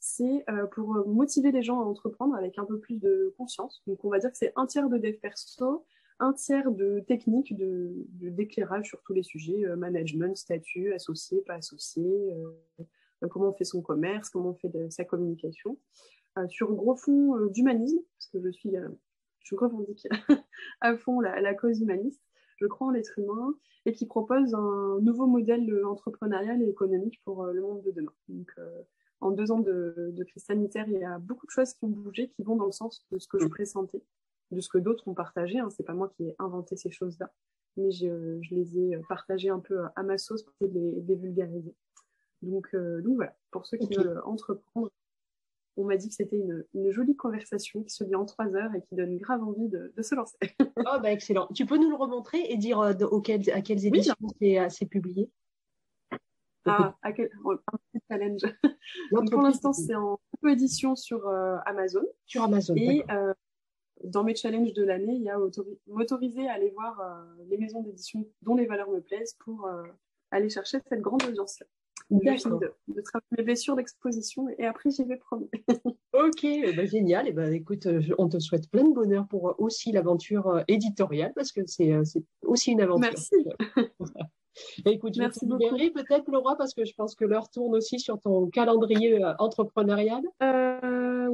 C'est 0.00 0.44
euh, 0.50 0.66
pour 0.66 1.06
motiver 1.06 1.50
les 1.50 1.62
gens 1.62 1.80
à 1.80 1.84
entreprendre 1.84 2.34
avec 2.34 2.58
un 2.58 2.64
peu 2.64 2.78
plus 2.78 2.98
de 2.98 3.34
conscience. 3.36 3.82
Donc 3.86 4.04
on 4.04 4.10
va 4.10 4.18
dire 4.18 4.30
que 4.30 4.36
c'est 4.36 4.52
un 4.56 4.66
tiers 4.66 4.88
de 4.88 4.98
dev 4.98 5.14
perso, 5.14 5.84
un 6.20 6.32
tiers 6.32 6.70
de 6.70 7.00
technique, 7.00 7.56
de 7.56 7.92
d'éclairage 8.20 8.88
sur 8.88 9.02
tous 9.02 9.14
les 9.14 9.22
sujets, 9.22 9.64
euh, 9.64 9.76
management, 9.76 10.36
statut, 10.36 10.92
associé, 10.92 11.42
pas 11.42 11.54
associé, 11.54 12.34
comment 13.30 13.48
on 13.48 13.54
fait 13.54 13.64
son 13.64 13.82
commerce, 13.82 14.28
comment 14.28 14.50
on 14.50 14.54
fait 14.54 14.90
sa 14.90 15.04
communication. 15.04 15.78
sur 16.48 16.72
gros 16.74 16.94
fond 16.94 17.46
d'humanisme, 17.46 17.98
parce 18.18 18.26
que 18.28 18.42
je 18.44 18.50
suis, 18.50 18.74
je 19.40 19.56
revendique 19.56 20.06
à 20.82 20.96
fond 20.96 21.20
la 21.20 21.54
cause 21.54 21.80
humaniste 21.80 22.20
je 22.56 22.66
crois 22.66 22.88
en 22.88 22.90
l'être 22.90 23.18
humain, 23.18 23.54
et 23.86 23.92
qui 23.92 24.06
propose 24.06 24.54
un 24.54 24.98
nouveau 25.00 25.26
modèle 25.26 25.84
entrepreneurial 25.84 26.62
et 26.62 26.68
économique 26.68 27.20
pour 27.24 27.42
euh, 27.42 27.52
le 27.52 27.62
monde 27.62 27.82
de 27.82 27.90
demain. 27.90 28.12
Donc, 28.28 28.50
euh, 28.58 28.82
en 29.20 29.30
deux 29.30 29.50
ans 29.50 29.60
de, 29.60 30.14
crise 30.26 30.44
sanitaire, 30.44 30.86
il 30.88 30.98
y 30.98 31.04
a 31.04 31.18
beaucoup 31.18 31.46
de 31.46 31.50
choses 31.50 31.72
qui 31.74 31.84
ont 31.84 31.88
bougé, 31.88 32.28
qui 32.28 32.42
vont 32.42 32.56
dans 32.56 32.66
le 32.66 32.72
sens 32.72 33.06
de 33.10 33.18
ce 33.18 33.28
que 33.28 33.38
je 33.38 33.46
pressentais, 33.46 34.02
de 34.50 34.60
ce 34.60 34.68
que 34.68 34.78
d'autres 34.78 35.08
ont 35.08 35.14
partagé. 35.14 35.58
Hein. 35.58 35.70
C'est 35.70 35.84
pas 35.84 35.94
moi 35.94 36.10
qui 36.16 36.24
ai 36.24 36.34
inventé 36.38 36.76
ces 36.76 36.90
choses-là, 36.90 37.32
mais 37.76 37.90
je, 37.90 38.40
les 38.50 38.78
ai 38.78 38.98
partagées 39.08 39.50
un 39.50 39.60
peu 39.60 39.82
à 39.96 40.02
ma 40.02 40.18
sauce 40.18 40.42
pour 40.42 40.54
les, 40.60 41.00
les 41.00 41.14
vulgariser. 41.14 41.74
Donc, 42.44 42.68
euh, 42.74 43.00
donc 43.00 43.16
voilà, 43.16 43.34
pour 43.50 43.66
ceux 43.66 43.78
qui 43.78 43.94
veulent 43.94 44.20
entreprendre, 44.24 44.90
on 45.76 45.84
m'a 45.84 45.96
dit 45.96 46.08
que 46.08 46.14
c'était 46.14 46.38
une, 46.38 46.90
jolie 46.90 47.16
conversation 47.16 47.82
qui 47.82 47.90
se 47.90 48.04
lit 48.04 48.14
en 48.14 48.24
trois 48.24 48.54
heures 48.54 48.74
et 48.74 48.82
qui 48.82 48.94
donne 48.94 49.16
grave 49.18 49.42
envie 49.42 49.68
de, 49.68 49.92
se 50.00 50.14
lancer. 50.14 50.36
oh, 50.76 50.98
bah 51.02 51.12
excellent. 51.12 51.48
Tu 51.54 51.66
peux 51.66 51.76
nous 51.76 51.90
le 51.90 51.96
remontrer 51.96 52.46
et 52.48 52.56
dire 52.56 52.80
euh, 52.80 52.92
à 53.52 53.60
quelles 53.60 53.86
éditions 53.86 54.14
euh, 54.42 54.68
c'est 54.68 54.86
publié? 54.86 55.30
Ah, 56.66 56.96
à 57.02 57.12
quel... 57.12 57.30
un 57.44 57.78
petit 57.92 58.04
challenge. 58.08 58.42
pour 59.30 59.42
l'instant, 59.42 59.72
c'est 59.72 59.94
en 59.94 60.18
édition 60.48 60.96
sur 60.96 61.28
euh, 61.28 61.56
Amazon. 61.66 62.04
Sur 62.26 62.44
Amazon. 62.44 62.74
Et 62.76 63.04
dans 64.02 64.24
mes 64.24 64.34
challenges 64.34 64.72
de 64.72 64.82
l'année, 64.82 65.14
il 65.14 65.22
y 65.22 65.30
a 65.30 65.38
m'autoriser 65.86 66.48
à 66.48 66.54
aller 66.54 66.70
voir 66.70 67.00
les 67.48 67.56
maisons 67.56 67.82
d'édition 67.82 68.26
dont 68.42 68.54
les 68.54 68.66
valeurs 68.66 68.90
me 68.90 69.00
plaisent 69.00 69.34
pour 69.44 69.68
aller 70.30 70.50
chercher 70.50 70.78
cette 70.88 71.00
grande 71.00 71.22
audience-là 71.22 71.66
de, 72.10 72.72
de 72.88 73.00
travailler 73.00 73.26
mes 73.38 73.44
blessures 73.44 73.76
d'exposition 73.76 74.46
et 74.58 74.66
après 74.66 74.90
j'y 74.90 75.04
vais 75.04 75.16
promener. 75.16 75.50
ok, 76.12 76.44
eh 76.44 76.72
ben, 76.72 76.86
génial. 76.86 77.26
Et 77.26 77.30
eh 77.30 77.32
ben, 77.32 77.52
écoute, 77.52 77.86
euh, 77.86 78.02
on 78.18 78.28
te 78.28 78.38
souhaite 78.38 78.70
plein 78.70 78.88
de 78.88 78.94
bonheur 78.94 79.26
pour 79.28 79.48
euh, 79.48 79.54
aussi 79.58 79.92
l'aventure 79.92 80.48
euh, 80.48 80.62
éditoriale 80.68 81.32
parce 81.34 81.52
que 81.52 81.60
c'est 81.66 81.92
aussi 82.42 82.72
une 82.72 82.80
aventure. 82.80 83.10
Merci. 83.10 83.36
écoute, 84.86 85.14
je 85.14 85.20
Merci 85.20 85.40
te 85.40 85.92
peut-être 85.92 86.30
Laura 86.30 86.56
parce 86.56 86.74
que 86.74 86.84
je 86.84 86.94
pense 86.94 87.14
que 87.14 87.24
l'heure 87.24 87.50
tourne 87.50 87.74
aussi 87.74 87.98
sur 87.98 88.20
ton 88.20 88.48
calendrier 88.48 89.20
entrepreneurial. 89.38 90.22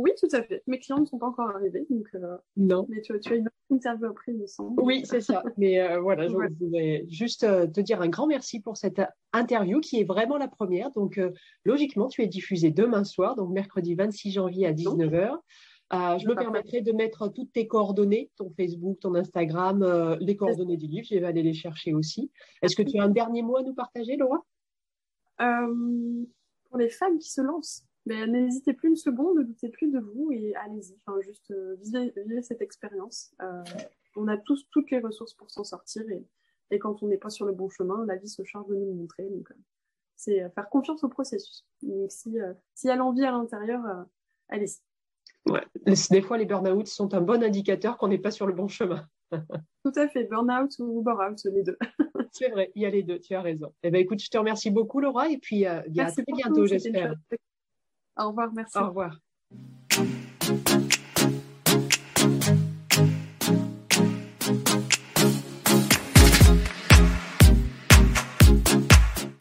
Oui, 0.03 0.13
tout 0.19 0.29
à 0.33 0.43
fait. 0.43 0.63
Mes 0.67 0.79
clients 0.79 1.01
ne 1.01 1.07
sont 1.07 1.19
pas 1.19 1.27
encore 1.27 1.51
arrivés, 1.51 1.87
donc 1.91 2.09
non. 2.57 2.87
Mais 2.89 3.01
tu, 3.03 3.19
tu 3.21 3.33
as 3.33 3.37
une 3.37 3.49
interview 3.71 4.07
après, 4.07 4.33
il 4.33 4.39
me 4.39 4.47
semble. 4.47 4.81
Oui, 4.83 5.03
c'est 5.05 5.21
ça. 5.21 5.43
Mais 5.59 5.99
voilà, 5.99 6.29
je 6.29 6.35
voulais 6.35 7.05
juste 7.09 7.41
te 7.73 7.81
dire 7.81 8.01
un 8.01 8.09
grand 8.09 8.27
merci 8.27 8.61
pour 8.61 8.77
cette 8.77 9.01
interview 9.33 9.81
qui 9.81 10.01
est 10.01 10.05
vraiment 10.05 10.37
la 10.37 10.49
première. 10.49 10.91
Donc, 10.91 11.19
euh, 11.19 11.31
logiquement, 11.65 12.09
tu 12.09 12.23
es 12.23 12.27
diffusé 12.27 12.71
demain 12.71 13.05
soir, 13.05 13.37
donc 13.37 13.51
mercredi 13.51 13.95
26 13.95 14.33
janvier 14.33 14.67
à 14.67 14.73
19h. 14.73 15.39
Euh, 15.93 16.19
je 16.19 16.29
me 16.29 16.35
permettrai 16.35 16.83
de 16.83 16.93
mettre 16.93 17.29
toutes 17.29 17.53
tes 17.53 17.67
coordonnées, 17.67 18.31
ton 18.37 18.51
Facebook, 18.57 19.01
ton 19.01 19.15
Instagram, 19.17 19.83
euh, 19.83 20.17
les 20.21 20.37
coordonnées 20.37 20.77
du 20.77 20.87
livre. 20.87 21.07
Je 21.11 21.17
vais 21.17 21.27
aller 21.27 21.43
les 21.43 21.55
chercher 21.55 21.95
aussi. 21.95 22.31
Est-ce 22.63 22.77
que 22.77 22.83
tu 22.83 22.99
as 22.99 23.03
un 23.03 23.09
dernier 23.09 23.43
mot 23.43 23.57
à 23.57 23.63
nous 23.63 23.75
partager, 23.75 24.17
Laura? 24.17 24.45
Pour 25.39 26.79
les 26.79 26.91
femmes 26.91 27.19
qui 27.19 27.31
se 27.31 27.41
lancent, 27.41 27.85
ben, 28.07 28.31
n'hésitez 28.31 28.73
plus 28.73 28.89
une 28.89 28.97
seconde, 28.97 29.39
ne 29.39 29.43
doutez 29.43 29.69
plus 29.69 29.91
de 29.91 29.99
vous 29.99 30.31
et 30.33 30.55
allez-y. 30.57 30.97
Enfin, 30.97 31.21
juste 31.21 31.55
vivez, 31.83 32.13
vivez, 32.17 32.43
cette 32.43 32.63
expérience. 32.63 33.35
on 34.17 34.29
a 34.29 34.37
tous 34.37 34.67
toutes 34.71 34.91
les 34.91 35.01
ressources 35.01 35.35
pour 35.35 35.51
s'en 35.51 35.65
sortir 35.65 36.09
et 36.11 36.27
et 36.71 36.79
quand 36.79 37.03
on 37.03 37.09
n'est 37.09 37.19
pas 37.19 37.31
sur 37.31 37.47
le 37.47 37.53
bon 37.53 37.69
chemin, 37.69 38.05
la 38.07 38.17
vie 38.17 38.29
se 38.29 38.45
charge 38.45 38.69
de 38.69 38.77
nous 38.77 38.87
le 38.87 38.95
montrer. 38.95 39.25
Donc, 39.29 39.51
euh, 39.51 39.55
c'est 40.17 40.43
euh, 40.43 40.51
faire 40.51 40.69
confiance 40.69 41.03
au 41.03 41.09
processus. 41.09 41.67
Donc, 41.83 42.11
si, 42.11 42.39
euh, 42.41 42.53
s'il 42.75 42.89
y 42.89 42.93
a 42.93 42.97
l'envie 42.97 43.25
à 43.25 43.33
l'intérieur, 43.33 43.81
allez-y. 44.49 44.81
Ouais. 45.51 45.65
Des 46.11 46.23
fois, 46.23 46.39
les 46.39 46.47
burn-out 46.47 46.87
sont 46.87 47.15
un 47.15 47.21
bon 47.21 47.43
indicateur 47.43 47.97
qu'on 47.97 48.09
n'est 48.09 48.19
pas 48.19 48.31
sur 48.31 48.47
le 48.47 48.53
bon 48.53 48.69
chemin. 48.69 49.07
Tout 49.85 49.93
à 49.97 50.09
fait, 50.09 50.25
burn-out 50.25 50.71
ou 50.79 51.03
bore-out, 51.03 51.39
les 51.45 51.63
deux. 51.63 51.79
c'est 52.33 52.51
vrai, 52.51 52.71
il 52.75 52.83
y 52.83 52.87
a 52.87 52.91
les 52.91 53.03
deux, 53.03 53.19
tu 53.19 53.35
as 53.35 53.41
raison. 53.41 53.73
Eh 53.83 53.91
ben, 53.91 54.01
écoute, 54.01 54.23
je 54.23 54.29
te 54.29 54.37
remercie 54.37 54.71
beaucoup, 54.71 55.01
Laura, 55.01 55.29
et 55.31 55.39
puis 55.39 55.65
à 55.65 55.83
très 55.83 56.25
bientôt, 56.37 56.67
j'espère. 56.67 57.15
Au 58.21 58.29
revoir, 58.29 58.53
merci. 58.53 58.79
Au 58.79 58.89
revoir. 58.89 59.17